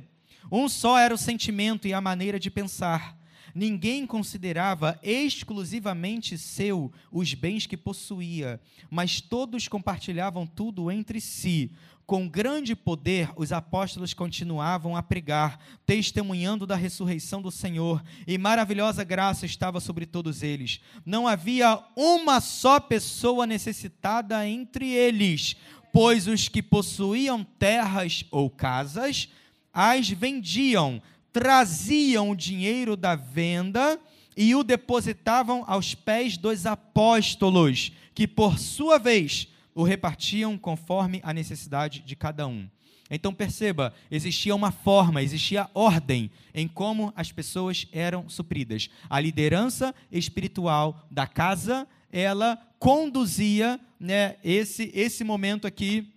um 0.51 0.69
só 0.69 0.99
era 0.99 1.13
o 1.13 1.19
sentimento 1.19 1.89
e 1.89 1.93
a 1.93 2.01
maneira 2.01 2.39
de 2.39 2.51
pensar. 2.51 3.19
Ninguém 3.55 4.05
considerava 4.05 4.99
exclusivamente 5.01 6.37
seu 6.37 6.93
os 7.13 7.35
bens 7.35 7.67
que 7.67 7.77
possuía, 7.77 8.61
mas 8.91 9.21
todos 9.21 9.69
compartilhavam 9.69 10.45
tudo 10.45 10.91
entre 10.91 11.21
si. 11.21 11.71
Com 12.07 12.29
grande 12.29 12.77
poder, 12.77 13.31
os 13.35 13.51
apóstolos 13.51 14.13
continuavam 14.13 14.95
a 14.95 15.03
pregar, 15.03 15.59
testemunhando 15.87 16.67
da 16.67 16.77
ressurreição 16.77 17.41
do 17.41 17.51
Senhor, 17.51 18.05
e 18.27 18.37
maravilhosa 18.37 19.03
graça 19.03 19.47
estava 19.47 19.81
sobre 19.81 20.05
todos 20.05 20.43
eles. 20.43 20.81
Não 21.07 21.27
havia 21.27 21.83
uma 21.97 22.43
só 22.43 22.79
pessoa 22.79 23.47
necessitada 23.47 24.47
entre 24.47 24.91
eles, 24.91 25.57
pois 25.95 26.27
os 26.27 26.47
que 26.47 26.63
possuíam 26.63 27.43
terras 27.59 28.25
ou 28.31 28.51
casas 28.51 29.31
as 29.73 30.09
vendiam, 30.11 31.03
traziam 31.33 32.31
o 32.31 32.37
dinheiro 32.37 32.97
da 32.97 33.17
venda 33.17 33.99
e 34.37 34.55
o 34.55 34.63
depositavam 34.63 35.65
aos 35.67 35.95
pés 35.95 36.37
dos 36.37 36.67
apóstolos, 36.67 37.93
que 38.15 38.29
por 38.29 38.59
sua 38.59 38.99
vez 38.99 39.49
o 39.75 39.83
repartiam 39.83 40.57
conforme 40.57 41.21
a 41.23 41.33
necessidade 41.33 42.01
de 42.01 42.15
cada 42.15 42.47
um. 42.47 42.69
Então 43.11 43.35
perceba, 43.35 43.93
existia 44.11 44.55
uma 44.55 44.73
forma, 44.73 45.23
existia 45.23 45.69
ordem 45.75 46.31
em 46.55 46.67
como 46.67 47.13
as 47.15 47.31
pessoas 47.31 47.87
eram 47.93 48.29
supridas. 48.29 48.89
A 49.11 49.21
liderança 49.21 49.95
espiritual 50.11 51.07
da 51.11 51.27
casa, 51.27 51.87
ela 52.11 52.57
conduzia 52.79 53.79
né, 54.01 54.37
esse, 54.43 54.91
esse 54.95 55.23
momento 55.23 55.67
aqui 55.67 56.13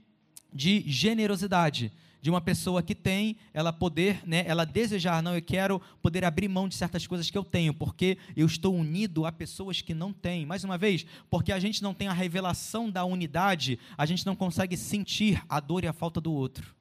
de 0.53 0.83
generosidade 0.87 1.91
de 2.27 2.29
uma 2.29 2.41
pessoa 2.41 2.83
que 2.83 2.93
tem, 2.93 3.37
ela 3.53 3.71
poder, 3.71 4.21
né, 4.27 4.43
ela 4.45 4.65
desejar, 4.65 5.23
não, 5.23 5.33
eu 5.33 5.41
quero 5.41 5.81
poder 6.01 6.25
abrir 6.25 6.49
mão 6.49 6.67
de 6.67 6.75
certas 6.75 7.07
coisas 7.07 7.29
que 7.29 7.37
eu 7.37 7.43
tenho, 7.45 7.73
porque 7.73 8.17
eu 8.35 8.45
estou 8.45 8.75
unido 8.75 9.25
a 9.25 9.31
pessoas 9.31 9.79
que 9.79 9.93
não 9.93 10.11
têm. 10.11 10.45
Mais 10.45 10.65
uma 10.65 10.77
vez, 10.77 11.05
porque 11.29 11.53
a 11.53 11.59
gente 11.59 11.81
não 11.81 11.93
tem 11.93 12.09
a 12.09 12.13
revelação 12.13 12.91
da 12.91 13.05
unidade, 13.05 13.79
a 13.97 14.05
gente 14.05 14.25
não 14.25 14.35
consegue 14.35 14.75
sentir 14.75 15.41
a 15.47 15.61
dor 15.61 15.85
e 15.85 15.87
a 15.87 15.93
falta 15.93 16.19
do 16.19 16.33
outro. 16.33 16.75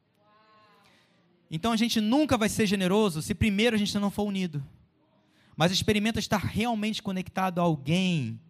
Então 1.48 1.70
a 1.70 1.76
gente 1.76 2.00
nunca 2.00 2.36
vai 2.36 2.48
ser 2.48 2.66
generoso 2.66 3.22
se 3.22 3.32
primeiro 3.32 3.76
a 3.76 3.78
gente 3.78 3.96
não 4.00 4.10
for 4.10 4.24
unido. 4.24 4.60
Mas 5.56 5.70
experimenta 5.70 6.18
estar 6.18 6.38
realmente 6.38 7.00
conectado 7.00 7.60
a 7.60 7.62
alguém 7.62 8.40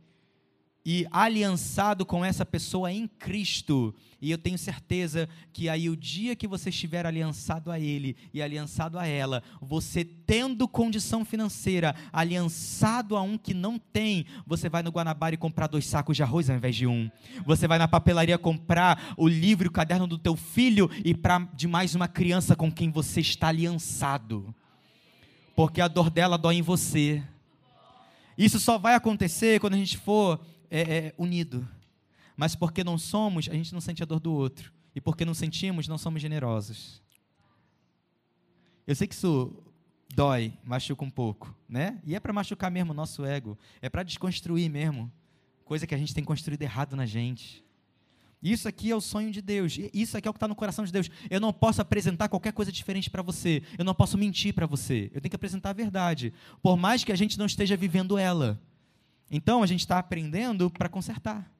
e 0.89 1.05
aliançado 1.11 2.07
com 2.07 2.25
essa 2.25 2.47
pessoa 2.47 2.93
em 2.93 3.09
Cristo. 3.09 3.93
E 4.23 4.31
eu 4.31 4.39
tenho 4.39 4.57
certeza 4.57 5.29
que 5.53 5.69
aí 5.69 5.91
o 5.91 5.97
dia 5.97 6.37
que 6.37 6.47
você 6.47 6.71
estiver 6.71 7.05
aliançado 7.05 7.73
a 7.73 7.81
Ele 7.81 8.17
e 8.33 8.41
aliançado 8.41 8.97
a 8.97 9.05
ela, 9.05 9.43
você 9.61 10.05
tendo 10.05 10.69
condição 10.69 11.25
financeira, 11.25 11.93
aliançado 12.13 13.17
a 13.17 13.23
um 13.23 13.37
que 13.37 13.53
não 13.53 13.81
tem, 13.81 14.27
você 14.47 14.69
vai 14.69 14.81
no 14.81 14.93
Guanabara 14.93 15.35
e 15.35 15.39
comprar 15.39 15.67
dois 15.67 15.85
sacos 15.85 16.17
de 16.17 16.23
arroz 16.23 16.49
ao 16.49 16.57
invés 16.57 16.77
de 16.77 16.87
um. 16.87 17.11
Você 17.45 17.67
vai 17.67 17.79
na 17.79 17.89
papelaria 17.89 18.39
comprar 18.39 19.13
o 19.17 19.27
livro 19.27 19.67
e 19.67 19.69
o 19.69 19.73
caderno 19.73 20.07
do 20.07 20.17
teu 20.17 20.37
filho 20.37 20.89
e 21.05 21.13
para 21.13 21.41
de 21.53 21.67
mais 21.67 21.97
uma 21.97 22.07
criança 22.07 22.55
com 22.55 22.71
quem 22.71 22.93
você 22.93 23.21
está 23.21 23.49
aliançado. 23.49 24.55
Porque 25.57 25.81
a 25.81 25.89
dor 25.89 26.11
dela 26.11 26.39
dói 26.39 26.55
em 26.55 26.63
você. 26.63 27.25
Isso 28.39 28.61
só 28.61 28.79
vai 28.79 28.95
acontecer 28.95 29.59
quando 29.59 29.75
a 29.75 29.79
gente 29.79 29.97
for 29.97 30.39
é, 30.71 30.81
é, 30.81 31.15
unido. 31.17 31.67
Mas 32.37 32.55
porque 32.55 32.85
não 32.85 32.99
somos, 32.99 33.49
a 33.49 33.55
gente 33.55 33.73
não 33.73 33.81
sente 33.81 34.03
a 34.03 34.07
dor 34.07 34.21
do 34.21 34.33
outro. 34.33 34.73
E 34.95 35.01
porque 35.01 35.25
não 35.25 35.35
sentimos, 35.35 35.89
não 35.89 35.99
somos 35.99 36.23
generosos. 36.23 37.03
Eu 38.87 38.95
sei 38.95 39.07
que 39.07 39.15
isso 39.15 39.63
dói, 40.15 40.53
machuca 40.65 41.05
um 41.05 41.11
pouco, 41.11 41.55
né? 41.69 42.01
E 42.05 42.15
é 42.15 42.21
para 42.21 42.33
machucar 42.33 42.71
mesmo 42.71 42.93
o 42.93 42.95
nosso 42.95 43.25
ego, 43.25 43.59
é 43.83 43.89
para 43.89 44.03
desconstruir 44.03 44.71
mesmo, 44.71 45.13
coisa 45.65 45.87
que 45.87 45.95
a 45.95 45.99
gente 45.99 46.15
tem 46.15 46.25
construído 46.25 46.63
errado 46.63 46.95
na 46.95 47.05
gente. 47.05 47.65
Isso 48.43 48.69
aqui 48.69 48.91
é 48.91 48.97
o 48.97 49.01
sonho 49.01 49.33
de 49.33 49.43
Deus. 49.43 49.77
Isso 49.93 50.17
aqui 50.17 50.29
é 50.29 50.31
o 50.31 50.33
que 50.33 50.37
está 50.37 50.47
no 50.47 50.55
coração 50.55 50.85
de 50.85 50.93
Deus. 50.93 51.11
Eu 51.29 51.41
não 51.41 51.53
posso 51.53 51.83
apresentar 51.83 52.29
qualquer 52.29 52.53
coisa 52.53 52.71
diferente 52.71 53.11
para 53.11 53.23
você. 53.23 53.63
Eu 53.77 53.85
não 53.85 53.95
posso 53.95 54.17
mentir 54.17 54.55
para 54.55 54.67
você. 54.67 55.11
Eu 55.13 55.21
tenho 55.21 55.31
que 55.31 55.37
apresentar 55.37 55.71
a 55.71 55.73
verdade. 55.73 56.33
Por 56.63 56.77
mais 56.77 57.03
que 57.03 57.11
a 57.11 57.17
gente 57.17 57.39
não 57.39 57.47
esteja 57.47 57.77
vivendo 57.77 58.17
ela. 58.17 58.61
Então 59.31 59.63
a 59.63 59.67
gente 59.67 59.81
está 59.81 59.99
aprendendo 59.99 60.71
para 60.71 60.89
consertar. 60.89 61.51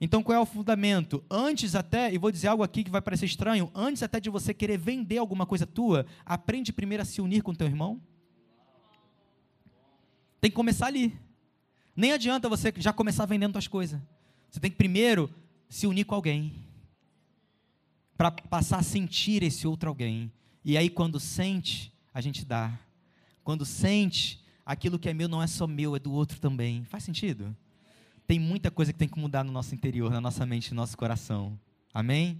Então 0.00 0.22
qual 0.22 0.36
é 0.36 0.40
o 0.40 0.46
fundamento? 0.46 1.24
Antes 1.30 1.74
até, 1.74 2.12
e 2.12 2.18
vou 2.18 2.30
dizer 2.30 2.48
algo 2.48 2.62
aqui 2.62 2.84
que 2.84 2.90
vai 2.90 3.02
parecer 3.02 3.26
estranho, 3.26 3.70
antes 3.74 4.02
até 4.02 4.20
de 4.20 4.30
você 4.30 4.54
querer 4.54 4.78
vender 4.78 5.18
alguma 5.18 5.44
coisa 5.44 5.66
tua, 5.66 6.06
aprende 6.24 6.72
primeiro 6.72 7.02
a 7.02 7.06
se 7.06 7.20
unir 7.20 7.42
com 7.42 7.54
teu 7.54 7.66
irmão. 7.66 8.00
Tem 10.40 10.50
que 10.50 10.56
começar 10.56 10.86
ali. 10.86 11.18
Nem 11.96 12.12
adianta 12.12 12.48
você 12.48 12.72
já 12.76 12.92
começar 12.92 13.26
vendendo 13.26 13.52
suas 13.52 13.66
coisas. 13.66 14.00
Você 14.50 14.60
tem 14.60 14.70
que 14.70 14.76
primeiro 14.76 15.28
se 15.68 15.86
unir 15.86 16.04
com 16.04 16.14
alguém. 16.14 16.54
Para 18.16 18.30
passar 18.30 18.78
a 18.78 18.82
sentir 18.84 19.42
esse 19.42 19.66
outro 19.66 19.88
alguém. 19.88 20.32
E 20.64 20.76
aí 20.76 20.88
quando 20.88 21.18
sente, 21.18 21.92
a 22.14 22.20
gente 22.20 22.44
dá. 22.44 22.78
Quando 23.42 23.64
sente, 23.64 24.40
aquilo 24.68 24.98
que 24.98 25.08
é 25.08 25.14
meu 25.14 25.28
não 25.28 25.42
é 25.42 25.46
só 25.46 25.66
meu, 25.66 25.96
é 25.96 25.98
do 25.98 26.12
outro 26.12 26.38
também. 26.38 26.84
Faz 26.84 27.02
sentido? 27.02 27.56
Tem 28.26 28.38
muita 28.38 28.70
coisa 28.70 28.92
que 28.92 28.98
tem 28.98 29.08
que 29.08 29.18
mudar 29.18 29.42
no 29.42 29.50
nosso 29.50 29.74
interior, 29.74 30.10
na 30.10 30.20
nossa 30.20 30.44
mente, 30.44 30.74
no 30.74 30.76
nosso 30.76 30.94
coração. 30.94 31.58
Amém? 31.92 32.38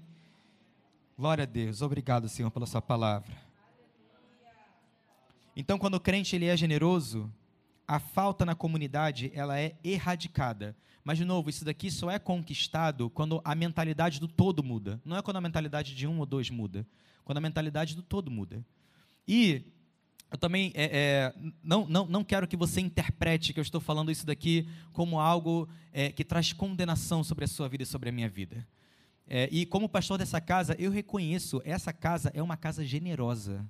Glória 1.17 1.45
a 1.45 1.47
Deus. 1.47 1.81
Obrigado, 1.81 2.29
Senhor, 2.29 2.51
pela 2.51 2.67
sua 2.67 2.83
palavra. 2.83 3.35
Então, 5.57 5.79
quando 5.79 5.95
o 5.95 6.01
crente 6.01 6.37
ele 6.37 6.45
é 6.45 6.55
generoso, 6.55 7.33
a 7.87 7.99
falta 7.99 8.45
na 8.45 8.55
comunidade 8.55 9.33
ela 9.35 9.59
é 9.59 9.75
erradicada. 9.83 10.77
Mas 11.03 11.17
de 11.17 11.25
novo, 11.25 11.49
isso 11.49 11.65
daqui 11.65 11.91
só 11.91 12.11
é 12.11 12.19
conquistado 12.19 13.09
quando 13.09 13.41
a 13.43 13.55
mentalidade 13.55 14.21
do 14.21 14.29
todo 14.29 14.63
muda. 14.63 15.01
Não 15.03 15.17
é 15.17 15.23
quando 15.23 15.39
a 15.39 15.41
mentalidade 15.41 15.95
de 15.95 16.07
um 16.07 16.19
ou 16.19 16.27
dois 16.27 16.51
muda. 16.51 16.87
Quando 17.25 17.39
a 17.39 17.41
mentalidade 17.41 17.97
do 17.97 18.03
todo 18.03 18.31
muda. 18.31 18.63
E 19.27 19.73
eu 20.31 20.37
também 20.37 20.73
é, 20.75 20.85
é, 20.85 21.35
não, 21.63 21.87
não, 21.87 22.07
não 22.07 22.25
quero 22.25 22.47
que 22.47 22.57
você 22.57 22.81
interprete 22.81 23.55
que 23.55 23.61
eu 23.61 23.63
estou 23.63 23.81
falando 23.81 24.11
isso 24.11 24.27
daqui 24.27 24.69
como 24.93 25.19
algo 25.19 25.69
é, 25.93 26.13
que 26.13 26.23
traz 26.23 26.53
condenação 26.53 27.25
sobre 27.25 27.45
a 27.45 27.49
sua 27.49 27.69
vida 27.69 27.83
e 27.83 27.87
sobre 27.87 28.11
a 28.11 28.13
minha 28.13 28.29
vida. 28.29 28.67
É, 29.27 29.49
e 29.51 29.65
como 29.65 29.89
pastor 29.89 30.19
dessa 30.19 30.41
casa, 30.41 30.77
eu 30.79 30.91
reconheço, 30.91 31.63
essa 31.65 31.93
casa 31.93 32.31
é 32.35 32.43
uma 32.43 32.57
casa 32.57 32.85
generosa. 32.85 33.65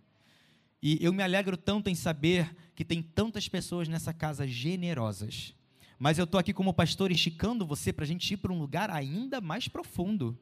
E 0.83 0.99
eu 1.01 1.13
me 1.13 1.23
alegro 1.23 1.57
tanto 1.57 1.91
em 1.91 1.95
saber 1.95 2.55
que 2.75 2.85
tem 2.85 3.03
tantas 3.03 3.49
pessoas 3.49 3.89
nessa 3.89 4.13
casa 4.13 4.47
generosas. 4.47 5.55
Mas 5.99 6.19
eu 6.19 6.25
estou 6.25 6.39
aqui 6.39 6.53
como 6.53 6.73
pastor 6.73 7.11
esticando 7.11 7.67
você 7.67 7.93
para 7.93 8.05
a 8.05 8.07
gente 8.07 8.35
ir 8.35 8.37
para 8.37 8.53
um 8.53 8.59
lugar 8.59 8.91
ainda 8.91 9.41
mais 9.41 9.67
profundo. 9.67 10.39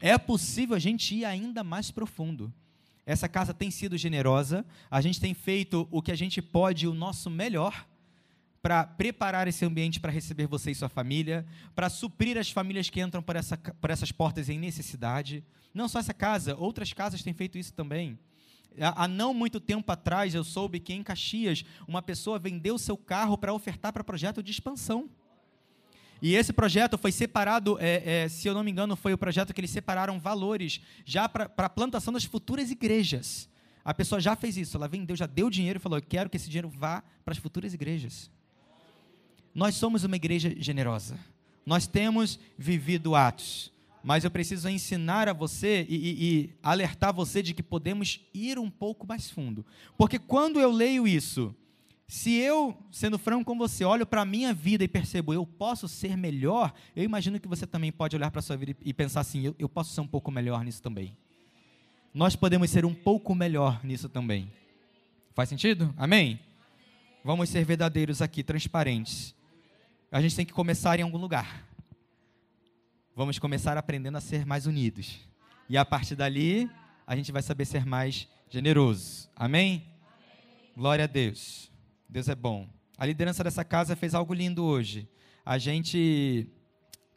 É 0.00 0.18
possível 0.18 0.74
a 0.76 0.80
gente 0.80 1.14
ir 1.14 1.24
ainda 1.24 1.62
mais 1.62 1.90
profundo. 1.92 2.52
Essa 3.06 3.28
casa 3.28 3.54
tem 3.54 3.70
sido 3.70 3.96
generosa, 3.96 4.66
a 4.90 5.00
gente 5.00 5.20
tem 5.20 5.32
feito 5.32 5.86
o 5.92 6.02
que 6.02 6.10
a 6.10 6.16
gente 6.16 6.42
pode, 6.42 6.88
o 6.88 6.92
nosso 6.92 7.30
melhor, 7.30 7.86
para 8.60 8.82
preparar 8.82 9.46
esse 9.46 9.64
ambiente 9.64 10.00
para 10.00 10.10
receber 10.10 10.48
você 10.48 10.72
e 10.72 10.74
sua 10.74 10.88
família, 10.88 11.46
para 11.72 11.88
suprir 11.88 12.36
as 12.36 12.50
famílias 12.50 12.90
que 12.90 13.00
entram 13.00 13.22
por, 13.22 13.36
essa, 13.36 13.56
por 13.56 13.90
essas 13.90 14.10
portas 14.10 14.48
em 14.48 14.58
necessidade. 14.58 15.44
Não 15.72 15.88
só 15.88 16.00
essa 16.00 16.12
casa, 16.12 16.56
outras 16.56 16.92
casas 16.92 17.22
têm 17.22 17.32
feito 17.32 17.56
isso 17.56 17.72
também. 17.72 18.18
Há 18.80 19.06
não 19.06 19.32
muito 19.32 19.60
tempo 19.60 19.90
atrás, 19.92 20.34
eu 20.34 20.42
soube 20.42 20.80
que 20.80 20.92
em 20.92 21.04
Caxias, 21.04 21.64
uma 21.86 22.02
pessoa 22.02 22.40
vendeu 22.40 22.76
seu 22.76 22.96
carro 22.96 23.38
para 23.38 23.54
ofertar 23.54 23.92
para 23.92 24.02
projeto 24.02 24.42
de 24.42 24.50
expansão. 24.50 25.08
E 26.20 26.34
esse 26.34 26.52
projeto 26.52 26.96
foi 26.96 27.12
separado, 27.12 27.76
é, 27.78 28.24
é, 28.24 28.28
se 28.28 28.48
eu 28.48 28.54
não 28.54 28.64
me 28.64 28.70
engano, 28.70 28.96
foi 28.96 29.12
o 29.12 29.18
projeto 29.18 29.52
que 29.52 29.60
eles 29.60 29.70
separaram 29.70 30.18
valores 30.18 30.80
já 31.04 31.28
para 31.28 31.50
a 31.56 31.68
plantação 31.68 32.12
das 32.12 32.24
futuras 32.24 32.70
igrejas. 32.70 33.48
A 33.84 33.94
pessoa 33.94 34.20
já 34.20 34.34
fez 34.34 34.56
isso, 34.56 34.76
ela 34.76 34.88
vendeu, 34.88 35.14
já 35.14 35.26
deu 35.26 35.48
dinheiro 35.48 35.78
e 35.78 35.80
falou: 35.80 35.98
Eu 35.98 36.02
quero 36.02 36.28
que 36.28 36.36
esse 36.36 36.48
dinheiro 36.48 36.68
vá 36.68 37.02
para 37.24 37.32
as 37.32 37.38
futuras 37.38 37.72
igrejas. 37.72 38.30
Nós 39.54 39.74
somos 39.74 40.04
uma 40.04 40.16
igreja 40.16 40.54
generosa. 40.58 41.18
Nós 41.64 41.86
temos 41.86 42.38
vivido 42.58 43.14
atos. 43.14 43.72
Mas 44.02 44.22
eu 44.22 44.30
preciso 44.30 44.68
ensinar 44.68 45.28
a 45.28 45.32
você 45.32 45.84
e, 45.88 45.96
e, 45.96 46.24
e 46.24 46.50
alertar 46.62 47.12
você 47.12 47.42
de 47.42 47.52
que 47.52 47.62
podemos 47.62 48.20
ir 48.32 48.56
um 48.56 48.70
pouco 48.70 49.04
mais 49.06 49.28
fundo. 49.30 49.66
Porque 49.96 50.18
quando 50.18 50.60
eu 50.60 50.70
leio 50.70 51.08
isso, 51.08 51.52
se 52.08 52.34
eu, 52.34 52.76
sendo 52.92 53.18
franco 53.18 53.44
com 53.44 53.58
você, 53.58 53.84
olho 53.84 54.06
para 54.06 54.22
a 54.22 54.24
minha 54.24 54.54
vida 54.54 54.84
e 54.84 54.88
percebo 54.88 55.34
eu 55.34 55.44
posso 55.44 55.88
ser 55.88 56.16
melhor, 56.16 56.72
eu 56.94 57.02
imagino 57.02 57.40
que 57.40 57.48
você 57.48 57.66
também 57.66 57.90
pode 57.90 58.14
olhar 58.14 58.30
para 58.30 58.38
a 58.38 58.42
sua 58.42 58.56
vida 58.56 58.76
e 58.80 58.94
pensar 58.94 59.20
assim: 59.20 59.46
eu, 59.46 59.56
eu 59.58 59.68
posso 59.68 59.92
ser 59.92 60.00
um 60.00 60.06
pouco 60.06 60.30
melhor 60.30 60.64
nisso 60.64 60.80
também. 60.80 61.16
Nós 62.14 62.36
podemos 62.36 62.70
ser 62.70 62.84
um 62.84 62.94
pouco 62.94 63.34
melhor 63.34 63.84
nisso 63.84 64.08
também. 64.08 64.50
Faz 65.34 65.48
sentido? 65.48 65.92
Amém? 65.96 66.40
Vamos 67.24 67.50
ser 67.50 67.64
verdadeiros 67.64 68.22
aqui, 68.22 68.42
transparentes. 68.42 69.34
A 70.10 70.22
gente 70.22 70.36
tem 70.36 70.46
que 70.46 70.52
começar 70.52 70.98
em 70.98 71.02
algum 71.02 71.18
lugar. 71.18 71.66
Vamos 73.16 73.38
começar 73.38 73.76
aprendendo 73.76 74.16
a 74.16 74.20
ser 74.20 74.46
mais 74.46 74.64
unidos. 74.64 75.18
E 75.68 75.76
a 75.76 75.84
partir 75.84 76.14
dali, 76.14 76.70
a 77.04 77.16
gente 77.16 77.32
vai 77.32 77.42
saber 77.42 77.64
ser 77.64 77.84
mais 77.84 78.28
generoso. 78.48 79.28
Amém? 79.34 79.84
Glória 80.76 81.04
a 81.04 81.08
Deus. 81.08 81.70
Deus 82.08 82.28
é 82.28 82.34
bom. 82.34 82.68
A 82.96 83.04
liderança 83.04 83.42
dessa 83.42 83.64
casa 83.64 83.96
fez 83.96 84.14
algo 84.14 84.32
lindo 84.32 84.64
hoje. 84.64 85.08
A 85.44 85.58
gente 85.58 86.46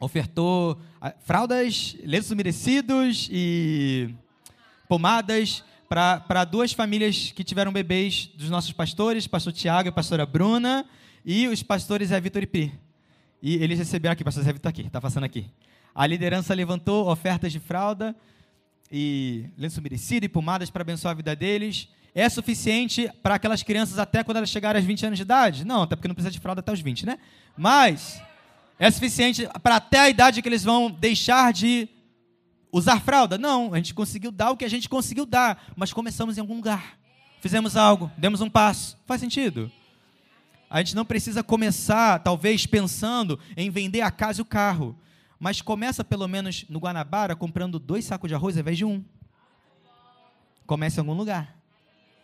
ofertou 0.00 0.80
ah, 1.00 1.14
fraldas, 1.20 1.96
lenços 2.02 2.32
umedecidos 2.32 3.28
e 3.30 4.12
pomadas 4.88 5.62
para 5.88 6.44
duas 6.44 6.72
famílias 6.72 7.32
que 7.32 7.44
tiveram 7.44 7.72
bebês 7.72 8.30
dos 8.34 8.50
nossos 8.50 8.72
pastores, 8.72 9.26
pastor 9.26 9.52
Tiago 9.52 9.88
e 9.88 9.92
pastora 9.92 10.26
Bruna, 10.26 10.84
e 11.24 11.46
os 11.46 11.62
pastores 11.62 12.08
Zé 12.08 12.20
Vitor 12.20 12.42
e 12.42 12.46
Pi. 12.46 12.72
E 13.40 13.54
eles 13.56 13.78
receberam 13.78 14.12
aqui, 14.12 14.24
pastor 14.24 14.42
Zé 14.42 14.52
Vitor 14.52 14.70
aqui, 14.70 14.82
está 14.82 15.00
passando 15.00 15.24
aqui. 15.24 15.46
A 15.94 16.06
liderança 16.06 16.52
levantou 16.52 17.08
ofertas 17.08 17.52
de 17.52 17.60
fralda 17.60 18.14
e 18.90 19.46
lenço 19.56 19.78
umedecido 19.80 20.26
e 20.26 20.28
pomadas 20.28 20.68
para 20.68 20.82
abençoar 20.82 21.12
a 21.12 21.16
vida 21.16 21.36
deles 21.36 21.88
é 22.14 22.28
suficiente 22.28 23.10
para 23.22 23.36
aquelas 23.36 23.62
crianças 23.62 23.98
até 23.98 24.24
quando 24.24 24.38
elas 24.38 24.50
chegarem 24.50 24.78
aos 24.80 24.86
20 24.86 25.06
anos 25.06 25.18
de 25.18 25.22
idade? 25.22 25.64
Não, 25.64 25.82
até 25.82 25.94
porque 25.96 26.08
não 26.08 26.14
precisa 26.14 26.32
de 26.32 26.40
fralda 26.40 26.60
até 26.60 26.72
os 26.72 26.80
20, 26.80 27.06
né? 27.06 27.18
Mas 27.56 28.20
É 28.82 28.90
suficiente 28.90 29.46
para 29.62 29.76
até 29.76 29.98
a 29.98 30.08
idade 30.08 30.40
que 30.40 30.48
eles 30.48 30.64
vão 30.64 30.90
deixar 30.90 31.52
de 31.52 31.86
usar 32.72 32.98
fralda? 32.98 33.36
Não, 33.36 33.74
a 33.74 33.76
gente 33.76 33.92
conseguiu 33.92 34.32
dar 34.32 34.52
o 34.52 34.56
que 34.56 34.64
a 34.64 34.70
gente 34.70 34.88
conseguiu 34.88 35.26
dar, 35.26 35.62
mas 35.76 35.92
começamos 35.92 36.38
em 36.38 36.40
algum 36.40 36.56
lugar. 36.56 36.98
Fizemos 37.42 37.76
algo, 37.76 38.10
demos 38.16 38.40
um 38.40 38.48
passo. 38.48 38.98
Faz 39.06 39.20
sentido? 39.20 39.70
A 40.70 40.78
gente 40.78 40.96
não 40.96 41.04
precisa 41.04 41.42
começar, 41.42 42.20
talvez, 42.20 42.64
pensando 42.64 43.38
em 43.54 43.68
vender 43.68 44.00
a 44.00 44.10
casa 44.10 44.40
e 44.40 44.42
o 44.42 44.46
carro. 44.46 44.98
Mas 45.38 45.60
começa, 45.60 46.02
pelo 46.02 46.26
menos, 46.26 46.64
no 46.70 46.78
Guanabara, 46.78 47.36
comprando 47.36 47.78
dois 47.78 48.06
sacos 48.06 48.28
de 48.28 48.34
arroz 48.34 48.56
ao 48.56 48.60
invés 48.60 48.78
de 48.78 48.84
um. 48.86 49.04
Comece 50.66 50.98
em 50.98 51.00
algum 51.00 51.12
lugar. 51.12 51.59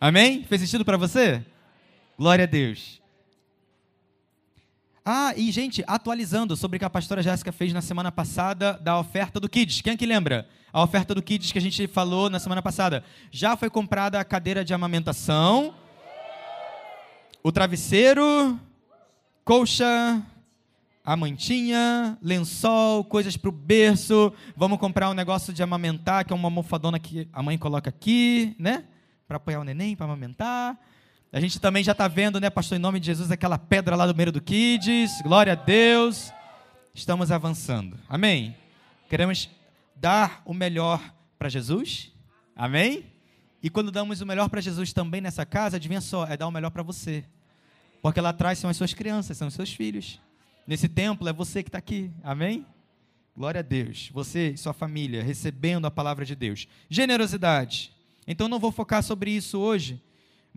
Amém? 0.00 0.44
Fez 0.44 0.60
sentido 0.60 0.84
para 0.84 0.98
você? 0.98 1.42
Glória 2.18 2.44
a 2.44 2.46
Deus. 2.46 3.00
Ah, 5.02 5.32
e 5.36 5.50
gente, 5.50 5.82
atualizando 5.86 6.54
sobre 6.54 6.76
o 6.76 6.78
que 6.78 6.84
a 6.84 6.90
pastora 6.90 7.22
Jéssica 7.22 7.50
fez 7.50 7.72
na 7.72 7.80
semana 7.80 8.12
passada 8.12 8.74
da 8.74 8.98
oferta 8.98 9.40
do 9.40 9.48
Kids. 9.48 9.80
Quem 9.80 9.94
é 9.94 9.96
que 9.96 10.04
lembra? 10.04 10.46
A 10.70 10.82
oferta 10.82 11.14
do 11.14 11.22
Kids 11.22 11.50
que 11.50 11.58
a 11.58 11.62
gente 11.62 11.86
falou 11.86 12.28
na 12.28 12.38
semana 12.38 12.60
passada. 12.60 13.02
Já 13.30 13.56
foi 13.56 13.70
comprada 13.70 14.20
a 14.20 14.24
cadeira 14.24 14.62
de 14.62 14.74
amamentação, 14.74 15.74
o 17.42 17.50
travesseiro, 17.50 18.60
colcha, 19.44 20.22
a 21.04 21.16
mantinha, 21.16 22.18
lençol, 22.20 23.02
coisas 23.04 23.34
para 23.36 23.48
o 23.48 23.52
berço. 23.52 24.30
Vamos 24.54 24.78
comprar 24.78 25.08
um 25.08 25.14
negócio 25.14 25.54
de 25.54 25.62
amamentar, 25.62 26.26
que 26.26 26.34
é 26.34 26.36
uma 26.36 26.48
almofadona 26.48 26.98
que 26.98 27.28
a 27.32 27.42
mãe 27.42 27.56
coloca 27.56 27.88
aqui, 27.88 28.54
né? 28.58 28.84
Para 29.26 29.38
apoiar 29.38 29.60
o 29.60 29.64
neném, 29.64 29.96
para 29.96 30.06
amamentar. 30.06 30.78
A 31.32 31.40
gente 31.40 31.60
também 31.60 31.82
já 31.82 31.92
está 31.92 32.06
vendo, 32.06 32.40
né, 32.40 32.48
pastor, 32.48 32.78
em 32.78 32.80
nome 32.80 33.00
de 33.00 33.06
Jesus, 33.06 33.30
aquela 33.30 33.58
pedra 33.58 33.96
lá 33.96 34.06
do 34.06 34.14
meio 34.14 34.30
do 34.30 34.40
Kids. 34.40 35.20
Glória 35.22 35.52
a 35.52 35.56
Deus. 35.56 36.32
Estamos 36.94 37.30
avançando. 37.30 37.98
Amém? 38.08 38.56
Queremos 39.08 39.50
dar 39.96 40.42
o 40.44 40.54
melhor 40.54 41.00
para 41.38 41.48
Jesus. 41.48 42.12
Amém? 42.54 43.04
E 43.62 43.68
quando 43.68 43.90
damos 43.90 44.20
o 44.20 44.26
melhor 44.26 44.48
para 44.48 44.60
Jesus 44.60 44.92
também 44.92 45.20
nessa 45.20 45.44
casa, 45.44 45.76
adivinha 45.76 46.00
só, 46.00 46.26
é 46.26 46.36
dar 46.36 46.46
o 46.46 46.52
melhor 46.52 46.70
para 46.70 46.82
você. 46.82 47.24
Porque 48.00 48.20
lá 48.20 48.28
atrás 48.28 48.58
são 48.58 48.70
as 48.70 48.76
suas 48.76 48.94
crianças, 48.94 49.36
são 49.36 49.48
os 49.48 49.54
seus 49.54 49.72
filhos. 49.72 50.20
Nesse 50.66 50.88
templo 50.88 51.28
é 51.28 51.32
você 51.32 51.62
que 51.62 51.68
está 51.68 51.78
aqui. 51.78 52.10
Amém? 52.22 52.64
Glória 53.36 53.58
a 53.58 53.62
Deus. 53.62 54.08
Você 54.12 54.50
e 54.50 54.56
sua 54.56 54.72
família 54.72 55.22
recebendo 55.22 55.86
a 55.86 55.90
palavra 55.90 56.24
de 56.24 56.36
Deus. 56.36 56.68
Generosidade. 56.88 57.95
Então 58.26 58.48
não 58.48 58.58
vou 58.58 58.72
focar 58.72 59.02
sobre 59.02 59.30
isso 59.30 59.58
hoje 59.58 60.02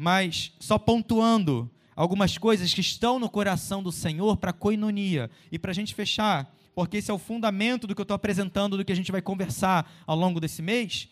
mas 0.02 0.54
só 0.62 0.80
pontuando 0.80 1.70
algumas 1.94 2.38
coisas 2.38 2.74
que 2.74 2.80
estão 2.80 3.20
no 3.20 3.30
coração 3.30 3.84
do 3.84 3.92
Senhor 3.92 4.38
para 4.38 4.54
coinonia. 4.54 5.30
E 5.52 5.60
para 5.60 5.72
a 5.72 5.74
gente 5.74 5.94
fechar, 5.94 6.56
porque 6.74 6.96
esse 6.96 7.12
é 7.12 7.14
o 7.14 7.18
fundamento 7.18 7.86
do 7.86 7.94
que 7.94 8.00
eu 8.00 8.04
estou 8.04 8.16
apresentando, 8.16 8.78
do 8.78 8.86
que 8.86 8.94
a 8.94 8.96
gente 8.96 9.12
vai 9.12 9.22
conversar 9.22 9.92
ao 10.08 10.16
longo 10.16 10.40
desse 10.40 10.62
mês, 10.62 11.10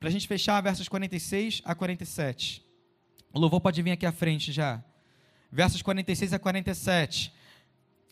para 0.00 0.08
a 0.08 0.10
gente 0.10 0.26
fechar 0.26 0.58
versos 0.62 0.88
46 0.88 1.60
a 1.62 1.74
47. 1.74 2.64
O 3.34 3.38
louvor 3.38 3.60
pode 3.60 3.82
vir 3.82 3.90
aqui 3.90 4.06
à 4.06 4.12
frente 4.12 4.50
já. 4.50 4.82
Versos 5.52 5.82
46 5.82 6.32
a 6.32 6.38
47. 6.38 7.34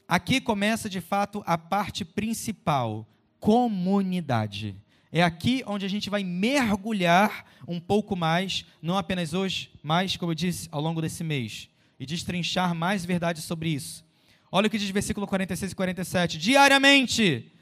Aqui 0.06 0.38
começa 0.38 0.90
de 0.90 1.00
fato 1.00 1.42
a 1.46 1.56
parte 1.56 2.04
principal: 2.04 3.08
comunidade. 3.38 4.76
É 5.12 5.22
aqui 5.22 5.64
onde 5.66 5.84
a 5.84 5.88
gente 5.88 6.08
vai 6.08 6.22
mergulhar 6.22 7.44
um 7.66 7.80
pouco 7.80 8.14
mais, 8.14 8.64
não 8.80 8.96
apenas 8.96 9.34
hoje, 9.34 9.70
mas, 9.82 10.16
como 10.16 10.30
eu 10.30 10.36
disse, 10.36 10.68
ao 10.70 10.80
longo 10.80 11.02
desse 11.02 11.24
mês, 11.24 11.68
e 11.98 12.06
destrinchar 12.06 12.74
mais 12.74 13.04
verdades 13.04 13.42
sobre 13.42 13.70
isso. 13.70 14.04
Olha 14.52 14.68
o 14.68 14.70
que 14.70 14.78
diz 14.78 14.88
versículo 14.90 15.26
46 15.26 15.72
e 15.72 15.74
47. 15.74 16.38
Diariamente 16.38 17.52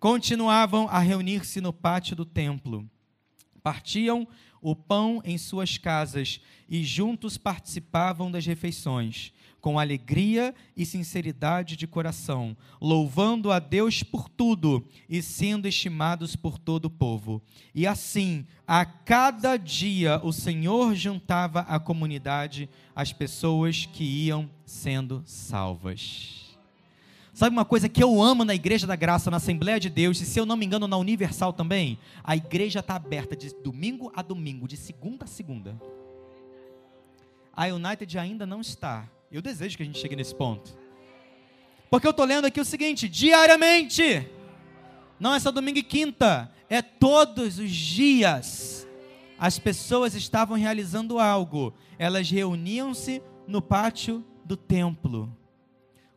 continuavam 0.00 0.88
a 0.88 0.98
reunir-se 0.98 1.60
no 1.60 1.72
pátio 1.72 2.16
do 2.16 2.24
templo. 2.24 2.88
Partiam 3.62 4.26
o 4.60 4.74
pão 4.74 5.20
em 5.24 5.36
suas 5.36 5.76
casas 5.76 6.40
e 6.68 6.82
juntos 6.82 7.36
participavam 7.36 8.30
das 8.30 8.46
refeições 8.46 9.32
com 9.64 9.78
alegria 9.78 10.54
e 10.76 10.84
sinceridade 10.84 11.74
de 11.74 11.86
coração, 11.86 12.54
louvando 12.78 13.50
a 13.50 13.58
Deus 13.58 14.02
por 14.02 14.28
tudo 14.28 14.86
e 15.08 15.22
sendo 15.22 15.66
estimados 15.66 16.36
por 16.36 16.58
todo 16.58 16.84
o 16.84 16.90
povo. 16.90 17.40
E 17.74 17.86
assim, 17.86 18.44
a 18.68 18.84
cada 18.84 19.56
dia, 19.56 20.20
o 20.22 20.34
Senhor 20.34 20.94
juntava 20.94 21.60
à 21.60 21.80
comunidade 21.80 22.68
as 22.94 23.10
pessoas 23.10 23.86
que 23.86 24.04
iam 24.04 24.50
sendo 24.66 25.22
salvas. 25.24 26.54
Sabe 27.32 27.56
uma 27.56 27.64
coisa 27.64 27.88
que 27.88 28.04
eu 28.04 28.22
amo 28.22 28.44
na 28.44 28.54
Igreja 28.54 28.86
da 28.86 28.94
Graça, 28.94 29.30
na 29.30 29.38
Assembleia 29.38 29.80
de 29.80 29.88
Deus, 29.88 30.20
e 30.20 30.26
se 30.26 30.38
eu 30.38 30.44
não 30.44 30.58
me 30.58 30.66
engano 30.66 30.86
na 30.86 30.98
Universal 30.98 31.54
também? 31.54 31.98
A 32.22 32.36
igreja 32.36 32.80
está 32.80 32.96
aberta 32.96 33.34
de 33.34 33.48
domingo 33.62 34.12
a 34.14 34.20
domingo, 34.20 34.68
de 34.68 34.76
segunda 34.76 35.24
a 35.24 35.26
segunda. 35.26 35.74
A 37.56 37.64
United 37.66 38.18
ainda 38.18 38.44
não 38.44 38.60
está, 38.60 39.08
eu 39.30 39.42
desejo 39.42 39.76
que 39.76 39.82
a 39.82 39.86
gente 39.86 39.98
chegue 39.98 40.16
nesse 40.16 40.34
ponto. 40.34 40.76
Porque 41.90 42.06
eu 42.06 42.10
estou 42.10 42.26
lendo 42.26 42.46
aqui 42.46 42.60
o 42.60 42.64
seguinte: 42.64 43.08
diariamente, 43.08 44.28
não 45.18 45.34
é 45.34 45.40
só 45.40 45.50
domingo 45.50 45.78
e 45.78 45.82
quinta, 45.82 46.50
é 46.68 46.82
todos 46.82 47.58
os 47.58 47.70
dias. 47.70 48.86
As 49.38 49.58
pessoas 49.58 50.14
estavam 50.14 50.56
realizando 50.56 51.18
algo, 51.18 51.74
elas 51.98 52.30
reuniam-se 52.30 53.22
no 53.46 53.60
pátio 53.60 54.24
do 54.44 54.56
templo. 54.56 55.36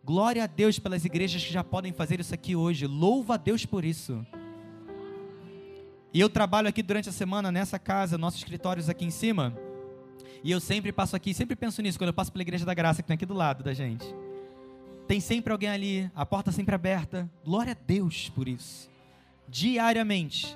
Glória 0.03 0.43
a 0.43 0.47
Deus 0.47 0.79
pelas 0.79 1.03
igrejas 1.03 1.43
que 1.43 1.51
já 1.51 1.63
podem 1.63 1.91
fazer 1.91 2.19
isso 2.19 2.33
aqui 2.33 2.55
hoje. 2.55 2.87
Louva 2.87 3.33
a 3.33 3.37
Deus 3.37 3.65
por 3.65 3.83
isso. 3.83 4.25
E 6.13 6.19
eu 6.19 6.29
trabalho 6.29 6.69
aqui 6.69 6.81
durante 6.81 7.09
a 7.09 7.11
semana 7.11 7.51
nessa 7.51 7.77
casa, 7.77 8.17
nossos 8.17 8.39
escritórios 8.39 8.89
aqui 8.89 9.03
em 9.05 9.11
cima. 9.11 9.53
E 10.43 10.51
eu 10.51 10.59
sempre 10.59 10.91
passo 10.91 11.15
aqui, 11.15 11.33
sempre 11.33 11.55
penso 11.55 11.81
nisso, 11.81 11.97
quando 11.97 12.09
eu 12.09 12.13
passo 12.13 12.31
pela 12.31 12.41
Igreja 12.41 12.65
da 12.65 12.73
Graça, 12.73 13.01
que 13.01 13.07
tem 13.07 13.15
aqui 13.15 13.25
do 13.25 13.33
lado 13.33 13.63
da 13.63 13.73
gente. 13.73 14.05
Tem 15.07 15.19
sempre 15.19 15.51
alguém 15.51 15.69
ali, 15.69 16.11
a 16.13 16.25
porta 16.25 16.51
sempre 16.51 16.75
aberta. 16.75 17.29
Glória 17.43 17.71
a 17.71 17.77
Deus 17.87 18.29
por 18.29 18.47
isso. 18.47 18.89
Diariamente 19.47 20.55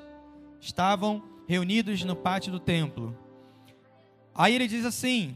estavam 0.59 1.23
reunidos 1.47 2.03
no 2.03 2.15
pátio 2.15 2.51
do 2.51 2.59
templo. 2.59 3.17
Aí 4.35 4.53
ele 4.53 4.67
diz 4.67 4.85
assim: 4.85 5.35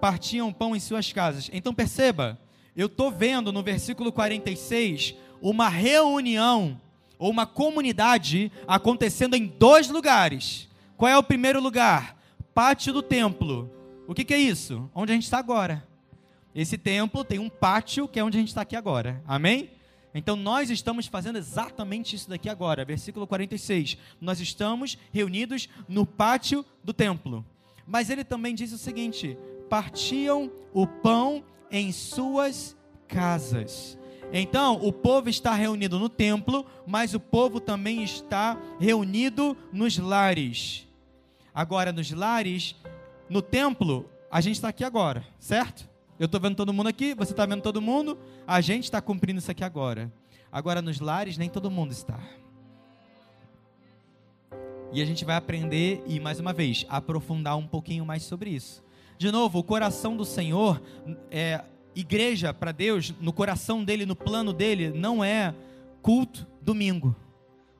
partiam 0.00 0.52
pão 0.52 0.76
em 0.76 0.80
suas 0.80 1.12
casas. 1.12 1.48
Então 1.52 1.72
perceba, 1.72 2.38
eu 2.76 2.86
estou 2.86 3.10
vendo 3.10 3.52
no 3.52 3.62
versículo 3.62 4.12
46 4.12 5.14
uma 5.40 5.68
reunião 5.68 6.80
ou 7.18 7.30
uma 7.30 7.46
comunidade 7.46 8.50
acontecendo 8.66 9.34
em 9.34 9.46
dois 9.46 9.88
lugares. 9.88 10.68
Qual 10.96 11.10
é 11.10 11.16
o 11.16 11.22
primeiro 11.22 11.60
lugar? 11.60 12.21
Pátio 12.54 12.92
do 12.92 13.02
templo. 13.02 13.70
O 14.06 14.14
que, 14.14 14.24
que 14.24 14.34
é 14.34 14.38
isso? 14.38 14.90
Onde 14.94 15.12
a 15.12 15.14
gente 15.14 15.24
está 15.24 15.38
agora. 15.38 15.86
Esse 16.54 16.76
templo 16.76 17.24
tem 17.24 17.38
um 17.38 17.48
pátio 17.48 18.06
que 18.06 18.18
é 18.18 18.24
onde 18.24 18.36
a 18.36 18.40
gente 18.40 18.48
está 18.48 18.62
aqui 18.62 18.76
agora. 18.76 19.22
Amém? 19.26 19.70
Então 20.14 20.36
nós 20.36 20.68
estamos 20.68 21.06
fazendo 21.06 21.38
exatamente 21.38 22.14
isso 22.14 22.28
daqui 22.28 22.48
agora. 22.48 22.84
Versículo 22.84 23.26
46. 23.26 23.96
Nós 24.20 24.40
estamos 24.40 24.98
reunidos 25.12 25.68
no 25.88 26.04
pátio 26.04 26.64
do 26.84 26.92
templo. 26.92 27.44
Mas 27.86 28.10
ele 28.10 28.24
também 28.24 28.54
diz 28.54 28.72
o 28.72 28.78
seguinte: 28.78 29.38
partiam 29.68 30.50
o 30.72 30.86
pão 30.86 31.42
em 31.70 31.90
suas 31.90 32.76
casas. 33.08 33.98
Então, 34.34 34.78
o 34.82 34.90
povo 34.90 35.28
está 35.28 35.52
reunido 35.52 35.98
no 35.98 36.08
templo, 36.08 36.64
mas 36.86 37.12
o 37.12 37.20
povo 37.20 37.60
também 37.60 38.02
está 38.02 38.58
reunido 38.80 39.54
nos 39.70 39.98
lares. 39.98 40.86
Agora, 41.54 41.92
nos 41.92 42.10
lares, 42.10 42.74
no 43.28 43.42
templo, 43.42 44.08
a 44.30 44.40
gente 44.40 44.56
está 44.56 44.68
aqui 44.68 44.84
agora, 44.84 45.24
certo? 45.38 45.88
Eu 46.18 46.26
estou 46.26 46.40
vendo 46.40 46.56
todo 46.56 46.72
mundo 46.72 46.88
aqui, 46.88 47.14
você 47.14 47.32
está 47.32 47.44
vendo 47.44 47.62
todo 47.62 47.82
mundo, 47.82 48.18
a 48.46 48.60
gente 48.60 48.84
está 48.84 49.00
cumprindo 49.00 49.38
isso 49.38 49.50
aqui 49.50 49.64
agora. 49.64 50.12
Agora, 50.50 50.80
nos 50.80 51.00
lares, 51.00 51.36
nem 51.36 51.48
todo 51.48 51.70
mundo 51.70 51.92
está. 51.92 52.18
E 54.92 55.00
a 55.00 55.04
gente 55.04 55.24
vai 55.24 55.36
aprender 55.36 56.02
e, 56.06 56.20
mais 56.20 56.38
uma 56.38 56.52
vez, 56.52 56.86
aprofundar 56.88 57.56
um 57.56 57.66
pouquinho 57.66 58.04
mais 58.04 58.22
sobre 58.22 58.50
isso. 58.50 58.84
De 59.18 59.30
novo, 59.30 59.58
o 59.58 59.64
coração 59.64 60.16
do 60.16 60.24
Senhor, 60.24 60.82
é, 61.30 61.64
igreja 61.94 62.52
para 62.52 62.72
Deus, 62.72 63.14
no 63.20 63.32
coração 63.32 63.82
dele, 63.82 64.04
no 64.04 64.16
plano 64.16 64.52
dele, 64.52 64.90
não 64.90 65.24
é 65.24 65.54
culto 66.02 66.46
domingo. 66.60 67.16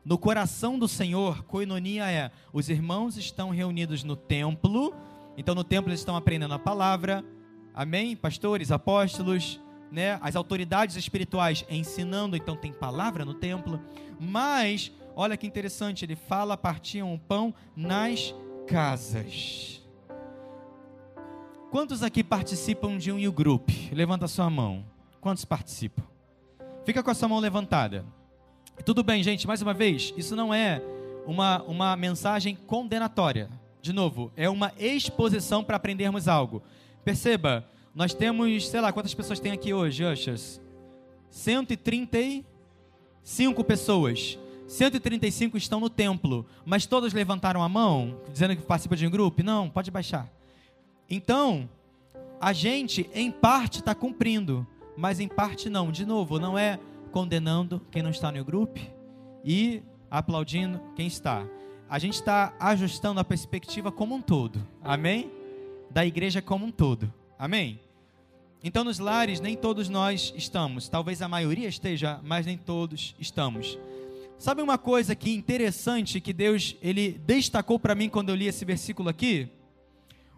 No 0.04 0.18
coração 0.18 0.78
do 0.78 0.88
Senhor, 0.88 1.44
coinonia 1.44 2.10
é: 2.10 2.30
os 2.52 2.68
irmãos 2.68 3.16
estão 3.16 3.50
reunidos 3.50 4.02
no 4.02 4.16
templo, 4.16 4.92
então 5.36 5.54
no 5.54 5.62
templo 5.62 5.90
eles 5.90 6.00
estão 6.00 6.16
aprendendo 6.16 6.54
a 6.54 6.58
palavra, 6.58 7.24
amém? 7.72 8.16
Pastores, 8.16 8.72
apóstolos, 8.72 9.60
né? 9.92 10.18
As 10.20 10.34
autoridades 10.34 10.96
espirituais 10.96 11.64
ensinando, 11.70 12.36
então 12.36 12.56
tem 12.56 12.72
palavra 12.72 13.24
no 13.24 13.34
templo, 13.34 13.80
mas 14.18 14.90
olha 15.14 15.36
que 15.36 15.46
interessante, 15.46 16.04
ele 16.04 16.16
fala: 16.16 16.56
partiam 16.56 17.14
o 17.14 17.18
pão 17.18 17.54
nas 17.76 18.34
casas. 18.66 19.80
Quantos 21.70 22.02
aqui 22.02 22.24
participam 22.24 22.98
de 22.98 23.10
um 23.12 23.28
U-Group? 23.28 23.70
Levanta 23.92 24.26
a 24.26 24.28
sua 24.28 24.50
mão. 24.50 24.84
Quantos 25.20 25.44
participam? 25.44 26.04
Fica 26.84 27.02
com 27.02 27.10
a 27.10 27.14
sua 27.14 27.28
mão 27.28 27.38
levantada. 27.38 28.04
Tudo 28.84 29.04
bem, 29.04 29.22
gente, 29.22 29.46
mais 29.46 29.62
uma 29.62 29.72
vez, 29.72 30.12
isso 30.16 30.34
não 30.34 30.52
é 30.52 30.82
uma, 31.24 31.62
uma 31.62 31.94
mensagem 31.94 32.58
condenatória. 32.66 33.48
De 33.80 33.92
novo, 33.92 34.32
é 34.36 34.50
uma 34.50 34.72
exposição 34.76 35.62
para 35.62 35.76
aprendermos 35.76 36.26
algo. 36.26 36.60
Perceba, 37.04 37.64
nós 37.94 38.12
temos, 38.12 38.68
sei 38.68 38.80
lá, 38.80 38.92
quantas 38.92 39.14
pessoas 39.14 39.38
tem 39.38 39.52
aqui 39.52 39.72
hoje, 39.72 40.04
Ushas? 40.04 40.60
135 41.30 43.62
pessoas. 43.62 44.36
135 44.66 45.56
estão 45.56 45.78
no 45.78 45.90
templo, 45.90 46.44
mas 46.64 46.86
todos 46.86 47.12
levantaram 47.12 47.62
a 47.62 47.68
mão, 47.68 48.18
dizendo 48.32 48.56
que 48.56 48.62
participa 48.62 48.96
de 48.96 49.06
um 49.06 49.10
grupo? 49.10 49.44
Não, 49.44 49.70
pode 49.70 49.92
baixar. 49.92 50.28
Então, 51.08 51.70
a 52.40 52.52
gente, 52.52 53.08
em 53.14 53.30
parte, 53.30 53.78
está 53.80 53.94
cumprindo, 53.94 54.66
mas 54.96 55.20
em 55.20 55.28
parte 55.28 55.70
não. 55.70 55.92
De 55.92 56.04
novo, 56.04 56.40
não 56.40 56.58
é 56.58 56.80
condenando 57.12 57.80
quem 57.90 58.02
não 58.02 58.10
está 58.10 58.32
no 58.32 58.44
grupo 58.44 58.80
e 59.44 59.82
aplaudindo 60.10 60.80
quem 60.96 61.06
está. 61.06 61.46
A 61.88 61.98
gente 61.98 62.14
está 62.14 62.54
ajustando 62.58 63.20
a 63.20 63.24
perspectiva 63.24 63.92
como 63.92 64.14
um 64.14 64.22
todo. 64.22 64.66
Amém? 64.82 65.30
Da 65.90 66.04
igreja 66.04 66.40
como 66.40 66.64
um 66.66 66.72
todo. 66.72 67.12
Amém? 67.38 67.78
Então, 68.64 68.82
nos 68.82 68.98
lares, 68.98 69.40
nem 69.40 69.56
todos 69.56 69.88
nós 69.88 70.32
estamos. 70.36 70.88
Talvez 70.88 71.20
a 71.20 71.28
maioria 71.28 71.68
esteja, 71.68 72.18
mas 72.24 72.46
nem 72.46 72.56
todos 72.56 73.14
estamos. 73.20 73.78
Sabe 74.38 74.62
uma 74.62 74.78
coisa 74.78 75.14
que 75.14 75.34
interessante 75.34 76.20
que 76.20 76.32
Deus 76.32 76.76
ele 76.80 77.20
destacou 77.26 77.78
para 77.78 77.94
mim 77.94 78.08
quando 78.08 78.30
eu 78.30 78.34
li 78.34 78.46
esse 78.46 78.64
versículo 78.64 79.08
aqui? 79.08 79.48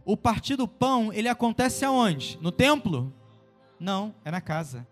O 0.04 0.16
partir 0.16 0.56
do 0.56 0.66
pão, 0.66 1.12
ele 1.12 1.28
acontece 1.28 1.84
aonde? 1.84 2.38
No 2.40 2.50
templo? 2.50 3.12
Não, 3.78 4.14
é 4.24 4.30
na 4.30 4.40
casa. 4.40 4.86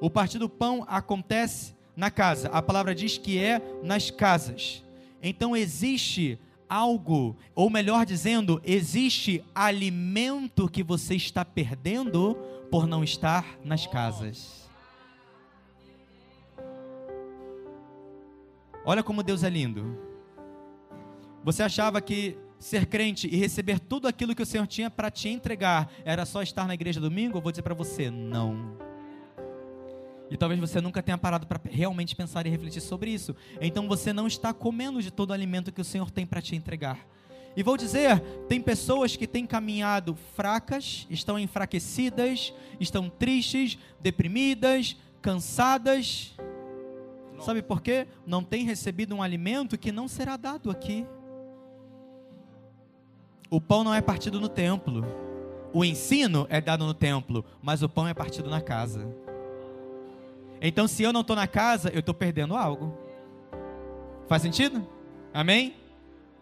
O 0.00 0.08
partir 0.08 0.38
do 0.38 0.48
pão 0.48 0.84
acontece 0.88 1.74
na 1.94 2.10
casa. 2.10 2.48
A 2.48 2.62
palavra 2.62 2.94
diz 2.94 3.18
que 3.18 3.38
é 3.38 3.60
nas 3.82 4.10
casas. 4.10 4.82
Então 5.22 5.54
existe 5.54 6.38
algo, 6.68 7.36
ou 7.54 7.68
melhor 7.68 8.06
dizendo, 8.06 8.62
existe 8.64 9.44
alimento 9.54 10.68
que 10.68 10.82
você 10.82 11.16
está 11.16 11.44
perdendo 11.44 12.34
por 12.70 12.86
não 12.86 13.04
estar 13.04 13.44
nas 13.62 13.86
casas. 13.86 14.70
Olha 18.84 19.02
como 19.02 19.22
Deus 19.22 19.42
é 19.42 19.50
lindo. 19.50 19.98
Você 21.44 21.62
achava 21.62 22.00
que 22.00 22.38
ser 22.58 22.86
crente 22.86 23.26
e 23.26 23.36
receber 23.36 23.78
tudo 23.78 24.08
aquilo 24.08 24.34
que 24.34 24.42
o 24.42 24.46
Senhor 24.46 24.66
tinha 24.66 24.90
para 24.90 25.10
te 25.10 25.28
entregar 25.28 25.90
era 26.04 26.24
só 26.24 26.42
estar 26.42 26.66
na 26.66 26.74
igreja 26.74 27.00
domingo? 27.00 27.36
Eu 27.38 27.42
vou 27.42 27.52
dizer 27.52 27.62
para 27.62 27.74
você, 27.74 28.10
não. 28.10 28.89
E 30.30 30.36
talvez 30.36 30.60
você 30.60 30.80
nunca 30.80 31.02
tenha 31.02 31.18
parado 31.18 31.46
para 31.46 31.60
realmente 31.68 32.14
pensar 32.14 32.46
e 32.46 32.50
refletir 32.50 32.80
sobre 32.80 33.10
isso. 33.10 33.34
Então 33.60 33.88
você 33.88 34.12
não 34.12 34.26
está 34.26 34.54
comendo 34.54 35.02
de 35.02 35.10
todo 35.10 35.30
o 35.30 35.32
alimento 35.32 35.72
que 35.72 35.80
o 35.80 35.84
Senhor 35.84 36.10
tem 36.10 36.24
para 36.24 36.40
te 36.40 36.54
entregar. 36.54 37.04
E 37.56 37.64
vou 37.64 37.76
dizer, 37.76 38.20
tem 38.48 38.60
pessoas 38.60 39.16
que 39.16 39.26
têm 39.26 39.44
caminhado 39.44 40.16
fracas, 40.36 41.06
estão 41.10 41.36
enfraquecidas, 41.36 42.54
estão 42.78 43.10
tristes, 43.10 43.76
deprimidas, 44.00 44.96
cansadas. 45.20 46.32
Não. 47.34 47.42
Sabe 47.42 47.60
por 47.60 47.82
quê? 47.82 48.06
Não 48.24 48.44
tem 48.44 48.64
recebido 48.64 49.16
um 49.16 49.22
alimento 49.22 49.76
que 49.76 49.90
não 49.90 50.06
será 50.06 50.36
dado 50.36 50.70
aqui. 50.70 51.04
O 53.50 53.60
pão 53.60 53.82
não 53.82 53.92
é 53.92 54.00
partido 54.00 54.40
no 54.40 54.48
templo. 54.48 55.04
O 55.72 55.84
ensino 55.84 56.46
é 56.48 56.60
dado 56.60 56.86
no 56.86 56.94
templo, 56.94 57.44
mas 57.60 57.82
o 57.82 57.88
pão 57.88 58.06
é 58.06 58.14
partido 58.14 58.48
na 58.48 58.60
casa. 58.60 59.08
Então, 60.60 60.86
se 60.86 61.02
eu 61.02 61.12
não 61.12 61.22
estou 61.22 61.34
na 61.34 61.46
casa, 61.46 61.90
eu 61.90 62.00
estou 62.00 62.14
perdendo 62.14 62.54
algo. 62.54 62.96
Faz 64.28 64.42
sentido? 64.42 64.86
Amém? 65.32 65.74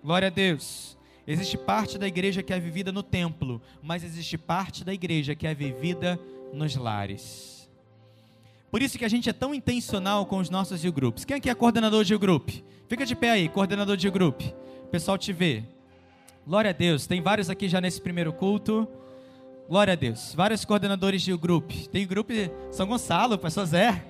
Glória 0.03 0.29
a 0.29 0.31
Deus. 0.31 0.97
Existe 1.27 1.59
parte 1.59 1.99
da 1.99 2.09
igreja 2.09 2.43
que 2.43 2.53
é 2.53 2.59
vivida 2.59 2.91
no 2.91 3.03
templo, 3.03 3.61
mas 3.83 4.03
existe 4.03 4.39
parte 4.39 4.83
da 4.83 4.95
igreja 4.95 5.35
que 5.35 5.47
é 5.47 5.55
vivida 5.55 6.19
nos 6.53 6.75
lares. 6.75 7.69
Por 8.71 8.83
isso 8.83 8.99
que 8.99 9.05
a 9.05 9.09
gente 9.09 9.29
é 9.29 9.33
tão 9.33 9.55
intencional 9.55 10.27
com 10.27 10.39
os 10.39 10.51
nossos 10.51 10.85
grupos. 10.87 11.25
Quem 11.25 11.37
aqui 11.37 11.49
é 11.49 11.55
coordenador 11.55 12.05
de 12.05 12.17
grupo? 12.17 12.53
Fica 12.89 13.07
de 13.07 13.15
pé 13.15 13.31
aí, 13.31 13.49
coordenador 13.49 13.97
de 13.97 14.11
grupo. 14.11 14.43
O 14.85 14.89
pessoal 14.89 15.17
te 15.17 15.33
vê. 15.33 15.65
Glória 16.47 16.71
a 16.71 16.73
Deus. 16.73 17.07
Tem 17.07 17.21
vários 17.21 17.51
aqui 17.51 17.69
já 17.69 17.81
nesse 17.81 18.01
primeiro 18.01 18.33
culto. 18.33 18.89
Glória 19.69 19.93
a 19.93 19.97
Deus. 19.97 20.33
Vários 20.35 20.65
coordenadores 20.65 21.21
de 21.21 21.37
grupo. 21.37 21.75
Tem 21.91 22.07
grupo 22.07 22.33
São 22.73 22.87
Gonçalo, 22.87 23.37
pastor 23.37 23.67
Zé. 23.67 24.03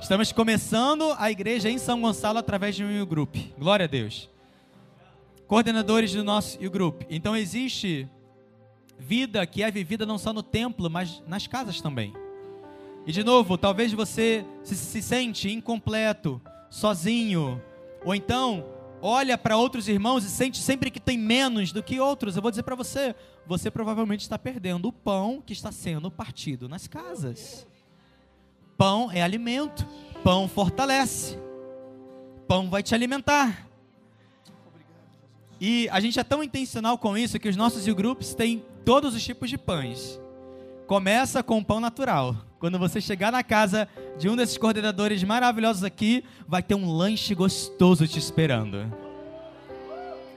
Estamos 0.00 0.32
começando 0.32 1.14
a 1.18 1.30
igreja 1.30 1.70
em 1.70 1.78
São 1.78 2.00
Gonçalo 2.00 2.40
através 2.40 2.74
de 2.74 2.82
um 2.82 3.06
grupo. 3.06 3.38
Glória 3.56 3.84
a 3.84 3.86
Deus. 3.86 4.28
Coordenadores 5.46 6.12
do 6.12 6.24
nosso 6.24 6.58
grupo. 6.68 7.06
Então 7.08 7.36
existe 7.36 8.08
vida 8.98 9.46
que 9.46 9.62
é 9.62 9.70
vivida 9.70 10.04
não 10.04 10.18
só 10.18 10.32
no 10.32 10.42
templo, 10.42 10.90
mas 10.90 11.22
nas 11.28 11.46
casas 11.46 11.80
também. 11.80 12.12
E 13.06 13.12
de 13.12 13.22
novo, 13.22 13.56
talvez 13.56 13.92
você 13.92 14.44
se, 14.64 14.74
se 14.74 15.00
sente 15.00 15.48
incompleto, 15.48 16.42
sozinho, 16.68 17.62
ou 18.04 18.16
então 18.16 18.64
olha 19.00 19.36
para 19.36 19.56
outros 19.56 19.88
irmãos 19.88 20.24
e 20.24 20.30
sente 20.30 20.58
sempre 20.58 20.90
que 20.90 21.00
tem 21.00 21.18
menos 21.18 21.72
do 21.72 21.82
que 21.82 22.00
outros. 22.00 22.36
Eu 22.36 22.42
vou 22.42 22.50
dizer 22.50 22.62
para 22.62 22.74
você, 22.74 23.14
você 23.46 23.70
provavelmente 23.70 24.22
está 24.22 24.38
perdendo 24.38 24.88
o 24.88 24.92
pão 24.92 25.42
que 25.44 25.52
está 25.52 25.70
sendo 25.70 26.10
partido 26.10 26.68
nas 26.68 26.86
casas. 26.86 27.66
Pão 28.76 29.10
é 29.10 29.22
alimento, 29.22 29.86
pão 30.22 30.48
fortalece, 30.48 31.38
pão 32.46 32.68
vai 32.68 32.82
te 32.82 32.94
alimentar. 32.94 33.66
E 35.60 35.88
a 35.90 36.00
gente 36.00 36.20
é 36.20 36.24
tão 36.24 36.42
intencional 36.42 36.98
com 36.98 37.16
isso 37.16 37.38
que 37.38 37.48
os 37.48 37.56
nossos 37.56 37.86
grupos 37.88 38.34
têm 38.34 38.62
todos 38.84 39.14
os 39.14 39.24
tipos 39.24 39.48
de 39.48 39.56
pães. 39.56 40.20
Começa 40.86 41.42
com 41.42 41.58
o 41.58 41.64
pão 41.64 41.80
natural. 41.80 42.45
Quando 42.58 42.78
você 42.78 43.00
chegar 43.00 43.30
na 43.30 43.42
casa 43.42 43.86
de 44.18 44.28
um 44.28 44.36
desses 44.36 44.56
coordenadores 44.56 45.22
maravilhosos 45.22 45.84
aqui, 45.84 46.24
vai 46.48 46.62
ter 46.62 46.74
um 46.74 46.90
lanche 46.90 47.34
gostoso 47.34 48.08
te 48.08 48.18
esperando. 48.18 48.90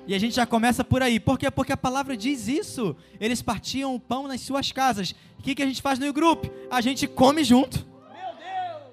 E 0.06 0.14
a 0.14 0.20
gente 0.20 0.36
já 0.36 0.46
começa 0.46 0.84
por 0.84 1.02
aí. 1.02 1.20
Por 1.20 1.38
quê? 1.38 1.50
Porque 1.50 1.72
a 1.72 1.78
palavra 1.78 2.18
diz 2.18 2.48
isso. 2.48 2.96
Eles 3.20 3.42
partiam 3.42 3.96
o 3.96 4.00
pão 4.00 4.28
nas 4.28 4.42
suas 4.42 4.72
casas. 4.72 5.12
O 5.38 5.44
que, 5.44 5.56
que 5.56 5.62
a 5.62 5.66
gente 5.66 5.82
faz 5.82 6.00
no 6.00 6.12
grupo? 6.12 6.52
A 6.70 6.82
gente 6.82 7.08
come 7.08 7.44
junto. 7.44 7.86
Meu 8.12 8.36
Deus! 8.36 8.84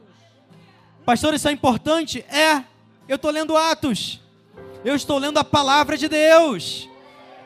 Pastor, 1.05 1.35
isso 1.35 1.49
é 1.49 1.53
importante? 1.53 2.21
É. 2.29 2.63
Eu 3.09 3.17
estou 3.17 3.31
lendo 3.31 3.57
Atos. 3.57 4.21
Eu 4.85 4.95
estou 4.95 5.19
lendo 5.19 5.39
a 5.39 5.45
palavra 5.45 5.97
de 5.97 6.07
Deus. 6.07 6.89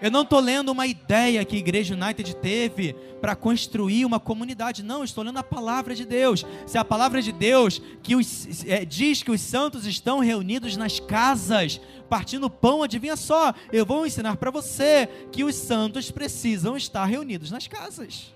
Eu 0.01 0.11
não 0.11 0.23
estou 0.23 0.41
lendo 0.41 0.71
uma 0.71 0.87
ideia 0.87 1.45
que 1.45 1.57
a 1.57 1.59
Igreja 1.59 1.95
United 1.95 2.37
teve 2.37 2.95
para 3.21 3.37
construir 3.37 4.07
uma 4.07 4.19
comunidade. 4.19 4.83
Não, 4.83 5.05
estou 5.05 5.23
lendo 5.23 5.39
a 5.39 5.43
palavra 5.43 5.95
de 5.95 6.07
Deus. 6.07 6.45
Se 6.67 6.79
a 6.79 6.85
palavra 6.85 7.21
de 7.21 7.33
Deus 7.33 7.83
que 8.03 8.17
os, 8.17 8.65
é, 8.67 8.85
diz 8.85 9.23
que 9.23 9.31
os 9.31 9.41
santos 9.43 9.85
estão 9.87 10.21
reunidos 10.21 10.77
nas 10.77 10.99
casas, 10.99 11.81
partindo 12.09 12.49
pão, 12.49 12.83
adivinha 12.83 13.17
só, 13.17 13.53
eu 13.71 13.85
vou 13.85 14.07
ensinar 14.07 14.37
para 14.37 14.51
você 14.51 15.07
que 15.31 15.45
os 15.45 15.55
santos 15.55 16.11
precisam 16.11 16.77
estar 16.77 17.05
reunidos 17.05 17.51
nas 17.51 17.69
casas. 17.69 18.33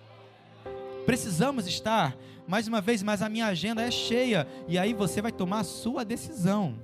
Precisamos 1.07 1.67
estar, 1.67 2.17
mais 2.47 2.69
uma 2.69 2.81
vez, 2.81 3.03
mas 3.03 3.23
a 3.23 3.29
minha 3.29 3.47
agenda 3.47 3.83
é 3.83 3.91
cheia, 3.91 4.47
e 4.69 4.79
aí 4.79 4.95
você 4.95 5.21
vai 5.21 5.33
tomar 5.33 5.61
a 5.61 5.65
sua 5.65 6.05
decisão. 6.05 6.75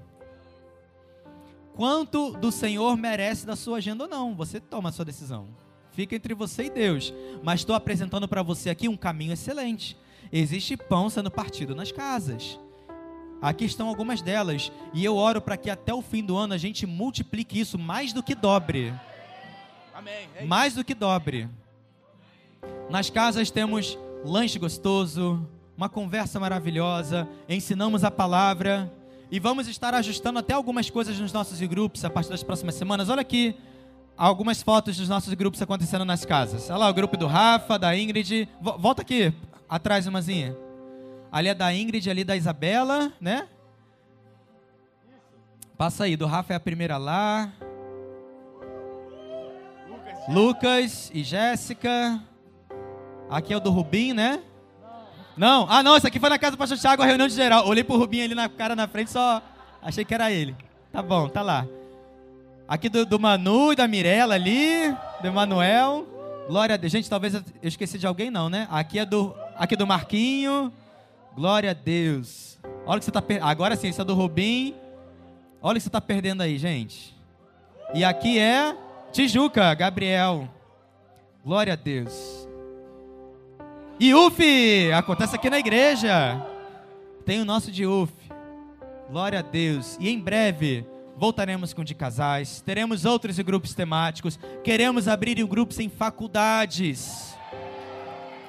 Quanto 1.74 2.32
do 2.32 2.50
Senhor 2.50 2.96
merece 2.96 3.46
da 3.46 3.56
sua 3.56 3.78
agenda 3.78 4.04
ou 4.04 4.10
não, 4.10 4.34
você 4.34 4.60
toma 4.60 4.88
a 4.88 4.92
sua 4.92 5.04
decisão. 5.04 5.48
Fica 5.92 6.14
entre 6.14 6.34
você 6.34 6.64
e 6.64 6.70
Deus. 6.70 7.12
Mas 7.42 7.60
estou 7.60 7.74
apresentando 7.74 8.28
para 8.28 8.42
você 8.42 8.70
aqui 8.70 8.88
um 8.88 8.96
caminho 8.96 9.32
excelente. 9.32 9.96
Existe 10.32 10.76
pão 10.76 11.10
sendo 11.10 11.30
partido 11.30 11.74
nas 11.74 11.90
casas. 11.90 12.58
Aqui 13.40 13.64
estão 13.64 13.88
algumas 13.88 14.20
delas. 14.20 14.70
E 14.92 15.04
eu 15.04 15.16
oro 15.16 15.40
para 15.40 15.56
que 15.56 15.70
até 15.70 15.92
o 15.92 16.02
fim 16.02 16.22
do 16.22 16.36
ano 16.36 16.54
a 16.54 16.58
gente 16.58 16.86
multiplique 16.86 17.58
isso 17.58 17.78
mais 17.78 18.12
do 18.12 18.22
que 18.22 18.34
dobre. 18.34 18.92
Amém. 19.94 20.28
É 20.36 20.44
mais 20.44 20.74
do 20.74 20.84
que 20.84 20.94
dobre. 20.94 21.48
Nas 22.88 23.08
casas 23.08 23.50
temos 23.50 23.98
lanche 24.24 24.58
gostoso, 24.58 25.46
uma 25.76 25.88
conversa 25.88 26.38
maravilhosa, 26.38 27.26
ensinamos 27.48 28.04
a 28.04 28.10
palavra 28.10 28.92
e 29.30 29.38
vamos 29.38 29.68
estar 29.68 29.94
ajustando 29.94 30.38
até 30.38 30.52
algumas 30.52 30.90
coisas 30.90 31.18
nos 31.18 31.32
nossos 31.32 31.60
grupos 31.60 32.04
a 32.04 32.10
partir 32.10 32.30
das 32.30 32.42
próximas 32.42 32.74
semanas. 32.74 33.08
Olha 33.08 33.20
aqui 33.20 33.56
algumas 34.16 34.60
fotos 34.62 34.96
dos 34.96 35.08
nossos 35.08 35.32
grupos 35.34 35.62
acontecendo 35.62 36.04
nas 36.04 36.24
casas. 36.24 36.68
Olha 36.68 36.78
lá 36.78 36.88
o 36.90 36.94
grupo 36.94 37.16
do 37.16 37.26
Rafa, 37.26 37.78
da 37.78 37.96
Ingrid. 37.96 38.48
Volta 38.60 39.02
aqui, 39.02 39.32
atrás, 39.68 40.06
umazinha. 40.06 40.56
Ali 41.30 41.48
é 41.48 41.54
da 41.54 41.72
Ingrid, 41.72 42.10
ali 42.10 42.24
da 42.24 42.36
Isabela, 42.36 43.12
né? 43.20 43.46
Passa 45.78 46.04
aí, 46.04 46.16
do 46.16 46.26
Rafa 46.26 46.52
é 46.52 46.56
a 46.56 46.60
primeira 46.60 46.98
lá. 46.98 47.52
Lucas, 50.28 51.10
e 51.14 51.22
Jéssica. 51.22 52.20
Aqui 53.30 53.52
é 53.52 53.56
o 53.56 53.60
do 53.60 53.70
Rubim, 53.70 54.12
né? 54.12 54.42
Não? 55.40 55.66
Ah, 55.70 55.82
não, 55.82 55.96
isso 55.96 56.06
aqui 56.06 56.20
foi 56.20 56.28
na 56.28 56.38
casa 56.38 56.50
do 56.50 56.58
pastor 56.58 56.76
Thiago, 56.76 57.02
a 57.02 57.06
reunião 57.06 57.26
de 57.26 57.32
geral. 57.34 57.66
Olhei 57.66 57.82
pro 57.82 57.96
Rubinho 57.96 58.22
ali 58.22 58.34
na 58.34 58.46
cara 58.46 58.76
na 58.76 58.86
frente, 58.86 59.10
só 59.10 59.40
achei 59.80 60.04
que 60.04 60.12
era 60.12 60.30
ele. 60.30 60.54
Tá 60.92 61.00
bom, 61.00 61.30
tá 61.30 61.40
lá. 61.40 61.66
Aqui 62.68 62.90
do, 62.90 63.06
do 63.06 63.18
Manu 63.18 63.72
e 63.72 63.76
da 63.76 63.88
Mirella 63.88 64.34
ali, 64.34 64.94
do 65.18 65.26
Emanuel. 65.26 66.06
Glória 66.46 66.74
a 66.74 66.76
Deus. 66.76 66.92
Gente, 66.92 67.08
talvez 67.08 67.32
eu 67.32 67.42
esqueci 67.62 67.96
de 67.96 68.06
alguém, 68.06 68.30
não, 68.30 68.50
né? 68.50 68.68
Aqui 68.70 68.98
é 68.98 69.06
do, 69.06 69.34
aqui 69.56 69.72
é 69.72 69.76
do 69.78 69.86
Marquinho. 69.86 70.70
Glória 71.34 71.70
a 71.70 71.74
Deus. 71.74 72.58
Olha 72.84 72.98
que 72.98 73.06
você 73.06 73.10
tá. 73.10 73.22
Agora 73.40 73.76
sim, 73.76 73.88
esse 73.88 73.98
é 73.98 74.04
do 74.04 74.12
Rubim. 74.12 74.74
Olha 75.62 75.76
que 75.78 75.84
você 75.84 75.88
tá 75.88 76.02
perdendo 76.02 76.42
aí, 76.42 76.58
gente. 76.58 77.16
E 77.94 78.04
aqui 78.04 78.38
é 78.38 78.76
Tijuca, 79.10 79.72
Gabriel. 79.72 80.50
Glória 81.42 81.72
a 81.72 81.76
Deus. 81.76 82.39
E 84.02 84.14
UF, 84.14 84.42
acontece 84.94 85.36
aqui 85.36 85.50
na 85.50 85.58
igreja. 85.58 86.42
Tem 87.26 87.38
o 87.38 87.44
nosso 87.44 87.70
de. 87.70 88.10
Glória 89.10 89.40
a 89.40 89.42
Deus. 89.42 89.98
E 90.00 90.08
em 90.08 90.18
breve 90.18 90.86
voltaremos 91.18 91.74
com 91.74 91.84
de 91.84 91.94
casais, 91.94 92.62
teremos 92.62 93.04
outros 93.04 93.38
grupos 93.40 93.74
temáticos, 93.74 94.38
queremos 94.64 95.06
abrir 95.06 95.38
grupos 95.46 95.78
em 95.78 95.90
faculdades. 95.90 97.36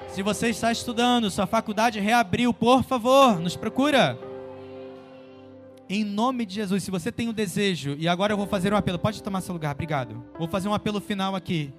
Se 0.08 0.22
você 0.22 0.48
está 0.48 0.72
estudando, 0.72 1.30
sua 1.30 1.46
faculdade 1.46 2.00
reabriu, 2.00 2.54
por 2.54 2.82
favor, 2.82 3.38
nos 3.38 3.54
procura. 3.54 4.18
Em 5.86 6.02
nome 6.02 6.46
de 6.46 6.54
Jesus, 6.54 6.82
se 6.82 6.90
você 6.90 7.12
tem 7.12 7.28
o 7.28 7.30
um 7.30 7.34
desejo, 7.34 7.94
e 7.98 8.08
agora 8.08 8.32
eu 8.32 8.38
vou 8.38 8.46
fazer 8.46 8.72
um 8.72 8.76
apelo, 8.78 8.98
pode 8.98 9.22
tomar 9.22 9.42
seu 9.42 9.52
lugar, 9.52 9.74
obrigado. 9.74 10.24
Vou 10.38 10.48
fazer 10.48 10.66
um 10.66 10.72
apelo 10.72 10.98
final 10.98 11.36
aqui. 11.36 11.74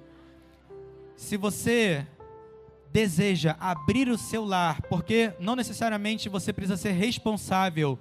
Se 1.15 1.38
você 1.38 2.05
deseja 2.94 3.58
abrir 3.60 4.08
o 4.08 4.18
seu 4.18 4.46
lar, 4.46 4.80
porque 4.84 5.34
não 5.39 5.56
necessariamente 5.56 6.30
você 6.30 6.54
precisa 6.54 6.78
ser 6.78 6.91
responsável 6.91 7.98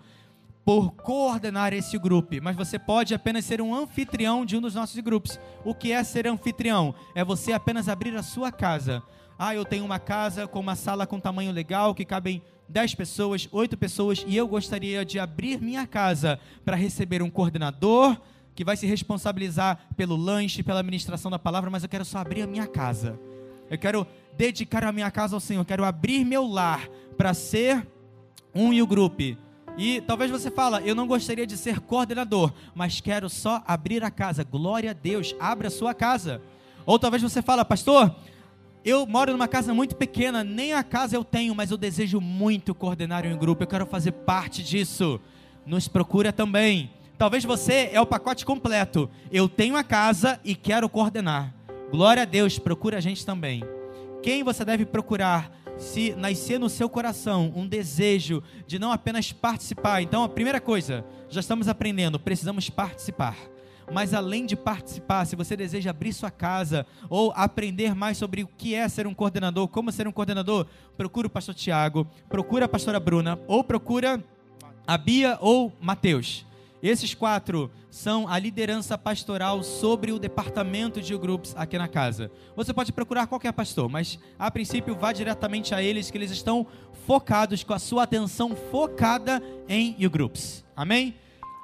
por 0.64 0.92
coordenar 0.92 1.72
esse 1.72 1.98
grupo, 1.98 2.36
mas 2.42 2.54
você 2.54 2.78
pode 2.78 3.14
apenas 3.14 3.46
ser 3.46 3.60
um 3.62 3.74
anfitrião 3.74 4.44
de 4.44 4.56
um 4.56 4.60
dos 4.60 4.74
nossos 4.74 5.00
grupos. 5.00 5.40
O 5.64 5.74
que 5.74 5.90
é 5.90 6.04
ser 6.04 6.28
anfitrião? 6.28 6.94
É 7.14 7.24
você 7.24 7.52
apenas 7.52 7.88
abrir 7.88 8.14
a 8.14 8.22
sua 8.22 8.52
casa. 8.52 9.02
Ah, 9.38 9.54
eu 9.54 9.64
tenho 9.64 9.84
uma 9.84 9.98
casa 9.98 10.46
com 10.46 10.60
uma 10.60 10.76
sala 10.76 11.06
com 11.06 11.18
tamanho 11.18 11.50
legal 11.50 11.94
que 11.94 12.04
cabem 12.04 12.42
10 12.68 12.94
pessoas, 12.94 13.48
8 13.50 13.76
pessoas 13.76 14.24
e 14.26 14.36
eu 14.36 14.46
gostaria 14.46 15.04
de 15.04 15.18
abrir 15.18 15.60
minha 15.60 15.86
casa 15.86 16.38
para 16.64 16.76
receber 16.76 17.22
um 17.22 17.30
coordenador 17.30 18.16
que 18.54 18.62
vai 18.62 18.76
se 18.76 18.86
responsabilizar 18.86 19.88
pelo 19.96 20.16
lanche, 20.16 20.62
pela 20.62 20.80
administração 20.80 21.30
da 21.30 21.38
palavra, 21.38 21.70
mas 21.70 21.82
eu 21.82 21.88
quero 21.88 22.04
só 22.04 22.18
abrir 22.18 22.42
a 22.42 22.46
minha 22.46 22.66
casa. 22.66 23.18
Eu 23.70 23.78
quero 23.78 24.06
dedicar 24.36 24.84
a 24.84 24.92
minha 24.92 25.10
casa 25.10 25.36
ao 25.36 25.40
Senhor, 25.40 25.64
quero 25.64 25.84
abrir 25.84 26.24
meu 26.24 26.46
lar 26.46 26.88
para 27.16 27.34
ser 27.34 27.86
um 28.54 28.72
e 28.72 28.82
o 28.82 28.86
grupo 28.86 29.22
e 29.76 30.02
talvez 30.02 30.30
você 30.30 30.50
fala, 30.50 30.82
eu 30.82 30.94
não 30.94 31.06
gostaria 31.06 31.46
de 31.46 31.56
ser 31.56 31.80
coordenador, 31.80 32.52
mas 32.74 33.00
quero 33.00 33.28
só 33.30 33.62
abrir 33.66 34.04
a 34.04 34.10
casa. 34.10 34.44
Glória 34.44 34.90
a 34.90 34.94
Deus, 34.94 35.34
abra 35.40 35.68
a 35.68 35.70
sua 35.70 35.94
casa. 35.94 36.42
Ou 36.84 36.98
talvez 36.98 37.22
você 37.22 37.40
fala, 37.40 37.64
pastor, 37.64 38.14
eu 38.84 39.06
moro 39.06 39.32
numa 39.32 39.48
casa 39.48 39.72
muito 39.72 39.96
pequena, 39.96 40.44
nem 40.44 40.74
a 40.74 40.82
casa 40.82 41.16
eu 41.16 41.24
tenho, 41.24 41.54
mas 41.54 41.70
eu 41.70 41.76
desejo 41.76 42.20
muito 42.20 42.74
coordenar 42.74 43.24
um 43.24 43.36
grupo, 43.36 43.62
eu 43.62 43.66
quero 43.66 43.86
fazer 43.86 44.12
parte 44.12 44.62
disso. 44.62 45.20
Nos 45.64 45.88
procura 45.88 46.32
também. 46.32 46.90
Talvez 47.16 47.44
você 47.44 47.88
é 47.92 48.00
o 48.00 48.06
pacote 48.06 48.44
completo. 48.44 49.08
Eu 49.30 49.48
tenho 49.48 49.76
a 49.76 49.84
casa 49.84 50.40
e 50.44 50.54
quero 50.54 50.88
coordenar. 50.88 51.54
Glória 51.90 52.24
a 52.24 52.26
Deus, 52.26 52.58
procura 52.58 52.98
a 52.98 53.00
gente 53.00 53.24
também. 53.24 53.62
Quem 54.22 54.42
você 54.42 54.64
deve 54.64 54.86
procurar? 54.86 55.50
se 55.78 56.14
nascer 56.14 56.58
no 56.58 56.68
seu 56.68 56.88
coração 56.88 57.52
um 57.56 57.66
desejo 57.66 58.42
de 58.66 58.78
não 58.78 58.92
apenas 58.92 59.32
participar, 59.32 60.02
então 60.02 60.22
a 60.22 60.28
primeira 60.28 60.60
coisa, 60.60 61.04
já 61.28 61.40
estamos 61.40 61.66
aprendendo, 61.66 62.20
precisamos 62.20 62.70
participar. 62.70 63.36
Mas 63.92 64.14
além 64.14 64.46
de 64.46 64.56
participar, 64.56 65.24
se 65.24 65.34
você 65.36 65.56
deseja 65.56 65.90
abrir 65.90 66.12
sua 66.12 66.30
casa 66.30 66.86
ou 67.10 67.32
aprender 67.34 67.94
mais 67.94 68.16
sobre 68.16 68.42
o 68.42 68.46
que 68.46 68.74
é 68.74 68.88
ser 68.88 69.06
um 69.06 69.14
coordenador, 69.14 69.66
como 69.68 69.90
ser 69.90 70.06
um 70.06 70.12
coordenador, 70.12 70.66
procura 70.96 71.26
o 71.26 71.30
pastor 71.30 71.54
Tiago, 71.54 72.06
procura 72.28 72.66
a 72.66 72.68
pastora 72.68 73.00
Bruna 73.00 73.38
ou 73.46 73.64
procura 73.64 74.22
a 74.86 74.96
Bia 74.96 75.36
ou 75.40 75.72
Mateus. 75.80 76.46
Esses 76.82 77.14
quatro 77.14 77.70
são 77.88 78.26
a 78.26 78.36
liderança 78.40 78.98
pastoral 78.98 79.62
sobre 79.62 80.10
o 80.10 80.18
departamento 80.18 81.00
de 81.00 81.16
grupos 81.16 81.54
aqui 81.56 81.78
na 81.78 81.86
casa. 81.86 82.28
Você 82.56 82.74
pode 82.74 82.92
procurar 82.92 83.28
qualquer 83.28 83.52
pastor, 83.52 83.88
mas 83.88 84.18
a 84.36 84.50
princípio 84.50 84.96
vá 84.96 85.12
diretamente 85.12 85.76
a 85.76 85.80
eles, 85.80 86.10
que 86.10 86.18
eles 86.18 86.32
estão 86.32 86.66
focados, 87.06 87.62
com 87.62 87.72
a 87.72 87.78
sua 87.78 88.02
atenção 88.02 88.56
focada 88.56 89.40
em 89.68 89.94
grupos. 90.08 90.64
Amém? 90.74 91.14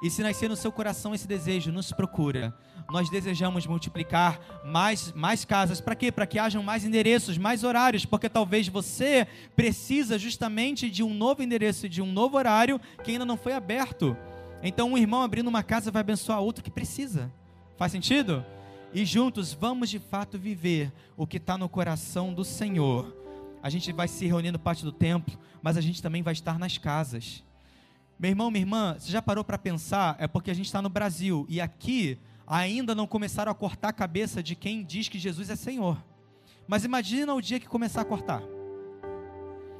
E 0.01 0.09
se 0.09 0.23
nascer 0.23 0.47
no 0.47 0.55
seu 0.55 0.71
coração 0.71 1.13
esse 1.13 1.27
desejo, 1.27 1.69
nos 1.69 1.91
procura. 1.91 2.57
Nós 2.89 3.09
desejamos 3.09 3.67
multiplicar 3.67 4.39
mais, 4.63 5.11
mais 5.11 5.43
casas. 5.43 5.81
Para 5.81 5.95
quê? 5.95 6.13
Para 6.13 6.25
que 6.25 6.39
hajam 6.39 6.63
mais 6.63 6.85
endereços, 6.85 7.37
mais 7.37 7.65
horários. 7.65 8.05
Porque 8.05 8.29
talvez 8.29 8.69
você 8.69 9.27
precisa 9.53 10.17
justamente 10.17 10.89
de 10.89 11.03
um 11.03 11.13
novo 11.13 11.43
endereço, 11.43 11.89
de 11.89 12.01
um 12.01 12.09
novo 12.09 12.37
horário 12.37 12.79
que 13.03 13.11
ainda 13.11 13.25
não 13.25 13.35
foi 13.35 13.51
aberto. 13.51 14.15
Então, 14.61 14.91
um 14.91 14.97
irmão 14.97 15.21
abrindo 15.21 15.47
uma 15.47 15.63
casa 15.63 15.91
vai 15.91 16.01
abençoar 16.01 16.41
outro 16.41 16.63
que 16.63 16.71
precisa. 16.71 17.31
Faz 17.77 17.91
sentido? 17.91 18.45
E 18.93 19.05
juntos 19.05 19.53
vamos 19.53 19.89
de 19.89 19.99
fato 19.99 20.37
viver 20.37 20.91
o 21.15 21.25
que 21.25 21.37
está 21.37 21.57
no 21.57 21.69
coração 21.69 22.33
do 22.33 22.43
Senhor. 22.43 23.15
A 23.61 23.69
gente 23.69 23.91
vai 23.93 24.07
se 24.07 24.25
reunindo 24.25 24.59
parte 24.59 24.83
do 24.83 24.91
templo, 24.91 25.37
mas 25.61 25.77
a 25.77 25.81
gente 25.81 26.01
também 26.01 26.23
vai 26.23 26.33
estar 26.33 26.57
nas 26.57 26.77
casas. 26.77 27.43
Meu 28.17 28.29
irmão, 28.29 28.51
minha 28.51 28.63
irmã, 28.63 28.95
você 28.99 29.11
já 29.11 29.21
parou 29.21 29.43
para 29.43 29.57
pensar? 29.57 30.15
É 30.19 30.27
porque 30.27 30.51
a 30.51 30.53
gente 30.53 30.65
está 30.65 30.81
no 30.81 30.89
Brasil 30.89 31.45
e 31.47 31.61
aqui 31.61 32.17
ainda 32.45 32.93
não 32.95 33.07
começaram 33.07 33.51
a 33.51 33.55
cortar 33.55 33.89
a 33.89 33.93
cabeça 33.93 34.41
de 34.41 34.55
quem 34.55 34.83
diz 34.83 35.07
que 35.07 35.19
Jesus 35.19 35.49
é 35.49 35.55
Senhor. 35.55 36.03
Mas 36.67 36.83
imagina 36.83 37.33
o 37.33 37.41
dia 37.41 37.59
que 37.59 37.67
começar 37.67 38.01
a 38.01 38.05
cortar. 38.05 38.41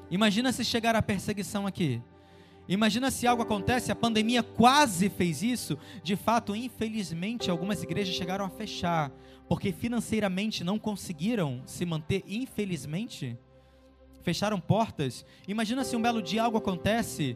Imagina 0.10 0.52
se 0.52 0.64
chegar 0.64 0.96
a 0.96 1.02
perseguição 1.02 1.68
aqui. 1.68 2.02
Imagina 2.70 3.10
se 3.10 3.26
algo 3.26 3.42
acontece, 3.42 3.92
a 3.92 3.96
pandemia 3.96 4.44
quase 4.44 5.10
fez 5.10 5.42
isso. 5.42 5.76
De 6.04 6.16
fato, 6.16 6.56
infelizmente, 6.56 7.50
algumas 7.50 7.82
igrejas 7.82 8.14
chegaram 8.14 8.46
a 8.46 8.50
fechar, 8.50 9.12
porque 9.48 9.72
financeiramente 9.72 10.64
não 10.64 10.78
conseguiram 10.78 11.64
se 11.66 11.84
manter, 11.84 12.24
infelizmente. 12.28 13.36
Fecharam 14.22 14.60
portas. 14.60 15.26
Imagina 15.48 15.84
se 15.84 15.96
um 15.96 16.02
belo 16.02 16.22
dia 16.22 16.44
algo 16.44 16.60
acontece 16.60 17.36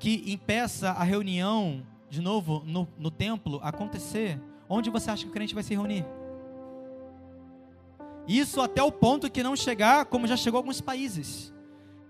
que 0.00 0.24
impeça 0.26 0.90
a 0.90 1.04
reunião, 1.04 1.86
de 2.08 2.20
novo, 2.20 2.64
no, 2.66 2.88
no 2.98 3.10
templo 3.12 3.60
acontecer. 3.62 4.36
Onde 4.68 4.90
você 4.90 5.12
acha 5.12 5.22
que 5.22 5.30
o 5.30 5.32
crente 5.32 5.54
vai 5.54 5.62
se 5.62 5.74
reunir? 5.74 6.04
Isso 8.26 8.60
até 8.60 8.82
o 8.82 8.90
ponto 8.90 9.30
que 9.30 9.44
não 9.44 9.54
chegar, 9.54 10.06
como 10.06 10.26
já 10.26 10.36
chegou 10.36 10.58
alguns 10.58 10.80
países 10.80 11.52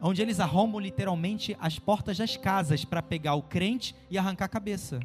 onde 0.00 0.22
eles 0.22 0.40
arrombam 0.40 0.80
literalmente 0.80 1.56
as 1.60 1.78
portas 1.78 2.16
das 2.16 2.36
casas 2.36 2.84
para 2.84 3.02
pegar 3.02 3.34
o 3.34 3.42
crente 3.42 3.94
e 4.08 4.16
arrancar 4.16 4.46
a 4.46 4.48
cabeça. 4.48 5.00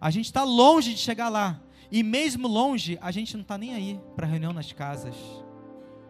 A 0.00 0.10
gente 0.10 0.26
está 0.26 0.44
longe 0.44 0.92
de 0.94 1.00
chegar 1.00 1.28
lá. 1.28 1.60
E 1.90 2.02
mesmo 2.02 2.48
longe, 2.48 2.98
a 3.00 3.10
gente 3.10 3.34
não 3.34 3.42
está 3.42 3.56
nem 3.56 3.74
aí 3.74 4.00
para 4.16 4.26
reunião 4.26 4.52
nas 4.52 4.72
casas. 4.72 5.14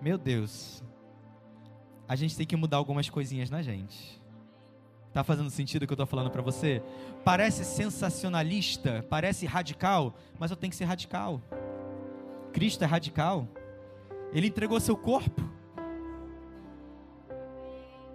Meu 0.01 0.17
Deus. 0.17 0.83
A 2.09 2.17
gente 2.17 2.37
tem 2.37 2.47
que 2.47 2.57
mudar 2.57 2.77
algumas 2.77 3.09
coisinhas 3.09 3.51
na 3.51 3.63
gente. 3.63 4.21
Tá 5.13 5.23
fazendo 5.23 5.51
sentido 5.51 5.83
o 5.83 5.87
que 5.87 5.93
eu 5.93 5.95
estou 5.95 6.07
falando 6.07 6.31
para 6.31 6.41
você? 6.41 6.83
Parece 7.25 7.65
sensacionalista, 7.65 9.05
parece 9.11 9.45
radical, 9.45 10.15
mas 10.39 10.51
eu 10.51 10.57
tenho 10.57 10.71
que 10.71 10.77
ser 10.77 10.85
radical. 10.85 11.41
Cristo 12.53 12.83
é 12.83 12.87
radical. 12.87 13.47
Ele 14.33 14.47
entregou 14.47 14.81
seu 14.81 14.97
corpo 14.97 15.43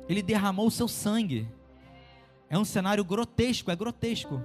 ele 0.07 0.21
derramou 0.21 0.67
o 0.67 0.71
seu 0.71 0.87
sangue. 0.87 1.47
É 2.49 2.57
um 2.57 2.65
cenário 2.65 3.03
grotesco, 3.03 3.69
é 3.69 3.75
grotesco. 3.75 4.41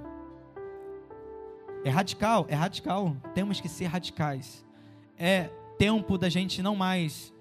É 1.84 1.90
radical, 1.90 2.46
é 2.48 2.54
radical. 2.54 3.16
Temos 3.34 3.60
que 3.60 3.68
ser 3.68 3.86
radicais. 3.86 4.64
É 5.16 5.50
tempo 5.78 6.18
da 6.18 6.28
gente 6.28 6.62
não 6.62 6.74
mais 6.74 7.32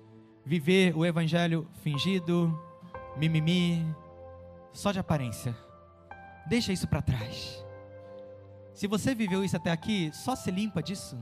viver 0.46 0.96
o 0.96 1.06
evangelho 1.06 1.68
fingido, 1.84 2.60
mimimi, 3.18 3.86
só 4.72 4.92
de 4.92 5.00
aparência. 5.00 5.56
Deixa 6.48 6.74
isso 6.74 6.88
para 6.88 7.02
trás. 7.02 7.64
Se 8.74 8.88
você 8.88 9.14
viveu 9.14 9.44
isso 9.44 9.58
até 9.58 9.72
aqui, 9.72 10.12
só 10.14 10.36
se 10.36 10.50
limpa 10.50 10.82
disso. 10.82 11.18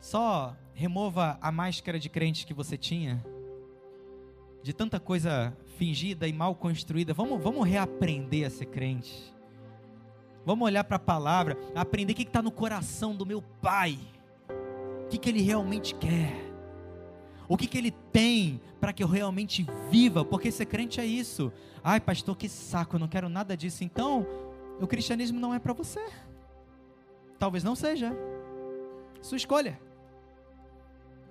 Só 0.00 0.56
remova 0.72 1.38
a 1.40 1.52
máscara 1.52 1.98
de 1.98 2.08
crente 2.08 2.46
que 2.46 2.52
você 2.52 2.76
tinha 2.76 3.24
de 4.64 4.72
tanta 4.72 4.98
coisa 4.98 5.54
fingida 5.76 6.26
e 6.26 6.32
mal 6.32 6.54
construída. 6.54 7.12
Vamos, 7.12 7.38
vamos 7.42 7.68
reaprender 7.68 8.46
a 8.46 8.50
ser 8.50 8.64
crente. 8.64 9.30
Vamos 10.42 10.64
olhar 10.64 10.82
para 10.84 10.96
a 10.96 10.98
palavra, 10.98 11.58
aprender 11.74 12.14
o 12.14 12.16
que 12.16 12.22
está 12.22 12.40
no 12.40 12.50
coração 12.50 13.14
do 13.14 13.26
meu 13.26 13.42
pai. 13.42 13.98
O 15.04 15.08
que, 15.08 15.18
que 15.18 15.28
ele 15.28 15.42
realmente 15.42 15.94
quer. 15.94 16.32
O 17.46 17.58
que, 17.58 17.66
que 17.66 17.76
ele 17.76 17.90
tem 18.10 18.58
para 18.80 18.90
que 18.90 19.04
eu 19.04 19.06
realmente 19.06 19.66
viva? 19.90 20.24
Porque 20.24 20.50
ser 20.50 20.64
crente 20.64 20.98
é 20.98 21.04
isso. 21.04 21.52
Ai, 21.82 22.00
pastor, 22.00 22.34
que 22.34 22.48
saco, 22.48 22.96
eu 22.96 23.00
não 23.00 23.08
quero 23.08 23.28
nada 23.28 23.54
disso. 23.54 23.84
Então, 23.84 24.26
o 24.80 24.86
cristianismo 24.86 25.38
não 25.38 25.52
é 25.52 25.58
para 25.58 25.74
você. 25.74 26.00
Talvez 27.38 27.62
não 27.62 27.74
seja. 27.74 28.16
Sua 29.20 29.36
escolha. 29.36 29.78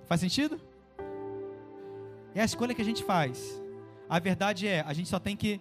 Faz 0.06 0.20
sentido? 0.20 0.60
É 2.34 2.40
a 2.40 2.44
escolha 2.44 2.74
que 2.74 2.82
a 2.82 2.84
gente 2.84 3.04
faz. 3.04 3.62
A 4.08 4.18
verdade 4.18 4.66
é, 4.66 4.80
a 4.86 4.92
gente 4.92 5.08
só 5.08 5.18
tem 5.18 5.36
que 5.36 5.60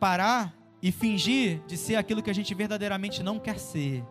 parar 0.00 0.56
e 0.82 0.90
fingir 0.90 1.60
de 1.66 1.76
ser 1.76 1.96
aquilo 1.96 2.22
que 2.22 2.30
a 2.30 2.34
gente 2.34 2.54
verdadeiramente 2.54 3.22
não 3.22 3.38
quer 3.38 3.58
ser. 3.58 4.04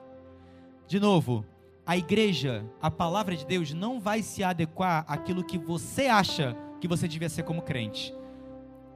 De 0.87 0.99
novo, 0.99 1.45
a 1.85 1.97
igreja, 1.97 2.65
a 2.81 2.91
palavra 2.91 3.35
de 3.35 3.45
Deus 3.45 3.73
não 3.73 3.99
vai 3.99 4.21
se 4.21 4.43
adequar 4.43 5.05
àquilo 5.07 5.43
que 5.43 5.57
você 5.57 6.07
acha 6.07 6.55
que 6.79 6.87
você 6.87 7.07
devia 7.07 7.29
ser 7.29 7.43
como 7.43 7.61
crente. 7.61 8.13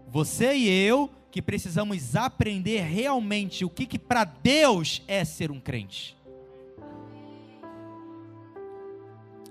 Você 0.08 0.54
e 0.54 0.70
eu 0.70 1.10
que 1.32 1.42
precisamos 1.42 2.16
aprender 2.16 2.82
realmente 2.82 3.64
o 3.64 3.70
que, 3.70 3.86
que 3.86 3.98
para 3.98 4.26
Deus 4.26 5.02
é 5.08 5.24
ser 5.24 5.50
um 5.50 5.60
crente. 5.60 6.18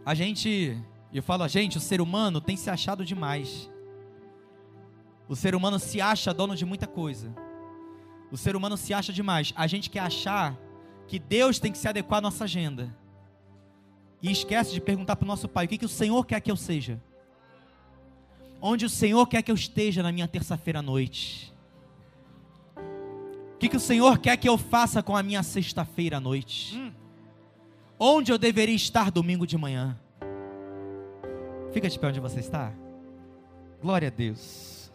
A 0.04 0.14
gente, 0.14 0.76
eu 1.18 1.22
falo 1.22 1.42
a 1.42 1.48
gente, 1.48 1.76
o 1.76 1.80
ser 1.80 2.00
humano 2.00 2.40
tem 2.40 2.56
se 2.56 2.70
achado 2.70 3.04
demais. 3.04 3.70
O 5.28 5.34
ser 5.34 5.54
humano 5.54 5.78
se 5.78 6.00
acha 6.00 6.32
dono 6.32 6.56
de 6.56 6.64
muita 6.64 6.86
coisa. 6.86 7.34
O 8.30 8.36
ser 8.36 8.54
humano 8.54 8.76
se 8.76 8.94
acha 8.94 9.12
demais. 9.12 9.52
A 9.56 9.66
gente 9.66 9.90
quer 9.90 10.00
achar 10.00 10.56
que 11.08 11.18
Deus 11.18 11.58
tem 11.58 11.72
que 11.72 11.78
se 11.78 11.88
adequar 11.88 12.18
à 12.18 12.20
nossa 12.20 12.44
agenda. 12.44 12.96
E 14.22 14.30
esquece 14.30 14.72
de 14.72 14.80
perguntar 14.80 15.16
para 15.16 15.24
o 15.24 15.28
nosso 15.28 15.48
Pai: 15.48 15.66
o 15.66 15.68
que, 15.68 15.78
que 15.78 15.84
o 15.84 15.88
Senhor 15.88 16.24
quer 16.24 16.40
que 16.40 16.50
eu 16.50 16.56
seja? 16.56 17.00
Onde 18.60 18.84
o 18.84 18.90
Senhor 18.90 19.26
quer 19.26 19.42
que 19.42 19.50
eu 19.50 19.54
esteja 19.54 20.02
na 20.02 20.12
minha 20.12 20.28
terça-feira 20.28 20.80
à 20.80 20.82
noite? 20.82 21.52
O 23.54 23.58
que, 23.58 23.68
que 23.68 23.76
o 23.76 23.80
Senhor 23.80 24.18
quer 24.18 24.36
que 24.36 24.48
eu 24.48 24.56
faça 24.56 25.02
com 25.02 25.16
a 25.16 25.22
minha 25.22 25.42
sexta-feira 25.42 26.18
à 26.18 26.20
noite? 26.20 26.76
Hum. 26.76 26.92
Onde 27.98 28.32
eu 28.32 28.38
deveria 28.38 28.74
estar 28.74 29.10
domingo 29.10 29.46
de 29.46 29.56
manhã? 29.58 29.98
Fica 31.72 31.88
de 31.88 31.98
pé 31.98 32.08
onde 32.08 32.20
você 32.20 32.40
está. 32.40 32.72
Glória 33.80 34.08
a 34.08 34.10
Deus. 34.10 34.90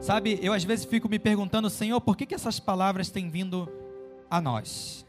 Sabe, 0.00 0.38
eu 0.42 0.52
às 0.52 0.64
vezes 0.64 0.84
fico 0.84 1.08
me 1.08 1.18
perguntando, 1.18 1.70
Senhor, 1.70 2.00
por 2.00 2.16
que, 2.16 2.26
que 2.26 2.34
essas 2.34 2.58
palavras 2.58 3.10
têm 3.10 3.28
vindo 3.28 3.70
a 4.30 4.40
nós? 4.40 5.06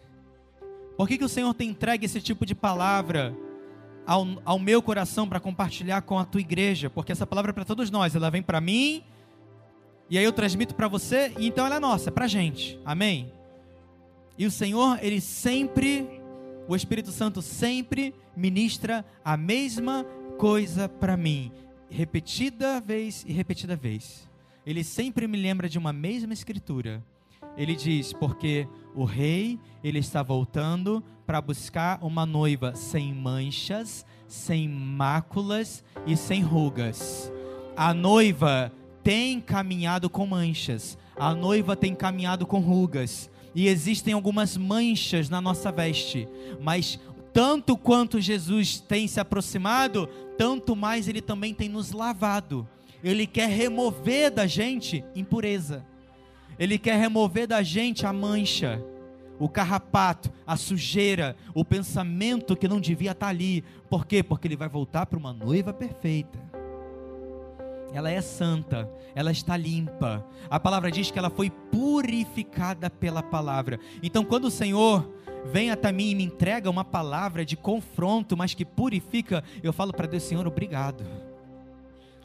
Por 0.97 1.07
que, 1.07 1.17
que 1.17 1.23
o 1.23 1.29
Senhor 1.29 1.53
tem 1.53 1.69
entregue 1.69 2.05
esse 2.05 2.21
tipo 2.21 2.45
de 2.45 2.53
palavra 2.53 3.35
ao, 4.05 4.27
ao 4.45 4.59
meu 4.59 4.81
coração 4.81 5.27
para 5.27 5.39
compartilhar 5.39 6.01
com 6.03 6.19
a 6.19 6.25
tua 6.25 6.41
igreja? 6.41 6.89
Porque 6.89 7.11
essa 7.11 7.25
palavra 7.25 7.51
é 7.51 7.53
para 7.53 7.65
todos 7.65 7.89
nós, 7.89 8.15
ela 8.15 8.29
vem 8.29 8.43
para 8.43 8.61
mim, 8.61 9.03
e 10.09 10.17
aí 10.17 10.23
eu 10.23 10.33
transmito 10.33 10.75
para 10.75 10.87
você, 10.87 11.33
e 11.39 11.47
então 11.47 11.65
ela 11.65 11.77
é 11.77 11.79
nossa, 11.79 12.09
é 12.09 12.11
para 12.11 12.27
gente, 12.27 12.77
amém? 12.85 13.33
E 14.37 14.45
o 14.45 14.51
Senhor, 14.51 14.99
Ele 15.01 15.21
sempre, 15.21 16.20
o 16.67 16.75
Espírito 16.75 17.11
Santo 17.11 17.41
sempre 17.41 18.13
ministra 18.35 19.05
a 19.23 19.35
mesma 19.35 20.05
coisa 20.37 20.87
para 20.87 21.17
mim, 21.17 21.51
repetida 21.89 22.79
vez 22.79 23.25
e 23.27 23.33
repetida 23.33 23.75
vez. 23.75 24.29
Ele 24.65 24.83
sempre 24.83 25.27
me 25.27 25.37
lembra 25.37 25.67
de 25.67 25.77
uma 25.77 25.91
mesma 25.91 26.33
escritura 26.33 27.03
ele 27.57 27.75
diz: 27.75 28.13
porque 28.13 28.67
o 28.95 29.03
rei 29.03 29.59
ele 29.83 29.99
está 29.99 30.23
voltando 30.23 31.03
para 31.25 31.41
buscar 31.41 31.99
uma 32.03 32.25
noiva 32.25 32.75
sem 32.75 33.13
manchas, 33.13 34.05
sem 34.27 34.67
máculas 34.67 35.83
e 36.05 36.15
sem 36.15 36.41
rugas. 36.41 37.31
A 37.75 37.93
noiva 37.93 38.71
tem 39.03 39.39
caminhado 39.39 40.09
com 40.09 40.25
manchas, 40.25 40.97
a 41.17 41.33
noiva 41.33 41.75
tem 41.75 41.95
caminhado 41.95 42.45
com 42.45 42.59
rugas, 42.59 43.29
e 43.53 43.67
existem 43.67 44.13
algumas 44.13 44.55
manchas 44.57 45.29
na 45.29 45.41
nossa 45.41 45.71
veste, 45.71 46.27
mas 46.61 46.99
tanto 47.33 47.77
quanto 47.77 48.19
Jesus 48.19 48.79
tem 48.79 49.07
se 49.07 49.19
aproximado, 49.19 50.07
tanto 50.37 50.75
mais 50.75 51.07
ele 51.07 51.21
também 51.21 51.53
tem 51.53 51.69
nos 51.69 51.91
lavado. 51.91 52.67
Ele 53.03 53.25
quer 53.25 53.49
remover 53.49 54.31
da 54.31 54.45
gente 54.45 55.03
impureza. 55.15 55.85
Ele 56.59 56.77
quer 56.77 56.99
remover 56.99 57.47
da 57.47 57.63
gente 57.63 58.05
a 58.05 58.13
mancha, 58.13 58.83
o 59.39 59.49
carrapato, 59.49 60.31
a 60.45 60.55
sujeira, 60.55 61.35
o 61.55 61.65
pensamento 61.65 62.55
que 62.55 62.67
não 62.67 62.79
devia 62.79 63.11
estar 63.11 63.29
ali. 63.29 63.63
Por 63.89 64.05
quê? 64.05 64.21
Porque 64.21 64.47
ele 64.47 64.55
vai 64.55 64.69
voltar 64.69 65.05
para 65.05 65.17
uma 65.17 65.33
noiva 65.33 65.73
perfeita. 65.73 66.50
Ela 67.93 68.09
é 68.09 68.21
santa, 68.21 68.89
ela 69.13 69.31
está 69.31 69.57
limpa. 69.57 70.25
A 70.49 70.59
palavra 70.59 70.89
diz 70.89 71.11
que 71.11 71.19
ela 71.19 71.29
foi 71.29 71.49
purificada 71.49 72.89
pela 72.89 73.21
palavra. 73.21 73.79
Então, 74.01 74.23
quando 74.23 74.45
o 74.45 74.51
Senhor 74.51 75.09
vem 75.51 75.71
até 75.71 75.91
mim 75.91 76.11
e 76.11 76.15
me 76.15 76.23
entrega 76.23 76.69
uma 76.69 76.85
palavra 76.85 77.43
de 77.43 77.57
confronto, 77.57 78.37
mas 78.37 78.53
que 78.53 78.63
purifica, 78.63 79.43
eu 79.61 79.73
falo 79.73 79.91
para 79.91 80.07
Deus, 80.07 80.23
Senhor, 80.23 80.47
obrigado. 80.47 81.03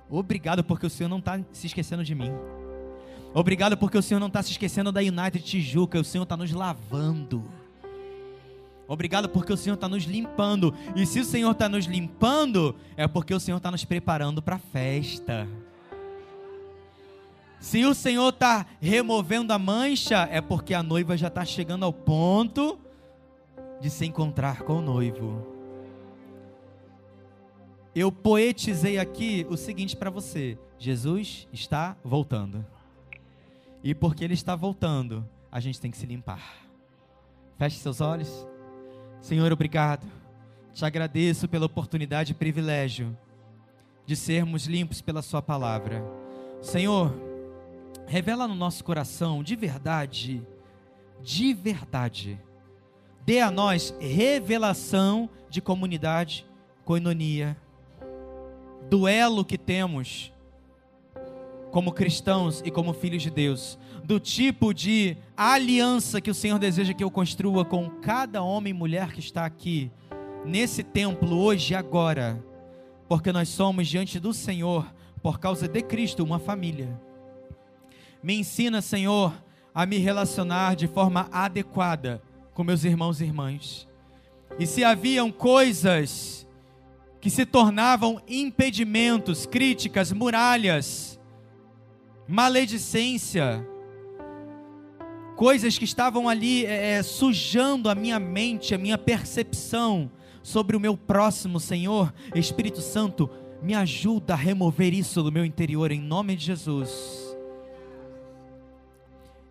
Obrigado, 0.08 0.62
porque 0.62 0.86
o 0.86 0.90
Senhor 0.90 1.08
não 1.08 1.18
está 1.18 1.40
se 1.52 1.66
esquecendo 1.66 2.04
de 2.04 2.14
mim. 2.14 2.30
Obrigado 3.34 3.76
porque 3.76 3.98
o 3.98 4.02
Senhor 4.02 4.20
não 4.20 4.28
está 4.28 4.42
se 4.42 4.52
esquecendo 4.52 4.92
da 4.92 5.00
United 5.00 5.40
Tijuca, 5.40 5.98
o 5.98 6.04
Senhor 6.04 6.22
está 6.22 6.36
nos 6.36 6.52
lavando. 6.52 7.44
Obrigado 8.88 9.28
porque 9.28 9.52
o 9.52 9.56
Senhor 9.56 9.74
está 9.74 9.88
nos 9.88 10.04
limpando. 10.04 10.74
E 10.94 11.04
se 11.04 11.20
o 11.20 11.24
Senhor 11.24 11.50
está 11.50 11.68
nos 11.68 11.86
limpando, 11.86 12.76
é 12.96 13.08
porque 13.08 13.34
o 13.34 13.40
Senhor 13.40 13.56
está 13.56 13.70
nos 13.70 13.84
preparando 13.84 14.40
para 14.40 14.56
a 14.56 14.60
festa. 14.60 15.48
Se 17.58 17.84
o 17.84 17.94
Senhor 17.94 18.28
está 18.28 18.66
removendo 18.80 19.52
a 19.52 19.58
mancha, 19.58 20.28
é 20.30 20.40
porque 20.40 20.72
a 20.74 20.82
noiva 20.82 21.16
já 21.16 21.28
está 21.28 21.44
chegando 21.44 21.84
ao 21.84 21.92
ponto 21.92 22.78
de 23.80 23.90
se 23.90 24.06
encontrar 24.06 24.62
com 24.62 24.74
o 24.74 24.82
noivo. 24.82 25.44
Eu 27.94 28.12
poetizei 28.12 28.98
aqui 28.98 29.46
o 29.48 29.56
seguinte 29.56 29.96
para 29.96 30.10
você: 30.10 30.58
Jesus 30.78 31.48
está 31.52 31.96
voltando. 32.04 32.64
E 33.82 33.94
porque 33.94 34.22
Ele 34.22 34.34
está 34.34 34.54
voltando, 34.54 35.26
a 35.50 35.60
gente 35.60 35.80
tem 35.80 35.90
que 35.90 35.96
se 35.96 36.06
limpar. 36.06 36.42
Feche 37.56 37.78
seus 37.78 38.00
olhos. 38.00 38.46
Senhor, 39.20 39.52
obrigado. 39.52 40.06
Te 40.72 40.84
agradeço 40.84 41.48
pela 41.48 41.66
oportunidade 41.66 42.32
e 42.32 42.34
privilégio 42.34 43.16
de 44.04 44.14
sermos 44.14 44.66
limpos 44.66 45.00
pela 45.00 45.22
Sua 45.22 45.42
palavra. 45.42 46.04
Senhor, 46.62 47.12
revela 48.06 48.46
no 48.46 48.54
nosso 48.54 48.84
coração 48.84 49.42
de 49.42 49.56
verdade, 49.56 50.46
de 51.22 51.52
verdade. 51.54 52.40
Dê 53.24 53.40
a 53.40 53.50
nós 53.50 53.94
revelação 54.00 55.28
de 55.50 55.60
comunidade, 55.60 56.46
coinonia, 56.84 57.56
duelo 58.88 59.44
que 59.44 59.58
temos 59.58 60.32
como 61.76 61.92
cristãos 61.92 62.62
e 62.64 62.70
como 62.70 62.94
filhos 62.94 63.22
de 63.22 63.28
Deus, 63.28 63.78
do 64.02 64.18
tipo 64.18 64.72
de 64.72 65.14
aliança 65.36 66.22
que 66.22 66.30
o 66.30 66.34
Senhor 66.34 66.58
deseja 66.58 66.94
que 66.94 67.04
eu 67.04 67.10
construa 67.10 67.66
com 67.66 67.90
cada 68.00 68.42
homem 68.42 68.70
e 68.70 68.74
mulher 68.74 69.12
que 69.12 69.20
está 69.20 69.44
aqui, 69.44 69.90
nesse 70.42 70.82
templo, 70.82 71.36
hoje 71.36 71.74
e 71.74 71.76
agora, 71.76 72.42
porque 73.06 73.30
nós 73.30 73.50
somos 73.50 73.86
diante 73.86 74.18
do 74.18 74.32
Senhor, 74.32 74.90
por 75.22 75.38
causa 75.38 75.68
de 75.68 75.82
Cristo, 75.82 76.24
uma 76.24 76.38
família. 76.38 76.98
Me 78.22 78.38
ensina, 78.38 78.80
Senhor, 78.80 79.34
a 79.74 79.84
me 79.84 79.98
relacionar 79.98 80.76
de 80.76 80.86
forma 80.86 81.28
adequada 81.30 82.22
com 82.54 82.64
meus 82.64 82.84
irmãos 82.84 83.20
e 83.20 83.24
irmãs. 83.24 83.86
E 84.58 84.64
se 84.64 84.82
haviam 84.82 85.30
coisas 85.30 86.48
que 87.20 87.28
se 87.28 87.44
tornavam 87.44 88.18
impedimentos, 88.26 89.44
críticas, 89.44 90.10
muralhas, 90.10 91.15
maledicência, 92.28 93.66
coisas 95.36 95.78
que 95.78 95.84
estavam 95.84 96.28
ali 96.28 96.64
é, 96.66 96.92
é, 96.92 97.02
sujando 97.02 97.88
a 97.88 97.94
minha 97.94 98.18
mente, 98.18 98.74
a 98.74 98.78
minha 98.78 98.98
percepção 98.98 100.10
sobre 100.42 100.76
o 100.76 100.80
meu 100.80 100.96
próximo, 100.96 101.60
Senhor, 101.60 102.12
Espírito 102.34 102.80
Santo, 102.80 103.28
me 103.62 103.74
ajuda 103.74 104.34
a 104.34 104.36
remover 104.36 104.94
isso 104.94 105.22
do 105.22 105.32
meu 105.32 105.44
interior, 105.44 105.90
em 105.90 106.00
nome 106.00 106.36
de 106.36 106.44
Jesus. 106.46 107.36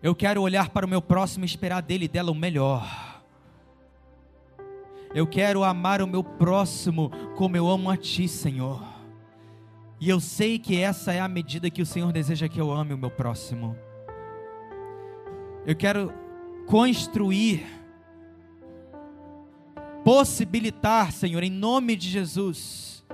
Eu 0.02 0.14
quero 0.14 0.42
olhar 0.42 0.70
para 0.70 0.86
o 0.86 0.88
meu 0.88 1.02
próximo 1.02 1.44
e 1.44 1.46
esperar 1.46 1.82
dele 1.82 2.04
e 2.04 2.08
dela 2.08 2.30
o 2.30 2.34
melhor. 2.34 3.22
Eu 5.14 5.26
quero 5.26 5.64
amar 5.64 6.02
o 6.02 6.06
meu 6.06 6.22
próximo 6.22 7.10
como 7.36 7.56
eu 7.56 7.68
amo 7.68 7.90
a 7.90 7.96
Ti, 7.96 8.28
Senhor. 8.28 8.95
E 9.98 10.10
eu 10.10 10.20
sei 10.20 10.58
que 10.58 10.78
essa 10.78 11.12
é 11.12 11.20
a 11.20 11.28
medida 11.28 11.70
que 11.70 11.80
o 11.80 11.86
Senhor 11.86 12.12
deseja 12.12 12.48
que 12.48 12.60
eu 12.60 12.70
ame 12.70 12.92
o 12.92 12.98
meu 12.98 13.10
próximo. 13.10 13.76
Eu 15.64 15.74
quero 15.74 16.12
construir 16.66 17.66
possibilitar, 20.06 21.10
Senhor, 21.10 21.42
em 21.42 21.50
nome 21.50 21.96
de 21.96 22.08
Jesus, 22.08 23.04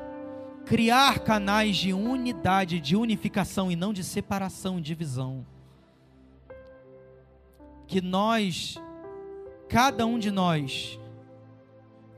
criar 0.66 1.20
canais 1.20 1.76
de 1.78 1.94
unidade, 1.94 2.80
de 2.80 2.94
unificação 2.94 3.72
e 3.72 3.76
não 3.76 3.94
de 3.94 4.04
separação 4.04 4.78
e 4.78 4.82
divisão. 4.82 5.46
Que 7.86 8.02
nós, 8.02 8.76
cada 9.70 10.04
um 10.04 10.18
de 10.18 10.30
nós, 10.30 11.00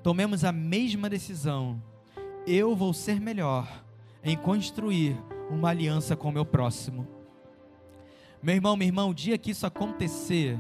tomemos 0.03 0.43
a 0.43 0.51
mesma 0.51 1.09
decisão. 1.09 1.81
Eu 2.45 2.75
vou 2.75 2.93
ser 2.93 3.21
melhor 3.21 3.84
em 4.25 4.37
construir 4.37 5.23
uma 5.51 5.69
aliança 5.69 6.17
com 6.17 6.29
o 6.29 6.33
meu 6.33 6.47
próximo. 6.47 7.07
Meu 8.43 8.55
irmão, 8.55 8.77
minha 8.77 8.89
irmã, 8.89 9.07
o 9.07 9.15
dia 9.15 9.37
que 9.37 9.51
isso 9.51 9.67
acontecer, 9.67 10.59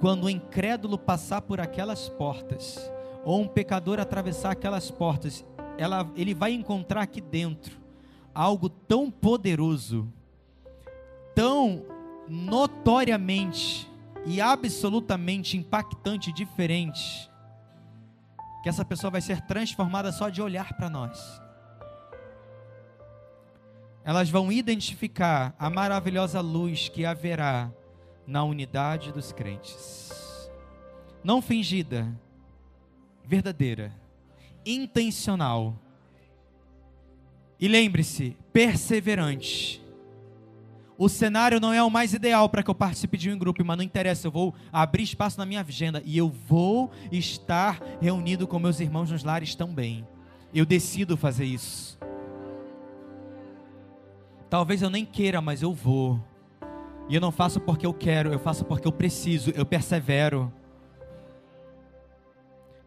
quando 0.00 0.24
o 0.24 0.30
incrédulo 0.30 0.98
passar 0.98 1.42
por 1.42 1.60
aquelas 1.60 2.08
portas, 2.08 2.90
ou 3.24 3.40
um 3.40 3.48
pecador 3.48 4.00
atravessar 4.00 4.50
aquelas 4.50 4.90
portas, 4.90 5.44
ela, 5.78 6.10
ele 6.14 6.34
vai 6.34 6.52
encontrar 6.52 7.02
aqui 7.02 7.20
dentro 7.20 7.80
algo 8.34 8.68
tão 8.68 9.10
poderoso, 9.10 10.12
tão 11.34 11.84
notoriamente 12.28 13.90
e 14.26 14.40
absolutamente 14.40 15.56
impactante, 15.56 16.32
diferente, 16.32 17.30
que 18.62 18.68
essa 18.68 18.84
pessoa 18.84 19.10
vai 19.10 19.20
ser 19.20 19.40
transformada 19.42 20.10
só 20.10 20.28
de 20.28 20.42
olhar 20.42 20.74
para 20.74 20.90
nós. 20.90 21.43
Elas 24.04 24.28
vão 24.28 24.52
identificar 24.52 25.54
a 25.58 25.70
maravilhosa 25.70 26.40
luz 26.40 26.90
que 26.90 27.06
haverá 27.06 27.72
na 28.26 28.44
unidade 28.44 29.10
dos 29.10 29.32
crentes. 29.32 30.50
Não 31.22 31.40
fingida, 31.40 32.06
verdadeira, 33.24 33.92
intencional. 34.64 35.74
E 37.58 37.66
lembre-se, 37.66 38.36
perseverante. 38.52 39.82
O 40.96 41.08
cenário 41.08 41.58
não 41.58 41.72
é 41.72 41.82
o 41.82 41.90
mais 41.90 42.12
ideal 42.14 42.48
para 42.48 42.62
que 42.62 42.70
eu 42.70 42.74
participe 42.74 43.16
de 43.16 43.30
um 43.30 43.38
grupo, 43.38 43.64
mas 43.64 43.76
não 43.76 43.82
interessa, 43.82 44.26
eu 44.26 44.30
vou 44.30 44.54
abrir 44.70 45.02
espaço 45.02 45.38
na 45.38 45.46
minha 45.46 45.60
agenda 45.60 46.02
e 46.04 46.16
eu 46.16 46.28
vou 46.28 46.90
estar 47.10 47.80
reunido 48.00 48.46
com 48.46 48.58
meus 48.58 48.78
irmãos 48.80 49.10
nos 49.10 49.24
lares 49.24 49.54
também. 49.54 50.06
Eu 50.54 50.64
decido 50.64 51.16
fazer 51.16 51.46
isso. 51.46 51.98
Talvez 54.54 54.82
eu 54.82 54.88
nem 54.88 55.04
queira, 55.04 55.40
mas 55.40 55.62
eu 55.62 55.74
vou. 55.74 56.24
E 57.08 57.14
eu 57.16 57.20
não 57.20 57.32
faço 57.32 57.60
porque 57.60 57.84
eu 57.84 57.92
quero, 57.92 58.32
eu 58.32 58.38
faço 58.38 58.64
porque 58.64 58.86
eu 58.86 58.92
preciso, 58.92 59.50
eu 59.50 59.66
persevero. 59.66 60.52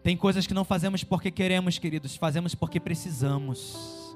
Tem 0.01 0.15
coisas 0.15 0.47
que 0.47 0.53
não 0.53 0.63
fazemos 0.63 1.03
porque 1.03 1.29
queremos, 1.29 1.77
queridos, 1.77 2.15
fazemos 2.15 2.55
porque 2.55 2.79
precisamos. 2.79 4.15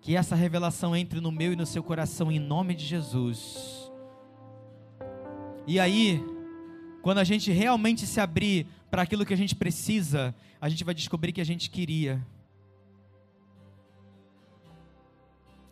Que 0.00 0.16
essa 0.16 0.34
revelação 0.34 0.96
entre 0.96 1.20
no 1.20 1.30
meu 1.30 1.52
e 1.52 1.56
no 1.56 1.64
seu 1.64 1.80
coração 1.80 2.32
em 2.32 2.40
nome 2.40 2.74
de 2.74 2.84
Jesus. 2.84 3.88
E 5.64 5.78
aí, 5.78 6.20
quando 7.02 7.18
a 7.18 7.24
gente 7.24 7.52
realmente 7.52 8.04
se 8.04 8.18
abrir 8.18 8.66
para 8.90 9.02
aquilo 9.02 9.24
que 9.24 9.32
a 9.32 9.36
gente 9.36 9.54
precisa, 9.54 10.34
a 10.60 10.68
gente 10.68 10.82
vai 10.82 10.92
descobrir 10.92 11.30
que 11.30 11.40
a 11.40 11.46
gente 11.46 11.70
queria. 11.70 12.20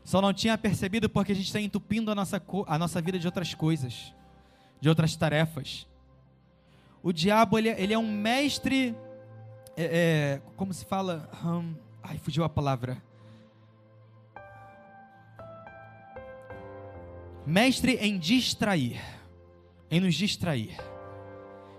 Só 0.05 0.21
não 0.21 0.33
tinha 0.33 0.59
percebido 0.59 1.09
porque 1.09 1.33
a 1.33 1.35
gente 1.35 1.47
está 1.47 1.61
entupindo 1.61 2.11
a 2.11 2.15
nossa, 2.15 2.43
a 2.67 2.79
nossa 2.79 3.01
vida 3.01 3.19
de 3.19 3.27
outras 3.27 3.55
coisas, 3.55 4.13
de 4.81 4.89
outras 4.89 5.15
tarefas. 5.17 5.87
O 7.03 7.13
diabo, 7.13 7.59
ele, 7.59 7.69
é, 7.69 7.81
ele 7.81 7.93
é 7.93 7.99
um 7.99 8.11
mestre, 8.11 8.95
é, 9.77 9.85
é, 9.85 10.43
como 10.57 10.73
se 10.75 10.85
fala? 10.85 11.29
Hum, 11.45 11.75
ai, 12.03 12.19
fugiu 12.19 12.45
a 12.45 12.49
palavra. 12.49 13.03
Mestre 17.47 17.97
em 17.97 18.19
distrair, 18.19 19.01
em 19.91 20.01
nos 20.01 20.15
distrair. 20.15 20.77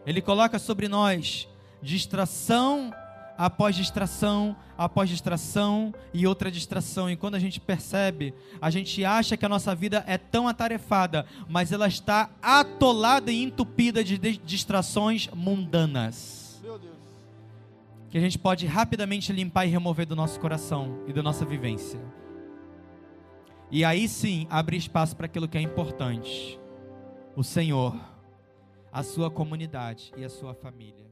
Ele 0.06 0.22
coloca 0.22 0.60
sobre 0.60 0.88
nós 0.88 1.48
distração 1.82 2.94
após 3.38 3.76
distração, 3.76 4.56
após 4.78 5.10
distração 5.10 5.94
e 6.14 6.26
outra 6.28 6.52
distração. 6.52 7.10
E 7.10 7.16
quando 7.16 7.36
a 7.36 7.40
gente 7.40 7.60
percebe, 7.60 8.34
a 8.62 8.70
gente 8.70 9.04
acha 9.04 9.36
que 9.38 9.46
a 9.46 9.50
nossa 9.50 9.74
vida 9.74 10.04
é 10.08 10.18
tão 10.18 10.48
atarefada, 10.48 11.26
mas 11.48 11.72
ela 11.72 11.88
está 11.88 12.30
atolada 12.42 13.32
e 13.32 13.44
entupida 13.44 14.04
de 14.04 14.18
distrações 14.18 15.28
mundanas. 15.34 16.60
Meu 16.64 16.78
Deus. 16.78 16.94
Que 18.10 18.18
a 18.18 18.22
gente 18.22 18.38
pode 18.38 18.66
rapidamente 18.66 19.34
limpar 19.34 19.66
e 19.66 19.70
remover 19.70 20.06
do 20.06 20.16
nosso 20.16 20.40
coração 20.40 21.04
e 21.08 21.14
da 21.14 21.24
nossa 21.24 21.46
vivência. 21.46 22.00
E 23.72 23.84
aí 23.84 24.08
sim, 24.08 24.46
abre 24.52 24.78
espaço 24.78 25.16
para 25.16 25.26
aquilo 25.26 25.48
que 25.48 25.58
é 25.58 25.62
importante: 25.62 26.60
o 27.36 27.44
Senhor, 27.44 28.00
a 28.92 29.02
sua 29.02 29.32
comunidade 29.32 30.12
e 30.16 30.24
a 30.24 30.30
sua 30.30 30.54
família. 30.54 31.03